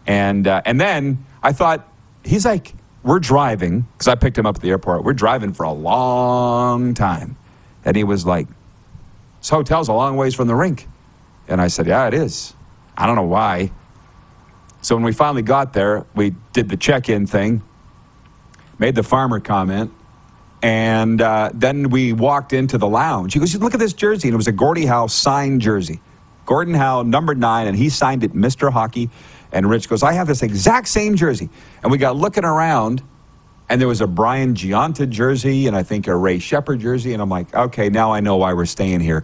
And, 0.06 0.48
uh, 0.48 0.62
and 0.66 0.82
then 0.82 1.26
I 1.42 1.54
thought, 1.54 1.88
he's 2.24 2.46
like, 2.46 2.74
we're 3.04 3.20
driving 3.20 3.82
because 3.94 4.08
I 4.08 4.16
picked 4.16 4.38
him 4.38 4.48
up 4.48 4.56
at 4.56 4.62
the 4.62 4.72
airport. 4.72 5.04
We're 5.04 5.14
driving 5.14 5.54
for 5.54 5.64
a 5.64 5.72
long 5.72 6.96
time, 6.96 7.38
and 7.86 7.96
he 7.96 8.04
was 8.04 8.26
like, 8.26 8.48
"This 9.46 9.52
hotel's 9.52 9.90
a 9.90 9.94
long 9.94 10.16
ways 10.18 10.34
from 10.34 10.48
the 10.48 10.56
rink," 10.56 10.88
and 11.48 11.62
I 11.62 11.68
said, 11.68 11.86
"Yeah, 11.86 12.08
it 12.08 12.16
is. 12.16 12.56
I 12.98 13.06
don't 13.06 13.16
know 13.16 13.22
why." 13.22 13.70
So 14.82 14.96
when 14.96 15.04
we 15.04 15.12
finally 15.12 15.44
got 15.44 15.74
there, 15.74 16.08
we 16.16 16.34
did 16.52 16.70
the 16.70 16.78
check-in 16.78 17.28
thing, 17.28 17.62
made 18.80 18.96
the 18.96 19.04
farmer 19.04 19.40
comment, 19.40 19.92
and 20.64 21.22
uh, 21.22 21.52
then 21.54 21.92
we 21.92 22.12
walked 22.12 22.54
into 22.54 22.80
the 22.80 22.88
lounge. 22.88 23.34
He 23.34 23.40
goes, 23.40 23.56
"Look 23.56 23.76
at 23.76 23.80
this 23.80 23.94
jersey," 23.94 24.30
and 24.30 24.34
it 24.34 24.38
was 24.38 24.48
a 24.48 24.52
Gordie 24.52 24.88
Howe 24.88 25.06
signed 25.06 25.62
jersey. 25.62 26.02
Gordon 26.48 26.74
Howe, 26.74 27.04
number 27.04 27.36
nine, 27.36 27.68
and 27.68 27.78
he 27.78 27.90
signed 27.90 28.24
it 28.24 28.34
Mr. 28.34 28.72
Hockey. 28.72 29.12
And 29.52 29.70
Rich 29.70 29.90
goes, 29.90 30.04
I 30.04 30.14
have 30.14 30.28
this 30.28 30.44
exact 30.44 30.88
same 30.88 31.16
jersey. 31.16 31.50
And 31.82 31.92
we 31.92 31.98
got 31.98 32.16
looking 32.16 32.44
around, 32.44 33.04
and 33.70 33.82
there 33.82 33.88
was 33.88 34.02
a 34.02 34.08
Brian 34.08 34.54
Gionta 34.54 35.10
jersey, 35.10 35.68
and 35.68 35.76
I 35.76 35.84
think 35.84 36.08
a 36.08 36.16
Ray 36.16 36.40
Sheppard 36.40 36.80
jersey. 36.80 37.14
And 37.14 37.22
I'm 37.22 37.30
like, 37.30 37.54
okay, 37.54 37.90
now 37.90 38.14
I 38.14 38.20
know 38.20 38.38
why 38.38 38.54
we're 38.54 38.66
staying 38.66 39.00
here. 39.00 39.24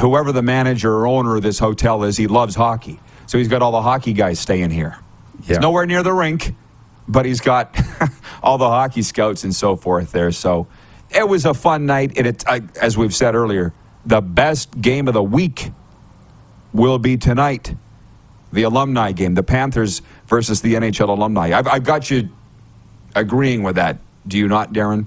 Whoever 0.00 0.32
the 0.32 0.42
manager 0.42 0.92
or 0.92 1.06
owner 1.06 1.36
of 1.36 1.42
this 1.42 1.58
hotel 1.58 2.04
is, 2.04 2.16
he 2.16 2.26
loves 2.26 2.54
hockey. 2.54 3.00
So 3.26 3.38
he's 3.38 3.48
got 3.48 3.62
all 3.62 3.72
the 3.72 3.82
hockey 3.82 4.12
guys 4.12 4.38
staying 4.38 4.70
here. 4.70 4.96
He's 5.44 5.58
nowhere 5.58 5.84
near 5.84 6.02
the 6.02 6.12
rink, 6.12 6.54
but 7.06 7.26
he's 7.26 7.40
got 7.40 7.76
all 8.42 8.58
the 8.58 8.68
hockey 8.68 9.02
scouts 9.02 9.44
and 9.44 9.54
so 9.54 9.76
forth 9.76 10.12
there. 10.12 10.32
So 10.32 10.66
it 11.10 11.28
was 11.28 11.44
a 11.44 11.54
fun 11.54 11.86
night. 11.86 12.16
And 12.16 12.26
it, 12.26 12.44
I, 12.46 12.62
as 12.80 12.96
we've 12.96 13.14
said 13.14 13.34
earlier, 13.34 13.74
the 14.04 14.20
best 14.22 14.80
game 14.80 15.08
of 15.08 15.14
the 15.14 15.22
week 15.22 15.70
will 16.72 16.98
be 16.98 17.16
tonight. 17.16 17.74
The 18.52 18.62
alumni 18.62 19.12
game, 19.12 19.34
the 19.34 19.42
Panthers 19.42 20.00
versus 20.28 20.62
the 20.62 20.74
NHL 20.74 21.08
alumni. 21.08 21.56
I've, 21.56 21.66
I've 21.66 21.84
got 21.84 22.10
you 22.10 22.30
agreeing 23.16 23.62
with 23.62 23.76
that. 23.76 23.98
Do 24.26 24.38
you 24.38 24.46
not, 24.46 24.72
Darren? 24.72 25.06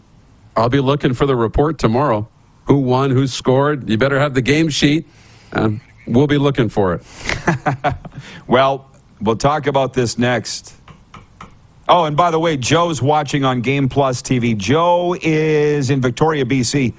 I'll 0.55 0.69
be 0.69 0.79
looking 0.79 1.13
for 1.13 1.25
the 1.25 1.35
report 1.35 1.77
tomorrow. 1.77 2.27
Who 2.65 2.79
won? 2.79 3.11
Who 3.11 3.27
scored? 3.27 3.89
You 3.89 3.97
better 3.97 4.19
have 4.19 4.33
the 4.33 4.41
game 4.41 4.69
sheet. 4.69 5.07
Um, 5.53 5.81
we'll 6.05 6.27
be 6.27 6.37
looking 6.37 6.69
for 6.69 6.95
it. 6.95 7.03
well, 8.47 8.91
we'll 9.21 9.37
talk 9.37 9.67
about 9.67 9.93
this 9.93 10.17
next. 10.17 10.75
Oh, 11.87 12.05
and 12.05 12.15
by 12.15 12.29
the 12.29 12.39
way, 12.39 12.57
Joe's 12.57 13.01
watching 13.01 13.43
on 13.43 13.61
Game 13.61 13.89
Plus 13.89 14.21
TV. 14.21 14.55
Joe 14.55 15.15
is 15.19 15.89
in 15.89 16.01
Victoria, 16.01 16.45
BC, 16.45 16.93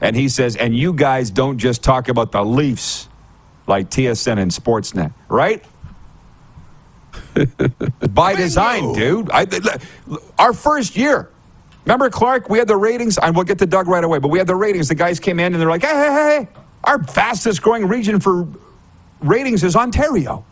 and 0.00 0.16
he 0.16 0.28
says, 0.28 0.56
and 0.56 0.74
you 0.74 0.94
guys 0.94 1.30
don't 1.30 1.58
just 1.58 1.82
talk 1.82 2.08
about 2.08 2.32
the 2.32 2.42
Leafs 2.42 3.08
like 3.66 3.90
TSN 3.90 4.38
and 4.38 4.50
Sportsnet, 4.50 5.12
right? 5.28 5.62
By 8.10 8.34
design, 8.34 8.92
dude. 8.92 9.30
I, 9.30 9.46
our 10.38 10.52
first 10.52 10.96
year. 10.96 11.30
Remember, 11.84 12.10
Clark? 12.10 12.48
We 12.48 12.58
had 12.58 12.68
the 12.68 12.76
ratings, 12.76 13.18
and 13.18 13.34
we'll 13.34 13.44
get 13.44 13.58
to 13.58 13.66
Doug 13.66 13.88
right 13.88 14.04
away, 14.04 14.18
but 14.18 14.28
we 14.28 14.38
had 14.38 14.46
the 14.46 14.54
ratings. 14.54 14.88
The 14.88 14.94
guys 14.94 15.18
came 15.18 15.40
in 15.40 15.52
and 15.52 15.60
they're 15.60 15.70
like, 15.70 15.82
hey, 15.82 15.88
hey, 15.88 16.12
hey, 16.44 16.48
our 16.84 17.02
fastest 17.02 17.62
growing 17.62 17.88
region 17.88 18.20
for 18.20 18.46
ratings 19.20 19.64
is 19.64 19.76
Ontario. 19.76 20.44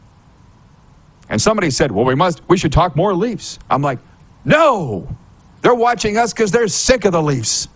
And 1.29 1.41
somebody 1.41 1.71
said, 1.71 1.93
well, 1.93 2.05
we 2.05 2.15
must, 2.15 2.41
we 2.49 2.57
should 2.57 2.73
talk 2.73 2.97
more 2.97 3.15
Leafs. 3.15 3.59
I'm 3.69 3.83
like, 3.83 3.99
no, 4.45 5.09
they're 5.61 5.75
watching 5.75 6.17
us 6.17 6.33
because 6.33 6.51
they're 6.51 6.69
sick 6.69 7.05
of 7.05 7.13
the 7.13 7.23
Leafs. 7.23 7.69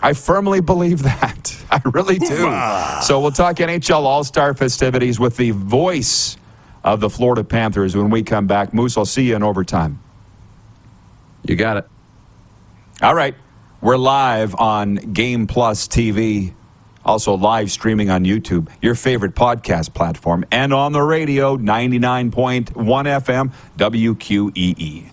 I 0.00 0.12
firmly 0.12 0.60
believe 0.60 1.02
that. 1.02 1.56
I 1.70 1.80
really 1.84 2.18
do. 2.18 2.48
So 3.02 3.20
we'll 3.20 3.30
talk 3.30 3.56
NHL 3.56 4.02
All 4.02 4.24
Star 4.24 4.54
festivities 4.54 5.20
with 5.20 5.36
the 5.36 5.52
voice 5.52 6.36
of 6.84 7.00
the 7.00 7.10
Florida 7.10 7.44
Panthers 7.44 7.96
when 7.96 8.10
we 8.10 8.22
come 8.22 8.46
back. 8.46 8.72
Moose, 8.72 8.96
I'll 8.96 9.04
see 9.04 9.28
you 9.28 9.36
in 9.36 9.42
overtime. 9.42 10.00
You 11.44 11.56
got 11.56 11.78
it. 11.78 11.88
All 13.02 13.14
right. 13.14 13.34
We're 13.80 13.96
live 13.96 14.56
on 14.56 14.96
Game 14.96 15.46
Plus 15.46 15.86
TV, 15.86 16.52
also 17.04 17.34
live 17.34 17.70
streaming 17.70 18.10
on 18.10 18.24
YouTube, 18.24 18.68
your 18.82 18.96
favorite 18.96 19.36
podcast 19.36 19.94
platform, 19.94 20.44
and 20.50 20.72
on 20.72 20.90
the 20.90 21.02
radio, 21.02 21.56
99.1 21.56 22.72
FM, 22.72 23.52
WQEE. 23.76 25.10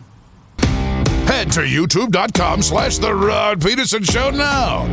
Head 1.27 1.51
to 1.51 1.59
youtube.com 1.61 2.63
slash 2.63 2.97
The 2.97 3.13
Rod 3.13 3.61
Pedersen 3.61 4.03
Show 4.03 4.31
now. 4.31 4.85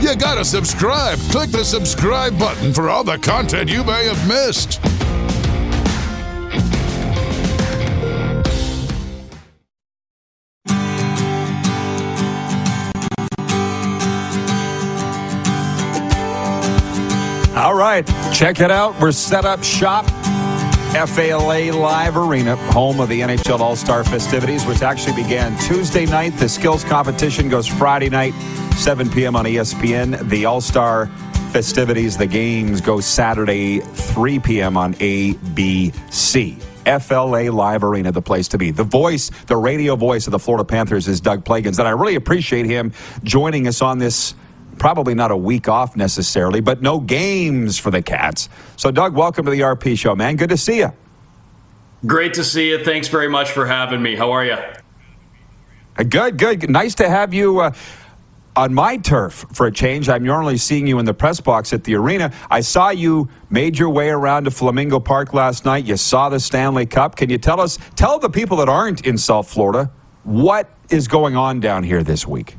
You 0.00 0.16
gotta 0.16 0.44
subscribe. 0.44 1.18
Click 1.30 1.50
the 1.50 1.64
subscribe 1.64 2.36
button 2.36 2.72
for 2.72 2.90
all 2.90 3.04
the 3.04 3.18
content 3.18 3.70
you 3.70 3.84
may 3.84 4.06
have 4.06 4.28
missed. 4.28 4.80
Right, 17.96 18.34
check 18.34 18.60
it 18.60 18.70
out. 18.70 19.00
We're 19.00 19.10
set 19.10 19.46
up 19.46 19.64
shop. 19.64 20.04
FLA 21.08 21.72
Live 21.72 22.18
Arena, 22.18 22.54
home 22.56 23.00
of 23.00 23.08
the 23.08 23.22
NHL 23.22 23.58
All 23.58 23.74
Star 23.74 24.04
festivities, 24.04 24.66
which 24.66 24.82
actually 24.82 25.22
began 25.22 25.58
Tuesday 25.60 26.04
night. 26.04 26.36
The 26.36 26.46
skills 26.46 26.84
competition 26.84 27.48
goes 27.48 27.66
Friday 27.66 28.10
night, 28.10 28.34
7 28.74 29.08
p.m. 29.08 29.34
on 29.34 29.46
ESPN. 29.46 30.28
The 30.28 30.44
All 30.44 30.60
Star 30.60 31.06
festivities, 31.52 32.18
the 32.18 32.26
games 32.26 32.82
go 32.82 33.00
Saturday, 33.00 33.80
3 33.80 34.40
p.m. 34.40 34.76
on 34.76 34.92
ABC. 34.96 36.60
FLA 37.00 37.50
Live 37.50 37.82
Arena, 37.82 38.12
the 38.12 38.20
place 38.20 38.48
to 38.48 38.58
be. 38.58 38.72
The 38.72 38.84
voice, 38.84 39.30
the 39.46 39.56
radio 39.56 39.96
voice 39.96 40.26
of 40.26 40.32
the 40.32 40.38
Florida 40.38 40.66
Panthers 40.66 41.08
is 41.08 41.22
Doug 41.22 41.46
Plagens, 41.46 41.78
and 41.78 41.88
I 41.88 41.92
really 41.92 42.16
appreciate 42.16 42.66
him 42.66 42.92
joining 43.22 43.66
us 43.66 43.80
on 43.80 43.96
this 43.98 44.34
probably 44.78 45.14
not 45.14 45.30
a 45.30 45.36
week 45.36 45.68
off 45.68 45.96
necessarily, 45.96 46.60
but 46.60 46.82
no 46.82 47.00
games 47.00 47.78
for 47.78 47.90
the 47.90 48.02
Cats. 48.02 48.48
So, 48.76 48.90
Doug, 48.90 49.14
welcome 49.14 49.44
to 49.44 49.50
the 49.50 49.60
RP 49.60 49.98
show, 49.98 50.14
man. 50.14 50.36
Good 50.36 50.50
to 50.50 50.56
see 50.56 50.78
you. 50.78 50.92
Great 52.04 52.34
to 52.34 52.44
see 52.44 52.70
you. 52.70 52.84
Thanks 52.84 53.08
very 53.08 53.28
much 53.28 53.50
for 53.50 53.66
having 53.66 54.02
me. 54.02 54.16
How 54.16 54.32
are 54.32 54.44
you? 54.44 54.58
Uh, 55.98 56.04
Good, 56.08 56.38
good. 56.38 56.70
Nice 56.70 56.94
to 56.96 57.08
have 57.08 57.32
you. 57.34 57.60
Uh, 57.60 57.72
on 58.56 58.72
my 58.72 58.96
turf 58.96 59.44
for 59.52 59.66
a 59.66 59.72
change. 59.72 60.08
I'm 60.08 60.24
normally 60.24 60.56
seeing 60.56 60.86
you 60.86 60.98
in 60.98 61.04
the 61.04 61.14
press 61.14 61.40
box 61.40 61.72
at 61.72 61.84
the 61.84 61.94
arena. 61.94 62.32
I 62.50 62.62
saw 62.62 62.88
you 62.88 63.28
made 63.50 63.78
your 63.78 63.90
way 63.90 64.08
around 64.08 64.44
to 64.44 64.50
Flamingo 64.50 64.98
Park 64.98 65.34
last 65.34 65.64
night. 65.64 65.84
You 65.84 65.96
saw 65.96 66.30
the 66.30 66.40
Stanley 66.40 66.86
Cup. 66.86 67.16
Can 67.16 67.28
you 67.28 67.38
tell 67.38 67.60
us, 67.60 67.78
tell 67.94 68.18
the 68.18 68.30
people 68.30 68.56
that 68.56 68.68
aren't 68.68 69.06
in 69.06 69.18
South 69.18 69.48
Florida, 69.48 69.92
what 70.24 70.70
is 70.88 71.06
going 71.06 71.36
on 71.36 71.60
down 71.60 71.82
here 71.82 72.02
this 72.02 72.26
week? 72.26 72.56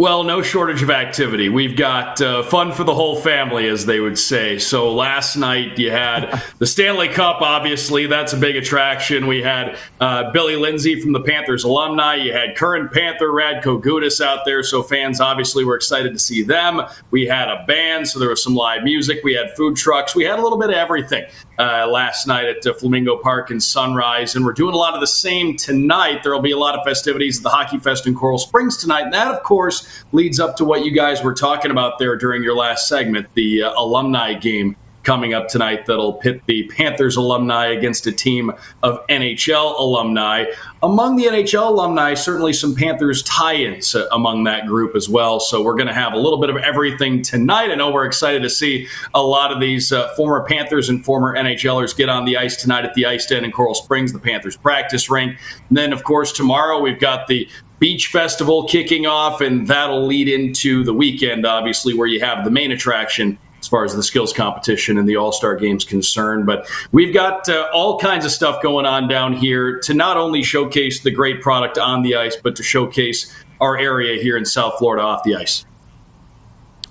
Well, 0.00 0.24
no 0.24 0.40
shortage 0.40 0.82
of 0.82 0.88
activity. 0.88 1.50
We've 1.50 1.76
got 1.76 2.22
uh, 2.22 2.42
fun 2.44 2.72
for 2.72 2.84
the 2.84 2.94
whole 2.94 3.16
family, 3.16 3.68
as 3.68 3.84
they 3.84 4.00
would 4.00 4.18
say. 4.18 4.58
So 4.58 4.94
last 4.94 5.36
night 5.36 5.78
you 5.78 5.90
had 5.90 6.42
the 6.58 6.66
Stanley 6.66 7.08
Cup, 7.08 7.42
obviously. 7.42 8.06
That's 8.06 8.32
a 8.32 8.38
big 8.38 8.56
attraction. 8.56 9.26
We 9.26 9.42
had 9.42 9.76
uh, 10.00 10.32
Billy 10.32 10.56
Lindsay 10.56 10.98
from 10.98 11.12
the 11.12 11.20
Panthers 11.20 11.64
alumni. 11.64 12.14
You 12.14 12.32
had 12.32 12.56
current 12.56 12.92
Panther 12.92 13.28
Radko 13.28 13.78
Gudas 13.78 14.24
out 14.24 14.46
there. 14.46 14.62
So 14.62 14.82
fans 14.82 15.20
obviously 15.20 15.66
were 15.66 15.76
excited 15.76 16.14
to 16.14 16.18
see 16.18 16.42
them. 16.42 16.80
We 17.10 17.26
had 17.26 17.50
a 17.50 17.66
band, 17.66 18.08
so 18.08 18.18
there 18.18 18.30
was 18.30 18.42
some 18.42 18.54
live 18.54 18.84
music. 18.84 19.20
We 19.22 19.34
had 19.34 19.54
food 19.54 19.76
trucks. 19.76 20.16
We 20.16 20.24
had 20.24 20.38
a 20.38 20.42
little 20.42 20.58
bit 20.58 20.70
of 20.70 20.76
everything 20.76 21.26
uh, 21.58 21.86
last 21.86 22.26
night 22.26 22.46
at 22.46 22.66
uh, 22.66 22.72
Flamingo 22.72 23.18
Park 23.18 23.50
and 23.50 23.62
Sunrise. 23.62 24.34
And 24.34 24.46
we're 24.46 24.54
doing 24.54 24.72
a 24.72 24.78
lot 24.78 24.94
of 24.94 25.00
the 25.00 25.06
same 25.06 25.58
tonight. 25.58 26.22
There 26.22 26.32
will 26.32 26.40
be 26.40 26.52
a 26.52 26.58
lot 26.58 26.74
of 26.74 26.86
festivities 26.86 27.36
at 27.36 27.42
the 27.42 27.50
Hockey 27.50 27.78
Fest 27.78 28.06
in 28.06 28.14
Coral 28.14 28.38
Springs 28.38 28.78
tonight. 28.78 29.02
And 29.02 29.12
that, 29.12 29.28
of 29.28 29.42
course, 29.42 29.86
leads 30.12 30.40
up 30.40 30.56
to 30.56 30.64
what 30.64 30.84
you 30.84 30.92
guys 30.92 31.22
were 31.22 31.34
talking 31.34 31.70
about 31.70 31.98
there 31.98 32.16
during 32.16 32.42
your 32.42 32.56
last 32.56 32.88
segment 32.88 33.26
the 33.34 33.62
uh, 33.62 33.72
alumni 33.80 34.34
game 34.34 34.76
coming 35.02 35.32
up 35.32 35.48
tonight 35.48 35.86
that'll 35.86 36.14
pit 36.14 36.42
the 36.46 36.64
Panthers 36.76 37.16
alumni 37.16 37.66
against 37.68 38.06
a 38.06 38.12
team 38.12 38.52
of 38.82 39.06
NHL 39.08 39.78
alumni. 39.78 40.44
Among 40.82 41.16
the 41.16 41.24
NHL 41.24 41.68
alumni, 41.68 42.14
certainly 42.14 42.52
some 42.52 42.74
Panthers 42.74 43.22
tie 43.22 43.54
ins 43.54 43.94
among 44.12 44.44
that 44.44 44.66
group 44.66 44.94
as 44.94 45.08
well. 45.08 45.40
So 45.40 45.62
we're 45.62 45.74
going 45.74 45.88
to 45.88 45.94
have 45.94 46.12
a 46.12 46.18
little 46.18 46.38
bit 46.38 46.50
of 46.50 46.56
everything 46.56 47.22
tonight. 47.22 47.70
I 47.70 47.74
know 47.74 47.90
we're 47.90 48.06
excited 48.06 48.42
to 48.42 48.50
see 48.50 48.88
a 49.14 49.22
lot 49.22 49.52
of 49.52 49.60
these 49.60 49.92
uh, 49.92 50.14
former 50.14 50.44
Panthers 50.44 50.88
and 50.88 51.04
former 51.04 51.34
NHLers 51.34 51.96
get 51.96 52.08
on 52.08 52.24
the 52.24 52.36
ice 52.36 52.56
tonight 52.56 52.84
at 52.84 52.94
the 52.94 53.06
Ice 53.06 53.26
Den 53.26 53.44
in 53.44 53.52
Coral 53.52 53.74
Springs, 53.74 54.12
the 54.12 54.18
Panthers 54.18 54.56
practice 54.56 55.10
rink. 55.10 55.38
And 55.68 55.78
then, 55.78 55.92
of 55.92 56.04
course, 56.04 56.32
tomorrow 56.32 56.78
we've 56.80 57.00
got 57.00 57.26
the 57.26 57.48
Beach 57.80 58.08
Festival 58.08 58.68
kicking 58.68 59.06
off, 59.06 59.40
and 59.40 59.66
that'll 59.66 60.06
lead 60.06 60.28
into 60.28 60.84
the 60.84 60.94
weekend, 60.94 61.46
obviously, 61.46 61.94
where 61.94 62.06
you 62.06 62.20
have 62.20 62.44
the 62.44 62.50
main 62.50 62.70
attraction 62.70 63.38
as 63.58 63.66
far 63.66 63.84
as 63.84 63.94
the 63.94 64.02
skills 64.02 64.32
competition 64.32 64.98
and 64.98 65.08
the 65.08 65.16
All 65.16 65.32
Star 65.32 65.56
games 65.56 65.84
concerned. 65.84 66.46
But 66.46 66.70
we've 66.92 67.12
got 67.12 67.48
uh, 67.48 67.68
all 67.72 67.98
kinds 67.98 68.24
of 68.24 68.30
stuff 68.30 68.62
going 68.62 68.86
on 68.86 69.08
down 69.08 69.32
here 69.32 69.80
to 69.80 69.94
not 69.94 70.18
only 70.18 70.42
showcase 70.42 71.00
the 71.00 71.10
great 71.10 71.40
product 71.40 71.78
on 71.78 72.02
the 72.02 72.16
ice, 72.16 72.36
but 72.36 72.54
to 72.56 72.62
showcase 72.62 73.34
our 73.60 73.76
area 73.76 74.22
here 74.22 74.36
in 74.36 74.44
South 74.44 74.78
Florida 74.78 75.02
off 75.02 75.24
the 75.24 75.34
ice. 75.36 75.64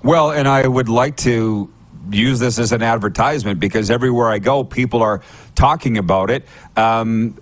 Well, 0.03 0.31
and 0.31 0.47
I 0.47 0.67
would 0.67 0.89
like 0.89 1.17
to 1.17 1.71
use 2.11 2.39
this 2.39 2.57
as 2.57 2.71
an 2.71 2.81
advertisement 2.81 3.59
because 3.59 3.91
everywhere 3.91 4.29
I 4.29 4.39
go, 4.39 4.63
people 4.63 5.03
are 5.03 5.21
talking 5.55 5.97
about 5.97 6.31
it. 6.31 6.47
Um, 6.75 7.37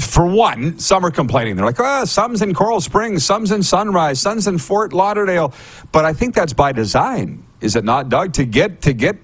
for 0.00 0.26
one, 0.26 0.78
some 0.78 1.04
are 1.04 1.10
complaining. 1.10 1.56
They're 1.56 1.64
like, 1.64 1.80
ah, 1.80 2.00
oh, 2.02 2.04
some's 2.04 2.42
in 2.42 2.54
Coral 2.54 2.80
Springs, 2.80 3.24
some's 3.24 3.52
in 3.52 3.62
Sunrise, 3.62 4.20
some's 4.20 4.46
in 4.46 4.58
Fort 4.58 4.92
Lauderdale. 4.92 5.52
But 5.92 6.04
I 6.04 6.12
think 6.12 6.34
that's 6.34 6.52
by 6.52 6.72
design, 6.72 7.46
is 7.60 7.76
it 7.76 7.84
not, 7.84 8.08
Doug? 8.08 8.32
To 8.34 8.44
get 8.44 8.82
to 8.82 8.92
get, 8.92 9.16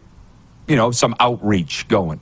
you 0.67 0.77
know, 0.77 0.91
some 0.91 1.15
outreach 1.21 1.89
going. 1.89 2.21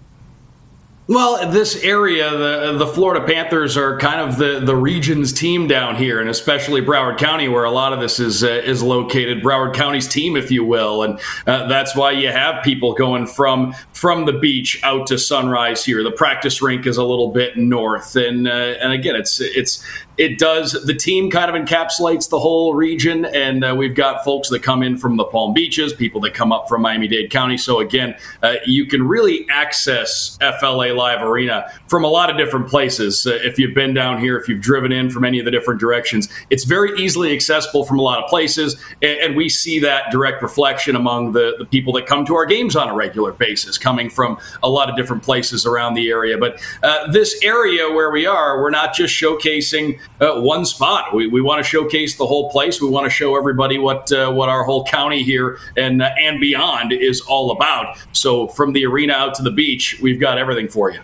Well, 1.11 1.51
this 1.51 1.75
area, 1.83 2.31
the 2.31 2.77
the 2.79 2.87
Florida 2.87 3.27
Panthers 3.27 3.77
are 3.77 3.99
kind 3.99 4.21
of 4.21 4.37
the, 4.37 4.61
the 4.61 4.77
region's 4.77 5.33
team 5.33 5.67
down 5.67 5.97
here, 5.97 6.21
and 6.21 6.31
especially 6.31 6.83
Broward 6.83 7.19
County, 7.19 7.49
where 7.49 7.65
a 7.65 7.71
lot 7.73 7.93
of 7.93 7.99
this 7.99 8.21
is 8.21 8.45
uh, 8.45 8.47
is 8.47 8.81
located. 8.81 9.43
Broward 9.43 9.75
County's 9.75 10.07
team, 10.07 10.37
if 10.37 10.53
you 10.53 10.65
will, 10.65 11.03
and 11.03 11.19
uh, 11.49 11.67
that's 11.67 11.97
why 11.97 12.13
you 12.13 12.29
have 12.29 12.63
people 12.63 12.93
going 12.95 13.27
from 13.27 13.75
from 13.93 14.25
the 14.25 14.35
beach 14.35 14.79
out 14.85 15.09
to 15.09 15.19
Sunrise 15.19 15.85
here. 15.85 16.05
The 16.05 16.13
practice 16.13 16.63
rink 16.63 16.87
is 16.87 16.97
a 16.97 17.03
little 17.03 17.33
bit 17.33 17.57
north, 17.57 18.15
and 18.15 18.47
uh, 18.47 18.53
and 18.81 18.93
again, 18.93 19.17
it's 19.17 19.41
it's 19.41 19.85
it 20.21 20.39
does 20.39 20.73
the 20.85 20.93
team 20.93 21.31
kind 21.31 21.51
of 21.51 21.61
encapsulates 21.61 22.29
the 22.29 22.39
whole 22.39 22.75
region 22.75 23.25
and 23.25 23.65
uh, 23.65 23.75
we've 23.75 23.95
got 23.95 24.23
folks 24.23 24.51
that 24.51 24.63
come 24.63 24.83
in 24.83 24.99
from 24.99 25.17
the 25.17 25.25
palm 25.25 25.55
beaches 25.55 25.95
people 25.95 26.21
that 26.21 26.35
come 26.35 26.53
up 26.53 26.69
from 26.69 26.83
miami-dade 26.83 27.31
county. 27.31 27.57
So 27.57 27.81
again 27.81 28.15
uh, 28.43 28.57
you 28.67 28.85
can 28.85 29.09
really 29.09 29.47
access 29.49 30.37
fla 30.61 30.93
live 30.93 31.23
arena 31.23 31.73
from 31.87 32.05
a 32.05 32.09
lot 32.09 32.29
of 32.29 32.37
different 32.37 32.69
places. 32.69 33.27
Uh, 33.27 33.39
if 33.43 33.59
you've 33.59 33.75
been 33.75 33.95
down 33.95 34.21
here 34.21 34.37
if 34.37 34.47
you've 34.47 34.61
driven 34.61 34.93
in 34.93 35.09
from 35.09 35.25
any 35.25 35.39
of 35.39 35.47
the 35.47 35.51
different 35.51 35.81
directions 35.81 36.29
it's 36.51 36.65
very 36.65 37.01
easily 37.01 37.33
accessible 37.33 37.87
from 37.87 37.99
a 37.99 38.03
lot 38.03 38.23
of 38.23 38.29
places 38.29 38.79
and, 39.01 39.19
and 39.21 39.37
we 39.37 39.49
see 39.49 39.79
that 39.79 40.11
direct 40.11 40.43
reflection 40.43 40.97
among 40.97 41.33
the, 41.33 41.57
the 41.59 41.65
people 41.65 41.95
that 41.95 42.05
come 42.05 42.27
to 42.27 42.35
our 42.35 42.45
games 42.45 42.77
on 42.77 42.91
a 42.91 42.95
regular 42.95 43.33
basis 43.33 43.79
coming 43.79 44.11
from 44.11 44.39
a 44.63 44.69
lot 44.69 44.91
of 44.91 44.97
different 44.97 45.23
places 45.23 45.65
around 45.65 45.95
the 45.95 46.11
area. 46.11 46.37
But 46.37 46.61
uh, 46.83 47.11
this 47.11 47.43
area 47.43 47.89
where 47.89 48.11
we 48.11 48.27
are 48.27 48.61
we're 48.61 48.69
not 48.69 48.93
just 48.93 49.15
showcasing 49.15 49.99
uh, 50.21 50.41
one 50.41 50.65
spot. 50.65 51.15
We, 51.15 51.27
we 51.27 51.41
want 51.41 51.65
to 51.65 51.69
showcase 51.69 52.17
the 52.17 52.27
whole 52.27 52.51
place. 52.51 52.81
We 52.81 52.89
want 52.89 53.05
to 53.05 53.11
show 53.11 53.37
everybody 53.37 53.79
what 53.79 54.13
uh, 54.13 54.31
what 54.31 54.49
our 54.49 54.65
whole 54.65 54.85
county 54.85 55.23
here 55.23 55.59
and 55.77 56.03
uh, 56.03 56.11
and 56.19 56.41
beyond 56.41 56.93
is 56.93 57.21
all 57.23 57.53
about. 57.53 57.97
So 58.13 58.49
from 58.49 58.73
the 58.73 58.87
arena 58.87 59.15
out 59.15 59.35
to 59.35 59.43
the 59.43 59.51
beach, 59.51 59.99
we've 60.03 60.21
got 60.21 60.39
everything 60.39 60.69
for 60.69 60.91
you. 60.91 61.01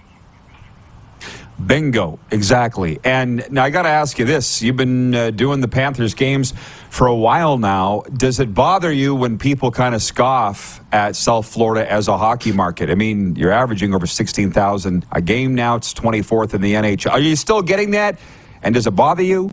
Bingo, 1.65 2.19
exactly. 2.31 3.01
And 3.03 3.51
now 3.51 3.65
I 3.65 3.71
got 3.71 3.83
to 3.83 3.89
ask 3.89 4.19
you 4.19 4.27
this: 4.27 4.61
You've 4.61 4.77
been 4.77 5.15
uh, 5.15 5.31
doing 5.31 5.61
the 5.61 5.69
Panthers 5.69 6.13
games 6.13 6.53
for 6.91 7.07
a 7.07 7.15
while 7.15 7.57
now. 7.57 8.03
Does 8.15 8.41
it 8.41 8.53
bother 8.53 8.93
you 8.93 9.15
when 9.15 9.39
people 9.39 9.71
kind 9.71 9.95
of 9.95 10.03
scoff 10.03 10.83
at 10.93 11.17
South 11.17 11.47
Florida 11.47 11.91
as 11.91 12.09
a 12.09 12.19
hockey 12.19 12.53
market? 12.53 12.91
I 12.91 12.95
mean, 12.95 13.37
you're 13.37 13.53
averaging 13.53 13.95
over 13.95 14.07
sixteen 14.07 14.53
thousand 14.53 15.07
a 15.13 15.23
game 15.23 15.55
now. 15.55 15.77
It's 15.77 15.95
twenty 15.95 16.21
fourth 16.21 16.53
in 16.53 16.61
the 16.61 16.75
NHL. 16.75 17.13
Are 17.13 17.21
you 17.21 17.35
still 17.37 17.63
getting 17.63 17.93
that? 17.93 18.19
And 18.67 18.75
does 18.75 18.89
it 18.89 18.97
bother 18.97 19.23
you? 19.23 19.53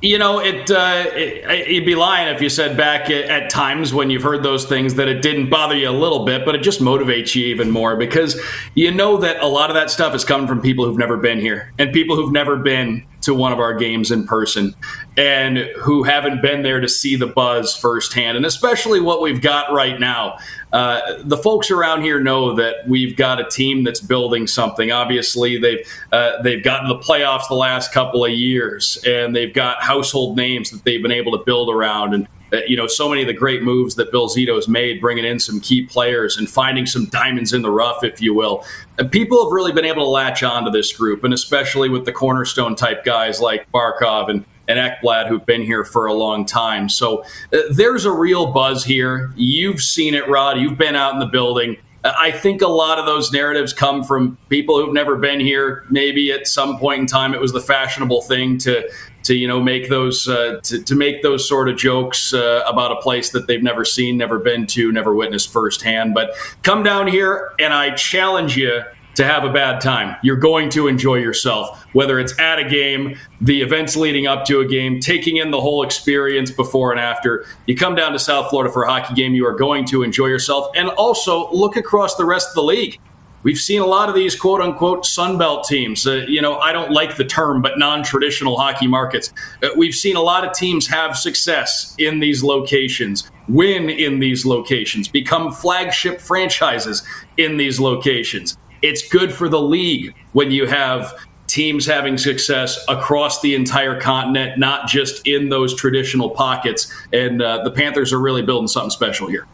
You 0.00 0.18
know, 0.18 0.38
it, 0.38 0.70
uh, 0.70 1.04
it, 1.08 1.68
you'd 1.68 1.84
be 1.84 1.94
lying 1.94 2.34
if 2.34 2.40
you 2.40 2.48
said 2.48 2.78
back 2.78 3.10
at, 3.10 3.26
at, 3.26 3.50
times 3.50 3.92
when 3.92 4.08
you've 4.08 4.22
heard 4.22 4.42
those 4.42 4.64
things 4.64 4.94
that 4.94 5.06
it 5.06 5.20
didn't 5.20 5.50
bother 5.50 5.76
you 5.76 5.90
a 5.90 5.90
little 5.90 6.24
bit, 6.24 6.46
but 6.46 6.54
it 6.54 6.62
just 6.62 6.80
motivates 6.80 7.34
you 7.34 7.44
even 7.48 7.70
more 7.70 7.94
because 7.94 8.40
you 8.74 8.90
know 8.90 9.18
that 9.18 9.42
a 9.42 9.46
lot 9.46 9.68
of 9.68 9.74
that 9.74 9.90
stuff 9.90 10.14
is 10.14 10.24
coming 10.24 10.46
from 10.46 10.62
people 10.62 10.86
who've 10.86 10.96
never 10.96 11.18
been 11.18 11.38
here 11.38 11.74
and 11.78 11.92
people 11.92 12.16
who've 12.16 12.32
never 12.32 12.56
been 12.56 13.04
to 13.26 13.34
one 13.34 13.52
of 13.52 13.60
our 13.60 13.74
games 13.74 14.10
in 14.10 14.26
person 14.26 14.74
and 15.16 15.58
who 15.78 16.02
haven't 16.02 16.42
been 16.42 16.62
there 16.62 16.80
to 16.80 16.88
see 16.88 17.16
the 17.16 17.26
buzz 17.26 17.76
firsthand, 17.76 18.36
and 18.36 18.46
especially 18.46 19.00
what 19.00 19.20
we've 19.20 19.40
got 19.40 19.72
right 19.72 20.00
now. 20.00 20.38
Uh, 20.72 21.00
the 21.22 21.36
folks 21.36 21.70
around 21.70 22.02
here 22.02 22.20
know 22.20 22.54
that 22.54 22.76
we've 22.88 23.16
got 23.16 23.40
a 23.40 23.48
team 23.48 23.84
that's 23.84 24.00
building 24.00 24.46
something. 24.46 24.90
Obviously, 24.90 25.58
they've 25.58 25.86
uh, 26.12 26.42
they've 26.42 26.62
gotten 26.62 26.88
the 26.88 26.98
playoffs 26.98 27.48
the 27.48 27.54
last 27.54 27.92
couple 27.92 28.24
of 28.24 28.32
years, 28.32 28.98
and 29.06 29.34
they've 29.34 29.54
got 29.54 29.82
household 29.82 30.36
names 30.36 30.70
that 30.70 30.84
they've 30.84 31.02
been 31.02 31.12
able 31.12 31.36
to 31.38 31.44
build 31.44 31.70
around. 31.70 32.14
And 32.14 32.28
you 32.66 32.76
know, 32.76 32.86
so 32.86 33.08
many 33.08 33.22
of 33.22 33.26
the 33.26 33.34
great 33.34 33.62
moves 33.62 33.96
that 33.96 34.10
Bill 34.10 34.28
Zito 34.28 34.54
has 34.54 34.68
made, 34.68 35.00
bringing 35.00 35.24
in 35.24 35.40
some 35.40 35.60
key 35.60 35.84
players 35.84 36.36
and 36.36 36.48
finding 36.48 36.86
some 36.86 37.06
diamonds 37.06 37.52
in 37.52 37.62
the 37.62 37.70
rough, 37.70 38.04
if 38.04 38.20
you 38.20 38.34
will. 38.34 38.64
And 38.98 39.10
people 39.10 39.42
have 39.44 39.52
really 39.52 39.72
been 39.72 39.84
able 39.84 40.04
to 40.04 40.08
latch 40.08 40.42
on 40.42 40.64
to 40.64 40.70
this 40.70 40.92
group, 40.92 41.24
and 41.24 41.34
especially 41.34 41.88
with 41.88 42.04
the 42.04 42.12
cornerstone 42.12 42.76
type 42.76 43.04
guys 43.04 43.40
like 43.40 43.70
Barkov 43.72 44.30
and 44.30 44.44
and 44.68 44.78
Ekblad, 44.78 45.28
who've 45.28 45.46
been 45.46 45.62
here 45.62 45.84
for 45.84 46.06
a 46.06 46.12
long 46.12 46.44
time. 46.44 46.88
So 46.88 47.22
uh, 47.52 47.58
there's 47.70 48.04
a 48.04 48.12
real 48.12 48.46
buzz 48.52 48.84
here. 48.84 49.32
You've 49.36 49.80
seen 49.80 50.14
it, 50.14 50.28
Rod. 50.28 50.58
You've 50.58 50.78
been 50.78 50.96
out 50.96 51.12
in 51.14 51.20
the 51.20 51.26
building. 51.26 51.76
Uh, 52.02 52.12
I 52.18 52.32
think 52.32 52.62
a 52.62 52.68
lot 52.68 52.98
of 52.98 53.06
those 53.06 53.32
narratives 53.32 53.72
come 53.72 54.02
from 54.02 54.36
people 54.48 54.80
who've 54.80 54.92
never 54.92 55.16
been 55.16 55.40
here. 55.40 55.84
Maybe 55.90 56.32
at 56.32 56.46
some 56.46 56.78
point 56.78 57.00
in 57.00 57.06
time, 57.06 57.34
it 57.34 57.40
was 57.40 57.52
the 57.52 57.60
fashionable 57.60 58.22
thing 58.22 58.58
to 58.58 58.90
to 59.26 59.34
you 59.34 59.46
know 59.46 59.60
make 59.60 59.88
those 59.88 60.28
uh, 60.28 60.60
to, 60.62 60.82
to, 60.82 60.94
make 60.94 61.22
those 61.22 61.46
sort 61.46 61.68
of 61.68 61.76
jokes 61.76 62.32
uh, 62.32 62.62
about 62.66 62.92
a 62.92 62.96
place 62.96 63.30
that 63.30 63.46
they've 63.46 63.62
never 63.62 63.84
seen, 63.84 64.16
never 64.16 64.38
been 64.38 64.66
to, 64.68 64.92
never 64.92 65.14
witnessed 65.14 65.52
firsthand. 65.52 66.14
But 66.14 66.30
come 66.62 66.82
down 66.82 67.08
here, 67.08 67.52
and 67.58 67.74
I 67.74 67.94
challenge 67.94 68.56
you 68.56 68.82
to 69.16 69.24
have 69.24 69.44
a 69.44 69.52
bad 69.52 69.80
time. 69.80 70.16
You're 70.22 70.36
going 70.36 70.68
to 70.70 70.88
enjoy 70.88 71.16
yourself, 71.16 71.84
whether 71.94 72.20
it's 72.20 72.38
at 72.38 72.58
a 72.58 72.68
game, 72.68 73.18
the 73.40 73.62
events 73.62 73.96
leading 73.96 74.26
up 74.26 74.44
to 74.44 74.60
a 74.60 74.66
game, 74.66 75.00
taking 75.00 75.38
in 75.38 75.50
the 75.50 75.60
whole 75.60 75.82
experience 75.82 76.50
before 76.50 76.92
and 76.92 77.00
after. 77.00 77.46
You 77.66 77.76
come 77.76 77.94
down 77.94 78.12
to 78.12 78.18
South 78.18 78.50
Florida 78.50 78.72
for 78.72 78.84
a 78.84 78.90
hockey 78.90 79.14
game, 79.14 79.34
you 79.34 79.46
are 79.46 79.54
going 79.54 79.86
to 79.86 80.02
enjoy 80.02 80.26
yourself. 80.26 80.68
And 80.76 80.88
also 80.90 81.50
look 81.50 81.76
across 81.76 82.16
the 82.16 82.26
rest 82.26 82.50
of 82.50 82.54
the 82.54 82.62
league. 82.62 83.00
We've 83.46 83.56
seen 83.56 83.80
a 83.80 83.86
lot 83.86 84.08
of 84.08 84.16
these 84.16 84.34
quote 84.34 84.60
unquote 84.60 85.04
Sunbelt 85.04 85.66
teams. 85.66 86.04
Uh, 86.04 86.24
you 86.26 86.42
know, 86.42 86.58
I 86.58 86.72
don't 86.72 86.90
like 86.90 87.16
the 87.16 87.24
term, 87.24 87.62
but 87.62 87.78
non 87.78 88.02
traditional 88.02 88.58
hockey 88.58 88.88
markets. 88.88 89.32
Uh, 89.62 89.68
we've 89.76 89.94
seen 89.94 90.16
a 90.16 90.20
lot 90.20 90.44
of 90.44 90.52
teams 90.52 90.88
have 90.88 91.16
success 91.16 91.94
in 91.96 92.18
these 92.18 92.42
locations, 92.42 93.30
win 93.48 93.88
in 93.88 94.18
these 94.18 94.44
locations, 94.44 95.06
become 95.06 95.52
flagship 95.52 96.20
franchises 96.20 97.04
in 97.36 97.56
these 97.56 97.78
locations. 97.78 98.58
It's 98.82 99.08
good 99.08 99.32
for 99.32 99.48
the 99.48 99.60
league 99.60 100.12
when 100.32 100.50
you 100.50 100.66
have 100.66 101.14
teams 101.46 101.86
having 101.86 102.18
success 102.18 102.84
across 102.88 103.42
the 103.42 103.54
entire 103.54 104.00
continent, 104.00 104.58
not 104.58 104.88
just 104.88 105.24
in 105.24 105.50
those 105.50 105.72
traditional 105.76 106.30
pockets. 106.30 106.92
And 107.12 107.40
uh, 107.40 107.62
the 107.62 107.70
Panthers 107.70 108.12
are 108.12 108.18
really 108.18 108.42
building 108.42 108.66
something 108.66 108.90
special 108.90 109.28
here. 109.28 109.46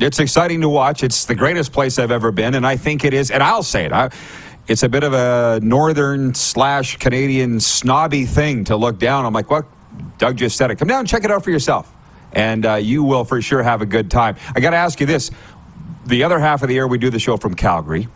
It's 0.00 0.20
exciting 0.20 0.60
to 0.60 0.68
watch. 0.68 1.02
It's 1.02 1.24
the 1.24 1.34
greatest 1.34 1.72
place 1.72 1.98
I've 1.98 2.12
ever 2.12 2.30
been, 2.30 2.54
and 2.54 2.64
I 2.64 2.76
think 2.76 3.04
it 3.04 3.12
is. 3.12 3.32
And 3.32 3.42
I'll 3.42 3.64
say 3.64 3.84
it. 3.84 3.92
I, 3.92 4.10
it's 4.68 4.84
a 4.84 4.88
bit 4.88 5.02
of 5.02 5.12
a 5.12 5.58
northern 5.60 6.34
slash 6.34 6.98
Canadian 6.98 7.58
snobby 7.58 8.24
thing 8.24 8.64
to 8.64 8.76
look 8.76 8.98
down. 8.98 9.26
I'm 9.26 9.32
like, 9.32 9.50
what? 9.50 9.66
Doug 10.18 10.36
just 10.36 10.56
said 10.56 10.70
it. 10.70 10.76
Come 10.76 10.86
down 10.86 11.00
and 11.00 11.08
check 11.08 11.24
it 11.24 11.32
out 11.32 11.42
for 11.42 11.50
yourself, 11.50 11.92
and 12.32 12.64
uh, 12.64 12.74
you 12.74 13.02
will 13.02 13.24
for 13.24 13.42
sure 13.42 13.62
have 13.62 13.82
a 13.82 13.86
good 13.86 14.08
time. 14.08 14.36
I 14.54 14.60
got 14.60 14.70
to 14.70 14.76
ask 14.76 15.00
you 15.00 15.06
this: 15.06 15.32
the 16.06 16.22
other 16.22 16.38
half 16.38 16.62
of 16.62 16.68
the 16.68 16.74
year, 16.74 16.86
we 16.86 16.98
do 16.98 17.10
the 17.10 17.18
show 17.18 17.36
from 17.36 17.54
Calgary. 17.54 18.06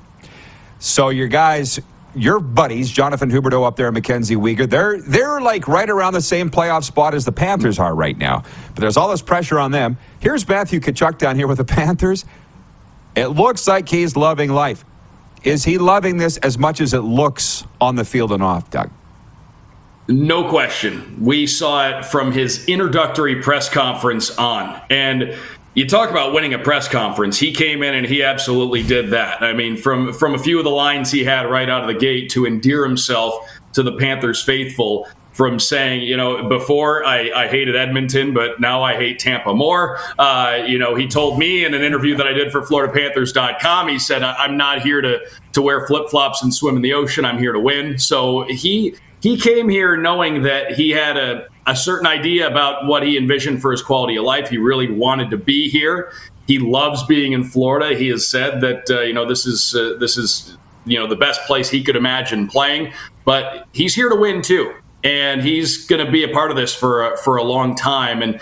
So 0.78 1.08
your 1.08 1.28
guys, 1.28 1.80
your 2.14 2.40
buddies, 2.40 2.90
Jonathan 2.90 3.30
Huberdeau 3.30 3.66
up 3.66 3.76
there 3.76 3.86
and 3.86 3.94
Mackenzie 3.94 4.36
Weegar, 4.36 4.68
they're 4.68 5.00
they're 5.00 5.40
like 5.40 5.68
right 5.68 5.88
around 5.88 6.14
the 6.14 6.20
same 6.20 6.50
playoff 6.50 6.84
spot 6.84 7.14
as 7.14 7.24
the 7.24 7.32
Panthers 7.32 7.78
are 7.78 7.94
right 7.94 8.16
now. 8.16 8.42
But 8.74 8.80
there's 8.80 8.96
all 8.96 9.08
this 9.08 9.22
pressure 9.22 9.58
on 9.58 9.70
them. 9.70 9.98
Here's 10.20 10.46
Matthew 10.46 10.80
Tkachuk 10.80 11.18
down 11.18 11.36
here 11.36 11.46
with 11.46 11.58
the 11.58 11.64
Panthers. 11.76 12.24
It 13.14 13.28
looks 13.28 13.66
like 13.66 13.88
he's 13.88 14.16
loving 14.16 14.50
life. 14.50 14.84
Is 15.44 15.64
he 15.64 15.78
loving 15.78 16.18
this 16.18 16.36
as 16.38 16.56
much 16.56 16.80
as 16.80 16.94
it 16.94 17.00
looks 17.00 17.64
on 17.80 17.96
the 17.96 18.04
field 18.04 18.32
and 18.32 18.42
off, 18.42 18.70
Doug? 18.70 18.90
No 20.08 20.48
question. 20.48 21.18
We 21.20 21.46
saw 21.46 21.88
it 21.88 22.04
from 22.04 22.32
his 22.32 22.66
introductory 22.66 23.40
press 23.40 23.68
conference 23.68 24.36
on. 24.36 24.80
And 24.90 25.36
you 25.74 25.88
talk 25.88 26.10
about 26.10 26.34
winning 26.34 26.54
a 26.54 26.58
press 26.58 26.88
conference. 26.88 27.38
He 27.38 27.52
came 27.52 27.82
in 27.82 27.94
and 27.94 28.06
he 28.06 28.22
absolutely 28.22 28.82
did 28.82 29.10
that. 29.10 29.42
I 29.42 29.52
mean, 29.52 29.76
from 29.76 30.12
from 30.12 30.34
a 30.34 30.38
few 30.38 30.58
of 30.58 30.64
the 30.64 30.70
lines 30.70 31.10
he 31.10 31.24
had 31.24 31.50
right 31.50 31.68
out 31.68 31.82
of 31.82 31.88
the 31.88 31.98
gate 31.98 32.30
to 32.32 32.46
endear 32.46 32.84
himself 32.84 33.34
to 33.72 33.82
the 33.82 33.92
Panthers 33.96 34.42
faithful 34.42 35.08
from 35.32 35.58
saying, 35.58 36.02
you 36.02 36.14
know, 36.14 36.46
before 36.46 37.06
I, 37.06 37.30
I 37.34 37.48
hated 37.48 37.74
Edmonton, 37.74 38.34
but 38.34 38.60
now 38.60 38.82
I 38.82 38.96
hate 38.96 39.18
Tampa 39.18 39.54
more. 39.54 39.98
Uh, 40.18 40.62
you 40.66 40.78
know, 40.78 40.94
he 40.94 41.08
told 41.08 41.38
me 41.38 41.64
in 41.64 41.72
an 41.72 41.82
interview 41.82 42.14
that 42.16 42.26
I 42.26 42.34
did 42.34 42.52
for 42.52 42.60
FloridaPanthers.com, 42.60 43.88
he 43.88 43.98
said, 43.98 44.22
I'm 44.22 44.58
not 44.58 44.82
here 44.82 45.00
to 45.00 45.20
to 45.52 45.62
wear 45.62 45.86
flip 45.86 46.08
flops 46.10 46.42
and 46.42 46.52
swim 46.52 46.76
in 46.76 46.82
the 46.82 46.92
ocean. 46.92 47.24
I'm 47.24 47.38
here 47.38 47.52
to 47.52 47.60
win. 47.60 47.98
So 47.98 48.44
he 48.48 48.94
he 49.22 49.36
came 49.36 49.68
here 49.68 49.96
knowing 49.96 50.42
that 50.42 50.72
he 50.72 50.90
had 50.90 51.16
a, 51.16 51.46
a 51.66 51.76
certain 51.76 52.06
idea 52.08 52.48
about 52.48 52.86
what 52.86 53.04
he 53.04 53.16
envisioned 53.16 53.62
for 53.62 53.70
his 53.70 53.80
quality 53.80 54.16
of 54.16 54.24
life. 54.24 54.50
He 54.50 54.58
really 54.58 54.90
wanted 54.90 55.30
to 55.30 55.36
be 55.36 55.70
here. 55.70 56.12
He 56.48 56.58
loves 56.58 57.04
being 57.04 57.32
in 57.32 57.44
Florida. 57.44 57.96
He 57.96 58.08
has 58.08 58.26
said 58.26 58.60
that 58.62 58.90
uh, 58.90 59.02
you 59.02 59.12
know 59.12 59.24
this 59.24 59.46
is 59.46 59.74
uh, 59.76 59.96
this 60.00 60.16
is 60.16 60.56
you 60.84 60.98
know 60.98 61.06
the 61.06 61.16
best 61.16 61.40
place 61.42 61.70
he 61.70 61.84
could 61.84 61.94
imagine 61.94 62.48
playing. 62.48 62.92
But 63.24 63.68
he's 63.72 63.94
here 63.94 64.08
to 64.08 64.16
win 64.16 64.42
too, 64.42 64.74
and 65.04 65.40
he's 65.40 65.86
going 65.86 66.04
to 66.04 66.10
be 66.10 66.24
a 66.24 66.28
part 66.28 66.50
of 66.50 66.56
this 66.56 66.74
for 66.74 67.12
a, 67.12 67.16
for 67.18 67.36
a 67.36 67.44
long 67.44 67.76
time. 67.76 68.22
And 68.22 68.40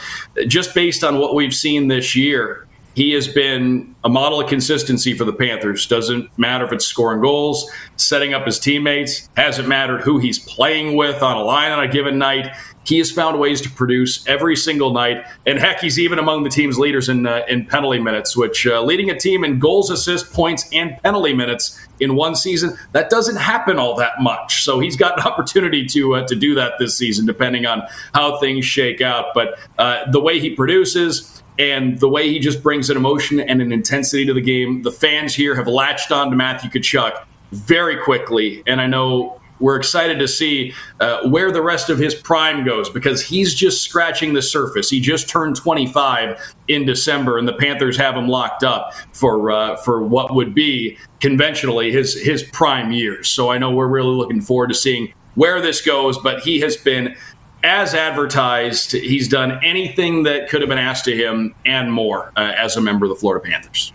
just 0.49 0.75
based 0.75 1.05
on 1.05 1.19
what 1.19 1.35
we've 1.35 1.55
seen 1.55 1.89
this 1.89 2.17
year, 2.17 2.67
he 2.95 3.13
has 3.13 3.29
been 3.29 3.95
a 4.03 4.09
model 4.09 4.41
of 4.41 4.49
consistency 4.49 5.17
for 5.17 5.25
the 5.25 5.33
Panthers. 5.33 5.87
Doesn't 5.87 6.37
matter 6.39 6.65
if 6.65 6.73
it's 6.73 6.87
scoring 6.87 7.21
goals, 7.21 7.71
setting 7.97 8.35
up 8.35 8.47
his 8.47 8.59
teammates, 8.59 9.29
hasn't 9.37 9.69
mattered 9.69 10.01
who 10.01 10.19
he's 10.19 10.39
playing 10.39 10.97
with 10.97 11.23
on 11.23 11.37
a 11.37 11.43
line 11.43 11.71
on 11.71 11.81
a 11.81 11.89
given 11.89 12.19
night. 12.19 12.49
He 12.85 12.99
has 12.99 13.11
found 13.11 13.39
ways 13.39 13.61
to 13.61 13.71
produce 13.71 14.27
every 14.27 14.57
single 14.57 14.93
night, 14.93 15.25
and 15.47 15.59
heck, 15.59 15.81
he's 15.81 15.99
even 15.99 16.19
among 16.19 16.43
the 16.43 16.49
team's 16.49 16.79
leaders 16.79 17.09
in 17.09 17.27
uh, 17.27 17.43
in 17.47 17.67
penalty 17.67 18.01
minutes, 18.01 18.37
which 18.37 18.67
uh, 18.67 18.83
leading 18.83 19.11
a 19.11 19.19
team 19.19 19.45
in 19.45 19.59
goals, 19.59 19.91
assists, 19.91 20.29
points, 20.35 20.69
and 20.73 21.01
penalty 21.03 21.35
minutes 21.35 21.79
in 22.01 22.17
one 22.17 22.35
season 22.35 22.77
that 22.93 23.11
doesn't 23.11 23.37
happen 23.37 23.79
all 23.79 23.95
that 23.97 24.21
much. 24.21 24.65
So 24.65 24.81
he's 24.81 24.97
got 24.97 25.21
an 25.21 25.27
opportunity 25.27 25.85
to 25.87 26.17
uh, 26.17 26.27
to 26.27 26.35
do 26.35 26.55
that 26.55 26.73
this 26.79 26.97
season, 26.97 27.27
depending 27.27 27.67
on 27.67 27.83
how 28.15 28.39
things 28.41 28.65
shake 28.65 29.01
out. 29.03 29.27
But 29.35 29.59
uh, 29.79 30.11
the 30.11 30.21
way 30.21 30.41
he 30.41 30.51
produces 30.51 31.40
and 31.61 32.01
the 32.01 32.09
way 32.09 32.27
he 32.27 32.39
just 32.39 32.63
brings 32.63 32.89
an 32.89 32.97
emotion 32.97 33.39
and 33.39 33.61
an 33.61 33.71
intensity 33.71 34.25
to 34.25 34.33
the 34.33 34.41
game. 34.41 34.81
The 34.81 34.91
fans 34.91 35.35
here 35.35 35.55
have 35.55 35.69
latched 35.69 36.11
on 36.11 36.31
to 36.31 36.37
Matthew 36.37 36.71
Tkachuk 36.71 37.23
very 37.53 38.03
quickly, 38.03 38.63
and 38.67 38.81
I 38.81 38.87
know 38.87 39.39
we're 39.59 39.77
excited 39.77 40.19
to 40.21 40.27
see 40.27 40.73
uh, 41.01 41.29
where 41.29 41.53
the 41.53 41.61
rest 41.61 41.91
of 41.91 41.99
his 41.99 42.15
prime 42.15 42.65
goes 42.65 42.89
because 42.89 43.21
he's 43.23 43.55
just 43.55 43.83
scratching 43.83 44.33
the 44.33 44.41
surface. 44.41 44.89
He 44.89 45.01
just 45.01 45.29
turned 45.29 45.55
25 45.55 46.55
in 46.69 46.87
December, 46.87 47.37
and 47.37 47.47
the 47.47 47.53
Panthers 47.53 47.99
have 47.99 48.17
him 48.17 48.27
locked 48.27 48.65
up 48.65 48.95
for 49.13 49.51
uh, 49.51 49.77
for 49.77 50.03
what 50.03 50.35
would 50.35 50.55
be 50.55 50.97
conventionally 51.21 51.93
his 51.93 52.19
his 52.19 52.43
prime 52.43 52.91
years. 52.91 53.29
So 53.29 53.51
I 53.51 53.59
know 53.59 53.71
we're 53.71 53.87
really 53.87 54.15
looking 54.15 54.41
forward 54.41 54.69
to 54.69 54.75
seeing 54.75 55.13
where 55.35 55.61
this 55.61 55.81
goes. 55.83 56.19
But 56.19 56.41
he 56.41 56.61
has 56.61 56.77
been 56.79 57.17
as 57.63 57.95
advertised, 57.95 58.93
he's 58.93 59.29
done 59.29 59.61
anything 59.63 60.23
that 60.25 60.49
could 60.49 60.61
have 60.63 60.69
been 60.69 60.79
asked 60.79 61.05
to 61.07 61.17
him 61.17 61.55
and 61.65 61.93
more 61.93 62.33
uh, 62.37 62.53
as 62.57 62.77
a 62.77 62.81
member 62.81 63.05
of 63.07 63.11
the 63.11 63.17
Florida 63.17 63.47
Panthers. 63.47 63.93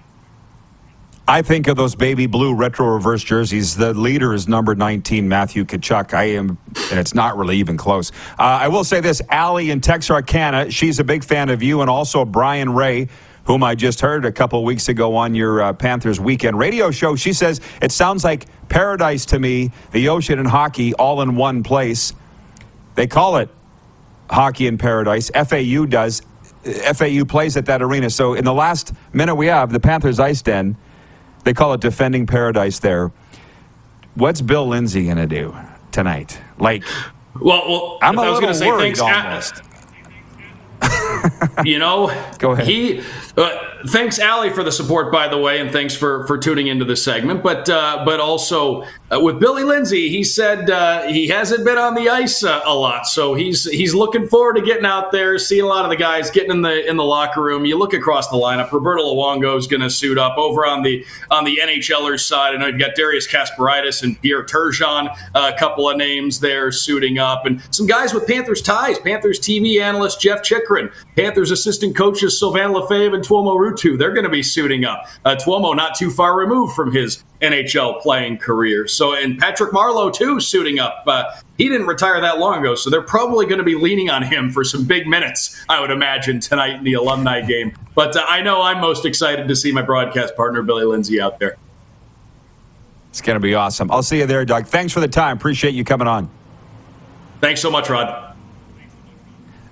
I 1.27 1.41
think 1.41 1.67
of 1.67 1.75
those 1.75 1.95
baby 1.95 2.27
blue 2.27 2.53
retro 2.53 2.85
reverse 2.85 3.23
jerseys. 3.23 3.75
The 3.75 3.95
leader 3.95 4.35
is 4.35 4.47
number 4.47 4.75
19, 4.75 5.27
Matthew 5.27 5.65
Tkachuk. 5.65 6.13
I 6.13 6.25
am, 6.25 6.59
and 6.91 6.99
it's 6.99 7.15
not 7.15 7.35
really 7.35 7.57
even 7.57 7.77
close. 7.77 8.11
Uh, 8.37 8.43
I 8.43 8.67
will 8.67 8.83
say 8.83 8.99
this 8.99 9.23
Allie 9.29 9.71
in 9.71 9.81
Texarkana, 9.81 10.69
she's 10.69 10.99
a 10.99 11.03
big 11.03 11.23
fan 11.23 11.49
of 11.49 11.63
you 11.63 11.81
and 11.81 11.89
also 11.89 12.25
Brian 12.25 12.71
Ray, 12.75 13.07
whom 13.45 13.63
I 13.63 13.73
just 13.73 14.01
heard 14.01 14.23
a 14.23 14.31
couple 14.31 14.63
weeks 14.63 14.87
ago 14.87 15.15
on 15.15 15.33
your 15.33 15.63
uh, 15.63 15.73
Panthers 15.73 16.19
weekend 16.19 16.59
radio 16.59 16.91
show. 16.91 17.15
She 17.15 17.33
says, 17.33 17.59
It 17.81 17.91
sounds 17.91 18.23
like 18.23 18.45
paradise 18.69 19.25
to 19.27 19.39
me, 19.39 19.71
the 19.93 20.09
ocean 20.09 20.37
and 20.37 20.47
hockey 20.47 20.93
all 20.93 21.23
in 21.23 21.35
one 21.35 21.63
place. 21.63 22.13
They 22.95 23.07
call 23.07 23.37
it 23.37 23.49
Hockey 24.29 24.67
in 24.67 24.77
Paradise. 24.77 25.29
FAU 25.29 25.85
does. 25.85 26.21
FAU 26.63 27.25
plays 27.25 27.55
at 27.57 27.67
that 27.67 27.81
arena. 27.81 28.09
So 28.09 28.33
in 28.33 28.43
the 28.43 28.53
last 28.53 28.93
minute 29.13 29.35
we 29.35 29.47
have, 29.47 29.71
the 29.71 29.79
Panthers 29.79 30.19
Ice 30.19 30.41
Den, 30.41 30.75
they 31.43 31.53
call 31.53 31.73
it 31.73 31.81
Defending 31.81 32.25
Paradise 32.25 32.79
there. 32.79 33.11
What's 34.15 34.41
Bill 34.41 34.67
Lindsay 34.67 35.05
going 35.05 35.17
to 35.17 35.27
do 35.27 35.55
tonight? 35.91 36.39
Like, 36.57 36.83
well, 37.39 37.67
well 37.67 37.99
I'm 38.01 38.17
a 38.17 38.21
I 38.21 38.29
was 38.29 38.39
going 38.39 38.53
to 38.53 38.57
say 38.57 38.71
thanks. 38.77 38.99
almost. 38.99 39.61
You 41.63 41.79
know, 41.79 42.07
Go 42.39 42.51
ahead. 42.51 42.67
He 42.67 43.01
uh, 43.37 43.57
thanks 43.87 44.19
Allie 44.19 44.49
for 44.49 44.63
the 44.63 44.71
support, 44.71 45.11
by 45.11 45.27
the 45.27 45.37
way, 45.37 45.59
and 45.59 45.71
thanks 45.71 45.95
for 45.95 46.25
for 46.27 46.37
tuning 46.37 46.67
into 46.67 46.85
this 46.85 47.03
segment. 47.03 47.43
But 47.43 47.69
uh, 47.69 48.03
but 48.05 48.19
also 48.19 48.83
uh, 49.11 49.19
with 49.19 49.39
Billy 49.39 49.63
Lindsay, 49.63 50.09
he 50.09 50.23
said 50.23 50.69
uh, 50.69 51.03
he 51.07 51.27
hasn't 51.27 51.65
been 51.65 51.77
on 51.77 51.95
the 51.95 52.09
ice 52.09 52.43
uh, 52.43 52.61
a 52.65 52.73
lot, 52.73 53.07
so 53.07 53.33
he's 53.33 53.65
he's 53.65 53.93
looking 53.93 54.27
forward 54.27 54.55
to 54.55 54.61
getting 54.61 54.85
out 54.85 55.11
there, 55.11 55.37
seeing 55.37 55.63
a 55.63 55.67
lot 55.67 55.85
of 55.85 55.89
the 55.89 55.97
guys 55.97 56.29
getting 56.31 56.51
in 56.51 56.61
the 56.61 56.87
in 56.87 56.97
the 56.97 57.03
locker 57.03 57.41
room. 57.41 57.65
You 57.65 57.77
look 57.77 57.93
across 57.93 58.29
the 58.29 58.37
lineup. 58.37 58.71
Roberto 58.71 59.03
Luongo 59.03 59.57
is 59.57 59.67
going 59.67 59.81
to 59.81 59.89
suit 59.89 60.17
up 60.17 60.37
over 60.37 60.65
on 60.65 60.83
the 60.83 61.05
on 61.29 61.43
the 61.43 61.59
NHLers 61.61 62.21
side. 62.21 62.55
I 62.55 62.57
know 62.57 62.67
you've 62.67 62.79
got 62.79 62.95
Darius 62.95 63.27
Kasparaitis 63.27 64.03
and 64.03 64.21
Pierre 64.21 64.45
Turgeon, 64.45 65.15
a 65.33 65.53
couple 65.53 65.89
of 65.89 65.97
names 65.97 66.39
there 66.39 66.71
suiting 66.71 67.17
up, 67.17 67.45
and 67.45 67.61
some 67.71 67.87
guys 67.87 68.13
with 68.13 68.27
Panthers 68.27 68.61
ties. 68.61 68.97
Panthers 68.99 69.39
TV 69.39 69.81
analyst 69.81 70.21
Jeff 70.21 70.41
Chychrun, 70.41 70.91
Panthers 71.15 71.34
assistant 71.43 71.95
coaches 71.95 72.39
Sylvain 72.39 72.71
Lefebvre 72.71 73.15
and 73.15 73.23
Tuomo 73.23 73.55
Ruutu. 73.55 73.97
They're 73.97 74.13
going 74.13 74.23
to 74.23 74.29
be 74.29 74.43
suiting 74.43 74.85
up. 74.85 75.07
Uh, 75.23 75.35
Tuomo 75.35 75.75
not 75.75 75.95
too 75.95 76.09
far 76.09 76.37
removed 76.37 76.73
from 76.73 76.91
his 76.91 77.23
NHL 77.41 78.01
playing 78.01 78.37
career. 78.37 78.87
So, 78.87 79.13
and 79.13 79.37
Patrick 79.37 79.71
Marleau 79.71 80.13
too 80.13 80.39
suiting 80.39 80.79
up. 80.79 81.03
Uh, 81.05 81.25
he 81.57 81.69
didn't 81.69 81.87
retire 81.87 82.19
that 82.21 82.39
long 82.39 82.59
ago, 82.59 82.75
so 82.75 82.89
they're 82.89 83.01
probably 83.01 83.45
going 83.45 83.59
to 83.59 83.63
be 83.63 83.75
leaning 83.75 84.09
on 84.09 84.23
him 84.23 84.51
for 84.51 84.63
some 84.63 84.85
big 84.85 85.07
minutes, 85.07 85.63
I 85.69 85.79
would 85.79 85.91
imagine, 85.91 86.39
tonight 86.39 86.75
in 86.75 86.83
the 86.83 86.93
alumni 86.93 87.41
game. 87.41 87.77
But 87.93 88.15
uh, 88.15 88.25
I 88.27 88.41
know 88.41 88.61
I'm 88.61 88.81
most 88.81 89.05
excited 89.05 89.47
to 89.47 89.55
see 89.55 89.71
my 89.71 89.81
broadcast 89.81 90.35
partner, 90.35 90.61
Billy 90.61 90.85
Lindsay, 90.85 91.21
out 91.21 91.39
there. 91.39 91.57
It's 93.09 93.21
going 93.21 93.35
to 93.35 93.39
be 93.39 93.53
awesome. 93.53 93.89
I'll 93.91 94.03
see 94.03 94.17
you 94.17 94.25
there, 94.25 94.43
Doug. 94.43 94.67
Thanks 94.67 94.91
for 94.91 94.99
the 94.99 95.07
time. 95.07 95.37
Appreciate 95.37 95.73
you 95.73 95.85
coming 95.85 96.07
on. 96.07 96.29
Thanks 97.39 97.61
so 97.61 97.71
much, 97.71 97.89
Rod. 97.89 98.24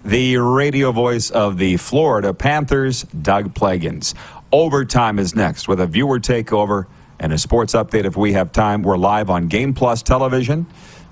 The 0.05 0.35
radio 0.37 0.91
voice 0.91 1.29
of 1.29 1.57
the 1.57 1.77
Florida 1.77 2.33
Panthers, 2.33 3.03
Doug 3.03 3.53
Plagens. 3.53 4.13
Overtime 4.51 5.17
is 5.17 5.33
next 5.33 5.69
with 5.69 5.79
a 5.79 5.87
viewer 5.87 6.19
takeover 6.19 6.87
and 7.19 7.31
a 7.31 7.37
sports 7.37 7.73
update 7.73 8.03
if 8.03 8.17
we 8.17 8.33
have 8.33 8.51
time. 8.51 8.83
We're 8.83 8.97
live 8.97 9.29
on 9.29 9.47
Game 9.47 9.73
Plus 9.73 10.03
Television, 10.03 10.65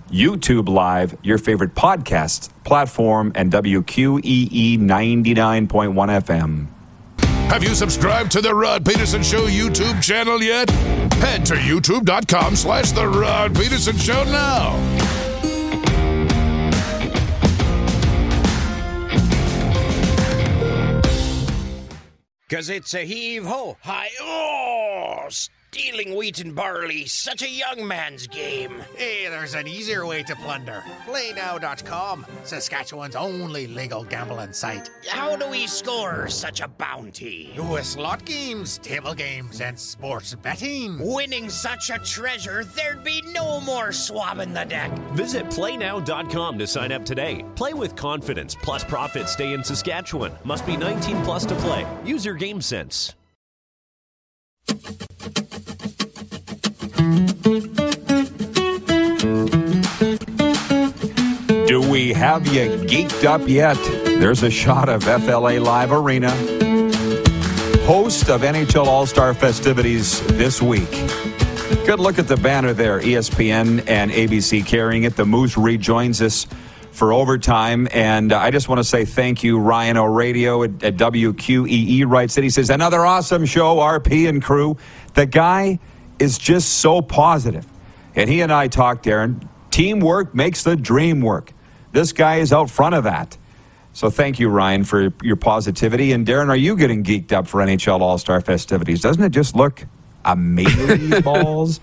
YouTube 0.10 0.68
Live, 0.68 1.16
your 1.24 1.38
favorite 1.38 1.74
podcast 1.74 2.50
platform, 2.66 3.32
and 3.34 3.50
WQEE 3.50 4.78
99.1 4.78 5.68
FM. 5.68 6.68
Have 7.50 7.64
you 7.64 7.74
subscribed 7.74 8.32
to 8.34 8.42
the 8.42 8.54
Rod 8.54 8.84
Pedersen 8.84 9.24
Show 9.24 9.48
YouTube 9.48 10.04
channel 10.04 10.44
yet? 10.44 10.70
Head 10.70 11.46
to 11.46 11.54
youtube.com 11.54 12.58
slash 12.58 12.92
the 12.92 13.08
Rod 13.08 13.56
Pedersen 13.56 13.98
Show 13.98 14.24
now. 14.26 15.21
Cause 22.52 22.70
it's 22.70 22.94
a 22.94 23.06
heave 23.06 23.46
ho, 23.46 23.78
hi 23.80 24.10
oh, 24.20 25.30
stealing 25.74 26.18
wheat 26.18 26.42
and 26.42 26.54
barley, 26.54 27.06
such 27.06 27.42
a 27.42 27.50
young 27.50 27.88
man's 27.88 28.28
game. 28.28 28.74
Hey, 28.94 29.30
there's 29.30 29.54
an 29.54 29.70
easier 29.70 30.06
way 30.06 30.22
to 30.24 30.36
plunder. 30.36 30.84
PlayNow.com, 31.06 32.26
Saskatchewan's 32.44 33.16
only 33.16 33.68
legal 33.68 34.04
gambling 34.04 34.52
site. 34.52 34.90
How 35.08 35.38
do 35.38 35.50
we 35.50 35.68
score 35.68 36.28
such 36.28 36.60
a 36.60 36.68
bounty? 36.68 37.54
With 37.58 37.86
slot 37.86 38.26
games, 38.26 38.80
table 38.80 39.14
games, 39.14 39.62
and 39.62 39.80
sports 39.80 40.36
betting. 40.36 41.00
Winning 41.00 41.50
such 41.50 41.90
a 41.90 42.00
treasure, 42.00 42.66
there'd 42.76 43.06
be 43.06 43.22
no 43.34 43.62
more 43.62 43.94
swabbing 43.94 44.52
the 44.52 44.66
deck. 44.66 44.92
Visit 45.14 45.46
playnow.com 45.46 46.60
to 46.60 46.68
sign 46.68 46.92
up 46.92 47.06
today. 47.06 47.46
Play 47.56 47.74
with 47.74 47.96
confidence, 47.96 48.56
plus 48.56 48.84
profits 48.84 49.32
stay 49.32 49.54
in 49.54 49.64
Saskatchewan. 49.64 50.34
Must 50.44 50.66
be 50.66 50.76
19 50.76 51.22
plus 51.24 51.46
to 51.46 51.56
play. 51.56 51.88
Use 52.04 52.26
your 52.26 52.36
game 52.36 52.60
sense. 52.60 53.16
Do 61.68 61.82
we 61.90 62.14
have 62.14 62.48
you 62.48 62.70
geeked 62.88 63.26
up 63.26 63.48
yet? 63.48 63.78
There's 64.06 64.44
a 64.44 64.50
shot 64.50 64.88
of 64.88 65.04
FLA 65.04 65.60
Live 65.60 65.92
Arena, 65.92 66.30
host 67.86 68.30
of 68.30 68.42
NHL 68.42 68.86
All 68.86 69.06
Star 69.06 69.34
festivities 69.34 70.26
this 70.38 70.62
week. 70.62 70.90
Good 71.86 72.00
look 72.00 72.20
at 72.20 72.28
the 72.28 72.38
banner 72.38 72.74
there. 72.74 73.00
ESPN 73.00 73.88
and 73.88 74.12
ABC 74.12 74.66
carrying 74.66 75.04
it. 75.04 75.16
The 75.16 75.26
Moose 75.26 75.58
rejoins 75.58 76.22
us 76.22 76.48
for 76.92 77.12
overtime. 77.12 77.88
And 77.92 78.32
I 78.32 78.52
just 78.52 78.70
want 78.70 78.80
to 78.80 78.84
say 78.84 79.04
thank 79.06 79.44
you, 79.44 79.58
Ryan 79.58 79.98
O'Radio 79.98 80.64
at, 80.64 80.84
at 80.84 80.96
WQEE 80.96 82.06
writes 82.06 82.36
that 82.36 82.44
he 82.44 82.50
says, 82.50 82.70
another 82.70 83.06
awesome 83.06 83.46
show, 83.46 83.78
RP 83.78 84.30
and 84.30 84.44
crew. 84.44 84.78
The 85.16 85.26
guy 85.26 85.80
is 86.22 86.38
just 86.38 86.70
so 86.80 87.02
positive. 87.02 87.66
And 88.16 88.30
he 88.30 88.42
and 88.42 88.52
I 88.52 88.68
talked, 88.68 89.06
Darren. 89.06 89.48
Teamwork 89.72 90.36
makes 90.36 90.64
the 90.64 90.76
dream 90.76 91.22
work. 91.22 91.54
This 91.92 92.12
guy 92.14 92.38
is 92.38 92.54
out 92.54 92.70
front 92.70 92.94
of 92.96 93.04
that. 93.06 93.38
So 93.94 94.10
thank 94.10 94.40
you, 94.40 94.48
Ryan, 94.50 94.84
for 94.84 95.14
your 95.24 95.36
positivity. 95.36 96.12
And 96.14 96.26
Darren, 96.26 96.48
are 96.50 96.56
you 96.56 96.78
getting 96.78 97.04
geeked 97.04 97.32
up 97.34 97.48
for 97.48 97.60
NHL 97.62 98.00
All 98.02 98.18
Star 98.18 98.40
festivities? 98.42 99.02
Doesn't 99.02 99.24
it 99.24 99.32
just 99.32 99.56
look 99.56 99.86
amazing 100.26 101.22
balls? 101.24 101.80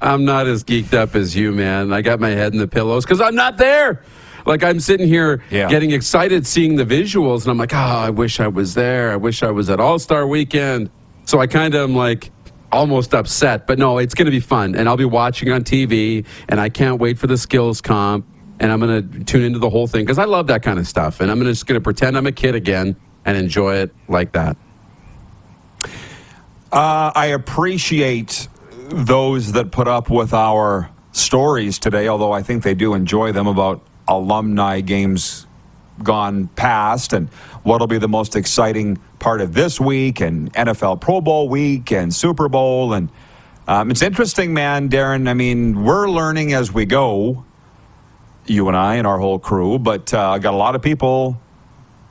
I'm 0.00 0.24
not 0.24 0.46
as 0.46 0.64
geeked 0.64 0.92
up 0.92 1.14
as 1.14 1.34
you, 1.34 1.52
man. 1.52 1.92
I 1.92 2.02
got 2.02 2.20
my 2.20 2.30
head 2.30 2.52
in 2.52 2.58
the 2.58 2.68
pillows 2.68 3.04
because 3.04 3.20
I'm 3.20 3.34
not 3.34 3.56
there. 3.56 4.02
Like 4.44 4.62
I'm 4.62 4.78
sitting 4.80 5.08
here 5.08 5.42
Yeah. 5.50 5.68
getting 5.68 5.90
excited 5.92 6.46
seeing 6.46 6.76
the 6.76 6.84
visuals, 6.84 7.42
and 7.42 7.50
I'm 7.50 7.58
like, 7.58 7.72
oh, 7.74 7.76
I 7.78 8.10
wish 8.10 8.38
I 8.40 8.48
was 8.48 8.74
there. 8.74 9.10
I 9.12 9.16
wish 9.16 9.42
I 9.42 9.50
was 9.50 9.70
at 9.70 9.80
All 9.80 9.98
Star 9.98 10.26
Weekend. 10.26 10.90
So 11.24 11.40
I 11.40 11.46
kind 11.46 11.74
of 11.74 11.88
am 11.90 11.96
like 11.96 12.30
almost 12.72 13.14
upset, 13.14 13.66
but 13.66 13.78
no, 13.78 13.98
it's 13.98 14.14
going 14.14 14.26
to 14.26 14.30
be 14.30 14.40
fun, 14.40 14.74
and 14.74 14.88
I'll 14.88 14.96
be 14.96 15.04
watching 15.04 15.50
on 15.50 15.64
TV, 15.64 16.26
and 16.48 16.60
I 16.60 16.68
can't 16.68 17.00
wait 17.00 17.18
for 17.18 17.26
the 17.26 17.36
skills 17.36 17.80
comp, 17.80 18.26
and 18.60 18.72
I'm 18.72 18.80
going 18.80 19.10
to 19.10 19.24
tune 19.24 19.42
into 19.42 19.58
the 19.58 19.70
whole 19.70 19.86
thing 19.86 20.04
because 20.04 20.18
I 20.18 20.24
love 20.24 20.48
that 20.48 20.62
kind 20.62 20.78
of 20.78 20.86
stuff, 20.86 21.20
and 21.20 21.30
I'm 21.30 21.42
just 21.42 21.66
going 21.66 21.78
to 21.78 21.82
pretend 21.82 22.16
I'm 22.16 22.26
a 22.26 22.32
kid 22.32 22.54
again 22.54 22.96
and 23.24 23.36
enjoy 23.36 23.76
it 23.76 23.94
like 24.08 24.32
that. 24.32 24.56
Uh, 26.72 27.12
I 27.14 27.26
appreciate 27.26 28.48
those 28.88 29.52
that 29.52 29.70
put 29.70 29.88
up 29.88 30.10
with 30.10 30.32
our 30.34 30.90
stories 31.12 31.78
today, 31.78 32.08
although 32.08 32.32
I 32.32 32.42
think 32.42 32.62
they 32.62 32.74
do 32.74 32.94
enjoy 32.94 33.32
them 33.32 33.46
about 33.46 33.82
alumni 34.08 34.80
games 34.80 35.46
gone 36.02 36.48
past 36.48 37.12
and 37.12 37.28
what'll 37.62 37.86
be 37.86 37.98
the 37.98 38.08
most 38.08 38.36
exciting 38.36 38.98
part 39.18 39.40
of 39.40 39.54
this 39.54 39.80
week 39.80 40.20
and 40.20 40.52
NFL 40.52 41.00
Pro 41.00 41.20
Bowl 41.20 41.48
week 41.48 41.90
and 41.92 42.14
Super 42.14 42.48
Bowl. 42.48 42.92
And 42.92 43.08
um, 43.66 43.90
it's 43.90 44.02
interesting, 44.02 44.52
man, 44.54 44.88
Darren. 44.88 45.28
I 45.28 45.34
mean, 45.34 45.82
we're 45.84 46.08
learning 46.08 46.52
as 46.52 46.72
we 46.72 46.84
go, 46.84 47.44
you 48.46 48.68
and 48.68 48.76
I 48.76 48.96
and 48.96 49.06
our 49.06 49.18
whole 49.18 49.38
crew, 49.38 49.78
but 49.78 50.12
uh, 50.14 50.30
I 50.30 50.38
got 50.38 50.54
a 50.54 50.56
lot 50.56 50.74
of 50.76 50.82
people 50.82 51.40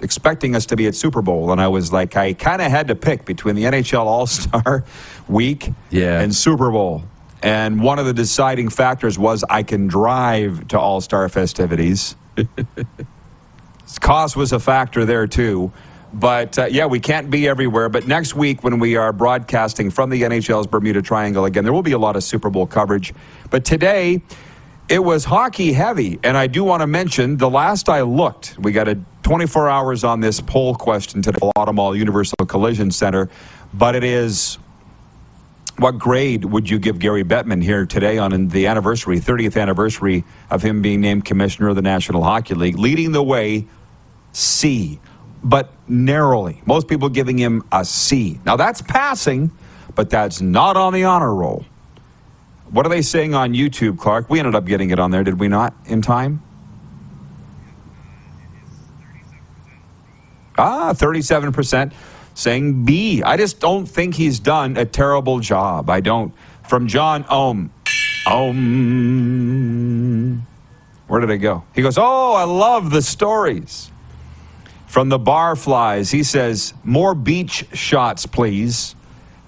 expecting 0.02 0.56
us 0.56 0.66
to 0.66 0.76
be 0.76 0.88
at 0.88 0.96
Super 0.96 1.22
Bowl, 1.22 1.54
and 1.54 1.62
I 1.62 1.70
was 1.70 1.94
like, 1.94 2.18
I 2.18 2.34
kind 2.34 2.62
of 2.62 2.70
had 2.70 2.90
to 2.90 2.96
pick 2.96 3.24
between 3.24 3.56
the 3.56 3.64
NHL 3.64 4.06
All 4.06 4.28
Star 4.28 4.84
Week 5.30 5.70
Yeah. 5.90 6.20
and 6.20 6.36
Super 6.36 6.70
Bowl. 6.72 7.04
And 7.42 7.82
one 7.82 8.00
of 8.00 8.06
the 8.06 8.14
deciding 8.14 8.70
factors 8.70 9.18
was 9.18 9.46
I 9.50 9.64
can 9.64 9.88
drive 9.88 10.68
to 10.70 10.80
All 10.80 11.00
Star 11.00 11.30
festivities. 11.30 12.16
Cost 14.00 14.36
was 14.36 14.52
a 14.52 14.60
factor 14.60 15.06
there 15.06 15.28
too. 15.28 15.72
But 16.14 16.58
uh, 16.58 16.66
yeah, 16.68 16.86
we 16.86 17.02
can't 17.02 17.30
be 17.30 17.48
everywhere. 17.48 17.90
But 17.90 18.08
next 18.08 18.36
week, 18.36 18.64
when 18.64 18.80
we 18.80 18.96
are 18.96 19.12
broadcasting 19.12 19.92
from 19.92 20.10
the 20.10 20.22
NHL's 20.22 20.66
Bermuda 20.66 21.02
Triangle 21.02 21.44
again, 21.44 21.66
there 21.66 21.74
will 21.74 21.84
be 21.84 21.92
a 21.92 21.98
lot 21.98 22.16
of 22.16 22.24
Super 22.24 22.50
Bowl 22.50 22.66
coverage. 22.66 23.14
But 23.50 23.66
today, 23.66 24.22
it 24.88 25.04
was 25.04 25.26
hockey 25.26 25.74
heavy. 25.74 26.20
And 26.24 26.38
I 26.38 26.48
do 26.48 26.64
want 26.64 26.82
to 26.82 26.88
mention 26.88 27.38
the 27.38 27.50
last 27.50 27.90
I 27.90 28.02
looked, 28.02 28.58
we 28.60 28.72
got 28.72 28.88
a 28.88 28.98
24 29.24 29.68
hours 29.68 30.04
on 30.04 30.22
this 30.22 30.40
poll 30.40 30.76
question 30.76 31.22
to 31.24 31.32
the 31.32 31.40
Automall 31.58 31.98
Universal 31.98 32.46
Collision 32.48 32.92
Center. 32.92 33.30
But 33.74 33.96
it 33.96 34.04
is 34.06 34.58
what 35.78 35.98
grade 35.98 36.46
would 36.46 36.70
you 36.70 36.80
give 36.80 37.00
Gary 37.00 37.24
Bettman 37.24 37.62
here 37.62 37.86
today 37.86 38.18
on 38.18 38.48
the 38.48 38.68
anniversary, 38.68 39.20
30th 39.20 39.62
anniversary 39.62 40.24
of 40.50 40.62
him 40.62 40.82
being 40.82 41.02
named 41.02 41.26
commissioner 41.26 41.68
of 41.70 41.76
the 41.76 41.82
National 41.82 42.24
Hockey 42.24 42.54
League? 42.54 42.78
Leading 42.78 43.12
the 43.12 43.24
way, 43.24 43.68
C, 44.36 45.00
but 45.44 45.72
narrowly. 45.88 46.62
Most 46.66 46.88
people 46.90 47.08
giving 47.08 47.38
him 47.38 47.64
a 47.72 47.86
C. 47.86 48.40
Now 48.46 48.58
that's 48.58 48.82
passing, 48.82 49.52
but 49.96 50.10
that's 50.10 50.42
not 50.42 50.76
on 50.76 50.92
the 50.94 51.06
honor 51.06 51.34
roll. 51.34 51.66
What 52.70 52.86
are 52.86 52.90
they 52.90 53.02
saying 53.02 53.34
on 53.34 53.54
YouTube, 53.54 53.98
Clark? 53.98 54.30
We 54.30 54.40
ended 54.40 54.54
up 54.56 54.66
getting 54.66 54.90
it 54.90 55.00
on 55.00 55.12
there, 55.12 55.24
did 55.24 55.40
we 55.40 55.48
not, 55.48 55.74
in 55.86 56.02
time? 56.02 56.42
Ah, 60.58 60.92
37% 60.94 61.94
saying 62.34 62.84
B. 62.84 63.24
I 63.24 63.38
just 63.38 63.62
don't 63.62 63.86
think 63.86 64.16
he's 64.16 64.40
done 64.40 64.76
a 64.76 64.84
terrible 64.86 65.40
job. 65.40 65.90
I 65.90 66.02
don't. 66.02 66.34
From 66.68 66.88
John 66.88 67.24
Ohm. 67.30 67.72
Ohm. 68.28 68.66
Where 71.08 71.22
did 71.22 71.30
it 71.30 71.38
go? 71.38 71.64
He 71.74 71.82
goes, 71.82 71.98
Oh, 71.98 72.34
I 72.34 72.44
love 72.44 72.92
the 72.92 73.02
stories. 73.02 73.92
From 74.96 75.10
the 75.10 75.20
Barflies, 75.20 76.10
he 76.10 76.24
says, 76.24 76.74
More 76.86 77.14
beach 77.14 77.66
shots, 77.74 78.26
please. 78.26 78.96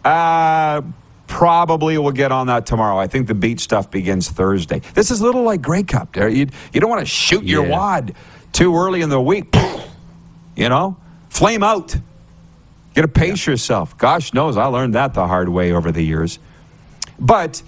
Uh, 0.03 0.81
probably 1.27 1.97
we'll 1.97 2.11
get 2.11 2.33
on 2.33 2.47
that 2.47 2.65
tomorrow. 2.65 2.99
I 2.99 3.07
think 3.07 3.27
the 3.27 3.33
beach 3.33 3.61
stuff 3.61 3.89
begins 3.89 4.27
Thursday. 4.27 4.81
This 4.93 5.09
is 5.09 5.21
a 5.21 5.23
little 5.23 5.43
like 5.43 5.61
Grey 5.61 5.83
Cup. 5.83 6.11
There, 6.11 6.27
you, 6.27 6.47
you 6.73 6.81
don't 6.81 6.89
want 6.89 6.99
to 6.99 7.05
shoot 7.05 7.45
your 7.45 7.63
Yeah. 7.65 7.71
wad 7.71 8.13
too 8.51 8.75
early 8.75 8.99
in 8.99 9.07
the 9.07 9.21
week. 9.21 9.55
You 10.57 10.67
know, 10.67 10.97
flame 11.29 11.63
out. 11.63 11.95
You 11.95 12.01
got 12.95 13.01
to 13.03 13.07
pace 13.07 13.47
yourself. 13.47 13.97
Gosh 13.97 14.33
knows 14.33 14.57
I 14.57 14.65
learned 14.65 14.95
that 14.95 15.13
the 15.13 15.27
hard 15.27 15.47
way 15.47 15.71
over 15.71 15.93
the 15.93 16.01
years. 16.01 16.39
But 17.17 17.61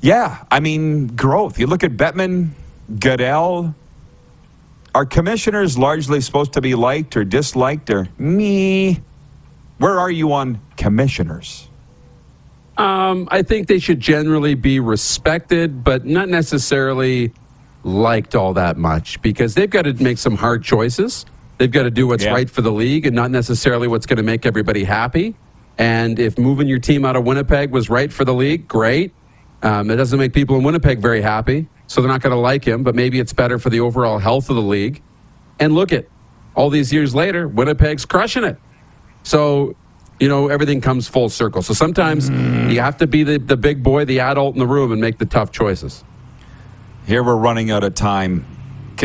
yeah, 0.00 0.42
I 0.50 0.58
mean, 0.58 1.06
growth. 1.14 1.60
You 1.60 1.68
look 1.68 1.84
at 1.84 1.92
Bettman, 1.92 2.48
Goodell. 2.98 3.72
Are 4.96 5.04
commissioners 5.04 5.76
largely 5.76 6.22
supposed 6.22 6.54
to 6.54 6.62
be 6.62 6.74
liked 6.74 7.18
or 7.18 7.24
disliked 7.24 7.90
or 7.90 8.08
me? 8.16 9.02
Where 9.76 10.00
are 10.00 10.10
you 10.10 10.32
on 10.32 10.58
commissioners? 10.78 11.68
Um, 12.78 13.28
I 13.30 13.42
think 13.42 13.68
they 13.68 13.78
should 13.78 14.00
generally 14.00 14.54
be 14.54 14.80
respected, 14.80 15.84
but 15.84 16.06
not 16.06 16.30
necessarily 16.30 17.34
liked 17.84 18.34
all 18.34 18.54
that 18.54 18.78
much 18.78 19.20
because 19.20 19.52
they've 19.52 19.68
got 19.68 19.82
to 19.82 19.92
make 20.02 20.16
some 20.16 20.34
hard 20.34 20.64
choices. 20.64 21.26
They've 21.58 21.70
got 21.70 21.82
to 21.82 21.90
do 21.90 22.06
what's 22.06 22.24
Yeah. 22.24 22.32
right 22.32 22.48
for 22.48 22.62
the 22.62 22.72
league 22.72 23.04
and 23.04 23.14
not 23.14 23.30
necessarily 23.30 23.88
what's 23.88 24.06
going 24.06 24.16
to 24.16 24.22
make 24.22 24.46
everybody 24.46 24.84
happy. 24.84 25.34
And 25.76 26.18
if 26.18 26.38
moving 26.38 26.68
your 26.68 26.78
team 26.78 27.04
out 27.04 27.16
of 27.16 27.24
Winnipeg 27.24 27.70
was 27.70 27.90
right 27.90 28.10
for 28.10 28.24
the 28.24 28.32
league, 28.32 28.66
great. 28.66 29.12
Um, 29.62 29.90
it 29.90 29.96
doesn't 29.96 30.18
make 30.18 30.32
people 30.32 30.56
in 30.56 30.62
Winnipeg 30.62 31.00
very 31.00 31.20
happy, 31.20 31.68
so 31.86 32.00
they're 32.00 32.10
not 32.10 32.20
going 32.20 32.34
to 32.34 32.40
like 32.40 32.64
him, 32.64 32.82
but 32.82 32.94
maybe 32.94 33.20
it's 33.20 33.32
better 33.32 33.58
for 33.58 33.70
the 33.70 33.80
overall 33.80 34.18
health 34.18 34.50
of 34.50 34.56
the 34.56 34.62
league. 34.62 35.02
And 35.58 35.74
look 35.74 35.92
at 35.92 36.06
all 36.54 36.70
these 36.70 36.92
years 36.92 37.14
later, 37.14 37.46
Winnipeg's 37.46 38.04
crushing 38.04 38.44
it. 38.44 38.58
So, 39.22 39.76
you 40.18 40.28
know, 40.28 40.48
everything 40.48 40.80
comes 40.80 41.06
full 41.08 41.28
circle. 41.28 41.62
So 41.62 41.74
sometimes 41.74 42.30
mm. 42.30 42.72
you 42.72 42.80
have 42.80 42.96
to 42.98 43.06
be 43.06 43.22
the, 43.22 43.38
the 43.38 43.56
big 43.56 43.82
boy, 43.82 44.04
the 44.04 44.20
adult 44.20 44.54
in 44.54 44.58
the 44.58 44.66
room, 44.66 44.92
and 44.92 45.00
make 45.00 45.18
the 45.18 45.26
tough 45.26 45.52
choices. 45.52 46.04
Here 47.06 47.22
we're 47.22 47.36
running 47.36 47.70
out 47.70 47.84
of 47.84 47.94
time. 47.94 48.46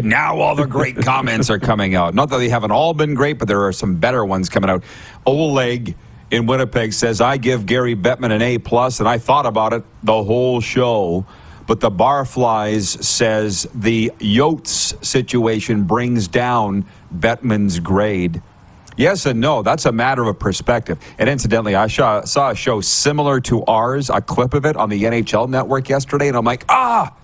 Now 0.01 0.39
all 0.39 0.55
the 0.55 0.65
great 0.65 0.95
comments 1.03 1.49
are 1.49 1.59
coming 1.59 1.95
out. 1.95 2.15
Not 2.15 2.29
that 2.29 2.37
they 2.37 2.49
haven't 2.49 2.71
all 2.71 2.93
been 2.93 3.13
great, 3.13 3.37
but 3.37 3.47
there 3.47 3.63
are 3.63 3.73
some 3.73 3.97
better 3.97 4.23
ones 4.23 4.47
coming 4.49 4.69
out. 4.69 4.83
Oleg 5.25 5.95
in 6.31 6.45
Winnipeg 6.45 6.93
says, 6.93 7.19
"I 7.19 7.35
give 7.35 7.65
Gary 7.65 7.95
Bettman 7.95 8.31
an 8.31 8.41
A 8.41 8.57
plus, 8.57 9.01
and 9.01 9.09
I 9.09 9.17
thought 9.17 9.45
about 9.45 9.73
it 9.73 9.83
the 10.01 10.23
whole 10.23 10.61
show." 10.61 11.25
But 11.67 11.79
the 11.79 11.91
Barflies 11.91 13.03
says 13.03 13.67
the 13.73 14.11
Yotes 14.19 15.03
situation 15.05 15.83
brings 15.83 16.27
down 16.27 16.85
Bettman's 17.13 17.79
grade. 17.79 18.41
Yes 18.97 19.25
and 19.25 19.39
no. 19.39 19.61
That's 19.61 19.85
a 19.85 19.91
matter 19.91 20.23
of 20.25 20.37
perspective. 20.37 20.99
And 21.17 21.29
incidentally, 21.29 21.75
I 21.75 21.87
saw, 21.87 22.23
saw 22.23 22.51
a 22.51 22.55
show 22.55 22.81
similar 22.81 23.39
to 23.41 23.63
ours, 23.65 24.09
a 24.09 24.21
clip 24.21 24.53
of 24.53 24.65
it 24.65 24.75
on 24.75 24.89
the 24.89 25.03
NHL 25.03 25.49
network 25.49 25.89
yesterday, 25.89 26.27
and 26.27 26.37
I'm 26.37 26.45
like, 26.45 26.65
ah, 26.69 27.15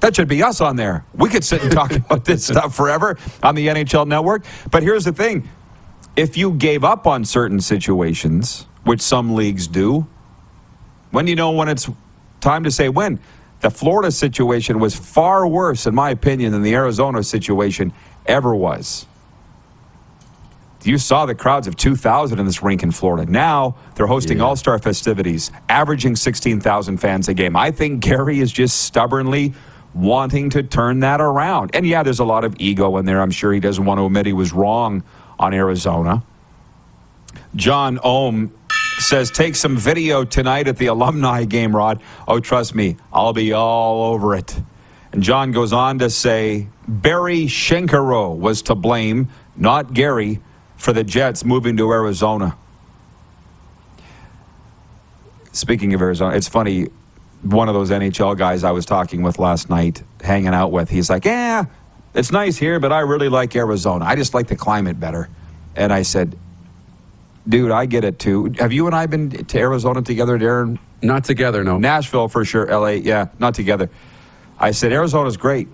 that 0.00 0.16
should 0.16 0.28
be 0.28 0.42
us 0.42 0.60
on 0.60 0.76
there. 0.76 1.04
We 1.14 1.28
could 1.28 1.44
sit 1.44 1.62
and 1.62 1.70
talk 1.70 1.92
about 1.96 2.24
this 2.24 2.46
stuff 2.46 2.74
forever 2.74 3.16
on 3.42 3.54
the 3.54 3.68
NHL 3.68 4.06
network. 4.06 4.44
But 4.70 4.82
here's 4.82 5.04
the 5.04 5.12
thing 5.12 5.48
if 6.16 6.36
you 6.36 6.52
gave 6.52 6.84
up 6.84 7.06
on 7.06 7.24
certain 7.24 7.60
situations, 7.60 8.66
which 8.84 9.00
some 9.00 9.34
leagues 9.34 9.68
do, 9.68 10.06
when 11.10 11.26
do 11.26 11.30
you 11.30 11.36
know 11.36 11.52
when 11.52 11.68
it's 11.68 11.88
time 12.42 12.64
to 12.64 12.70
say 12.70 12.88
when? 12.90 13.18
The 13.60 13.70
Florida 13.70 14.10
situation 14.10 14.80
was 14.80 14.94
far 14.94 15.46
worse, 15.46 15.86
in 15.86 15.94
my 15.94 16.10
opinion, 16.10 16.52
than 16.52 16.62
the 16.62 16.74
Arizona 16.74 17.22
situation 17.22 17.92
ever 18.26 18.54
was. 18.54 19.06
You 20.84 20.98
saw 20.98 21.26
the 21.26 21.36
crowds 21.36 21.68
of 21.68 21.76
2,000 21.76 22.40
in 22.40 22.44
this 22.44 22.60
rink 22.60 22.82
in 22.82 22.90
Florida. 22.90 23.30
Now 23.30 23.76
they're 23.94 24.08
hosting 24.08 24.38
Yeah. 24.38 24.44
all 24.44 24.56
star 24.56 24.80
festivities, 24.80 25.52
averaging 25.68 26.16
16,000 26.16 26.98
fans 26.98 27.28
a 27.28 27.34
game. 27.34 27.56
I 27.56 27.70
think 27.70 28.00
Gary 28.00 28.40
is 28.40 28.50
just 28.50 28.82
stubbornly 28.82 29.54
wanting 29.94 30.50
to 30.50 30.62
turn 30.64 30.98
that 31.00 31.20
around. 31.20 31.70
And 31.74 31.86
yeah, 31.86 32.02
there's 32.02 32.18
a 32.18 32.24
lot 32.24 32.42
of 32.42 32.56
ego 32.58 32.96
in 32.96 33.04
there. 33.04 33.20
I'm 33.22 33.30
sure 33.30 33.52
he 33.52 33.60
doesn't 33.60 33.84
want 33.84 33.98
to 33.98 34.06
admit 34.06 34.26
he 34.26 34.32
was 34.32 34.52
wrong 34.52 35.04
on 35.38 35.54
Arizona. 35.54 36.24
John 37.54 38.00
Ohm 38.02 38.50
says, 39.02 39.30
take 39.30 39.54
some 39.56 39.76
video 39.76 40.24
tonight 40.24 40.68
at 40.68 40.76
the 40.78 40.86
alumni 40.86 41.44
game, 41.44 41.74
Rod. 41.74 42.00
Oh, 42.26 42.40
trust 42.40 42.74
me, 42.74 42.96
I'll 43.12 43.32
be 43.32 43.52
all 43.52 44.12
over 44.12 44.34
it. 44.34 44.60
And 45.12 45.22
John 45.22 45.52
goes 45.52 45.72
on 45.72 45.98
to 45.98 46.08
say, 46.08 46.68
Barry 46.88 47.44
Shenkarow 47.44 48.36
was 48.36 48.62
to 48.62 48.74
blame, 48.74 49.28
not 49.56 49.92
Gary, 49.92 50.40
for 50.76 50.92
the 50.92 51.04
Jets 51.04 51.44
moving 51.44 51.76
to 51.76 51.92
Arizona. 51.92 52.56
Speaking 55.52 55.92
of 55.92 56.00
Arizona, 56.00 56.34
it's 56.34 56.48
funny. 56.48 56.88
One 57.42 57.68
of 57.68 57.74
those 57.74 57.90
NHL 57.90 58.38
guys 58.38 58.64
I 58.64 58.70
was 58.70 58.86
talking 58.86 59.22
with 59.22 59.38
last 59.38 59.68
night, 59.68 60.02
hanging 60.22 60.54
out 60.54 60.72
with, 60.72 60.88
he's 60.88 61.10
like, 61.10 61.24
Yeah, 61.24 61.66
it's 62.14 62.32
nice 62.32 62.56
here, 62.56 62.80
but 62.80 62.92
I 62.92 63.00
really 63.00 63.28
like 63.28 63.54
Arizona. 63.54 64.04
I 64.04 64.16
just 64.16 64.34
like 64.34 64.46
the 64.46 64.56
climate 64.56 64.98
better. 64.98 65.28
And 65.76 65.92
I 65.92 66.02
said, 66.02 66.38
Dude, 67.48 67.72
I 67.72 67.86
get 67.86 68.04
it 68.04 68.18
too. 68.18 68.54
Have 68.58 68.72
you 68.72 68.86
and 68.86 68.94
I 68.94 69.06
been 69.06 69.30
to 69.30 69.58
Arizona 69.58 70.02
together, 70.02 70.38
Darren? 70.38 70.78
Not 71.02 71.24
together, 71.24 71.64
no. 71.64 71.78
Nashville 71.78 72.28
for 72.28 72.44
sure. 72.44 72.66
LA, 72.66 72.90
yeah, 72.90 73.28
not 73.38 73.54
together. 73.54 73.90
I 74.58 74.70
said, 74.70 74.92
Arizona's 74.92 75.36
great, 75.36 75.66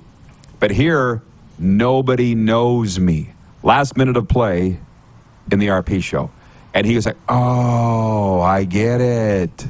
but 0.61 0.71
here, 0.71 1.23
nobody 1.59 2.35
knows 2.35 2.99
me. 2.99 3.33
Last 3.63 3.97
minute 3.97 4.17
of 4.17 4.29
play 4.29 4.81
in 5.53 5.59
the 5.59 5.69
RP 5.69 6.03
show. 6.03 6.31
And 6.73 6.87
he 6.87 6.95
was 6.95 7.07
like, 7.07 7.17
Oh, 7.29 8.41
I 8.41 8.65
get 8.65 9.01
it. 9.01 9.67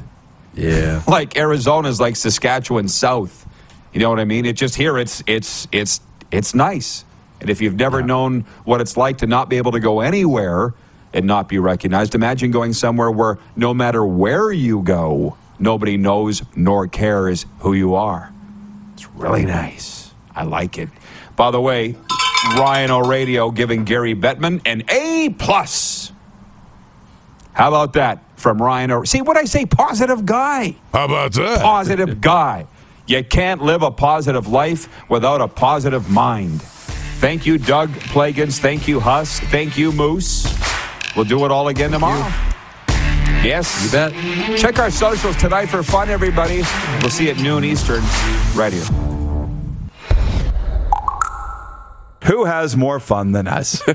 Yeah. 0.54 1.02
Like 1.08 1.36
Arizona's 1.36 2.00
like 2.00 2.16
Saskatchewan 2.16 2.88
South. 2.88 3.46
You 3.92 4.00
know 4.00 4.10
what 4.10 4.20
I 4.20 4.24
mean? 4.24 4.44
It 4.44 4.56
just 4.56 4.74
here 4.74 4.98
it's 4.98 5.22
it's 5.26 5.66
it's 5.72 6.00
it's 6.30 6.54
nice. 6.54 7.04
And 7.40 7.50
if 7.50 7.60
you've 7.60 7.76
never 7.76 8.02
known 8.02 8.42
what 8.64 8.80
it's 8.80 8.96
like 8.96 9.18
to 9.18 9.26
not 9.26 9.48
be 9.48 9.56
able 9.56 9.72
to 9.72 9.80
go 9.80 10.00
anywhere 10.00 10.74
and 11.12 11.26
not 11.26 11.48
be 11.48 11.58
recognized. 11.58 12.14
Imagine 12.14 12.50
going 12.50 12.72
somewhere 12.72 13.10
where 13.10 13.38
no 13.56 13.72
matter 13.74 14.04
where 14.04 14.50
you 14.52 14.82
go, 14.82 15.36
nobody 15.58 15.96
knows 15.96 16.42
nor 16.54 16.86
cares 16.86 17.46
who 17.60 17.72
you 17.72 17.94
are. 17.94 18.32
It's 18.94 19.06
really 19.10 19.44
nice. 19.44 20.12
I 20.34 20.44
like 20.44 20.78
it. 20.78 20.88
By 21.36 21.50
the 21.50 21.60
way, 21.60 21.96
Ryan 22.56 22.90
O'Radio 22.90 23.50
giving 23.50 23.84
Gary 23.84 24.14
Bettman 24.14 24.60
an 24.66 24.82
A 24.90 25.30
plus. 25.38 26.12
How 27.52 27.68
about 27.68 27.94
that 27.94 28.22
from 28.38 28.60
Ryan? 28.62 28.90
O- 28.92 29.04
See 29.04 29.22
what 29.22 29.36
I 29.36 29.44
say? 29.44 29.66
Positive 29.66 30.24
guy. 30.24 30.76
How 30.92 31.06
about 31.06 31.32
that? 31.32 31.60
Positive 31.62 32.20
guy. 32.20 32.66
You 33.06 33.24
can't 33.24 33.62
live 33.62 33.82
a 33.82 33.90
positive 33.90 34.46
life 34.48 34.88
without 35.10 35.40
a 35.40 35.48
positive 35.48 36.10
mind. 36.10 36.62
Thank 37.20 37.46
you, 37.46 37.58
Doug 37.58 37.88
Plagens. 37.90 38.58
Thank 38.60 38.86
you, 38.86 39.00
Huss. 39.00 39.40
Thank 39.40 39.76
you, 39.76 39.90
Moose. 39.90 40.46
We'll 41.16 41.24
do 41.24 41.44
it 41.44 41.50
all 41.50 41.68
again 41.68 41.90
tomorrow. 41.90 42.26
Yes. 43.42 43.84
You 43.84 43.92
bet. 43.92 44.58
Check 44.58 44.78
our 44.78 44.90
socials 44.90 45.36
tonight 45.36 45.66
for 45.66 45.82
fun, 45.82 46.08
everybody. 46.08 46.62
We'll 47.00 47.10
see 47.10 47.26
you 47.26 47.30
at 47.30 47.38
noon 47.38 47.64
Eastern, 47.64 48.02
right 48.54 48.72
here. 48.72 48.84
Who 52.24 52.44
has 52.44 52.76
more 52.76 53.00
fun 53.00 53.32
than 53.32 53.48
us? 53.48 53.82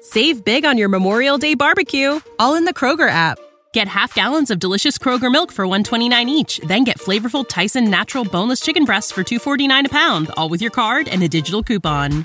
Save 0.00 0.44
big 0.44 0.64
on 0.64 0.78
your 0.78 0.88
Memorial 0.88 1.38
Day 1.38 1.54
barbecue, 1.54 2.20
all 2.38 2.54
in 2.54 2.64
the 2.64 2.74
Kroger 2.74 3.08
app. 3.08 3.38
Get 3.72 3.88
half 3.88 4.14
gallons 4.14 4.50
of 4.50 4.58
delicious 4.58 4.98
Kroger 4.98 5.32
milk 5.32 5.50
for 5.50 5.66
129 5.66 6.28
each, 6.28 6.58
then 6.58 6.84
get 6.84 6.98
flavorful 6.98 7.46
Tyson 7.48 7.88
natural 7.88 8.24
boneless 8.24 8.60
chicken 8.60 8.84
breasts 8.84 9.10
for 9.10 9.22
249 9.22 9.86
a 9.86 9.88
pound, 9.88 10.30
all 10.36 10.48
with 10.48 10.60
your 10.60 10.70
card 10.70 11.08
and 11.08 11.22
a 11.22 11.28
digital 11.28 11.62
coupon. 11.62 12.24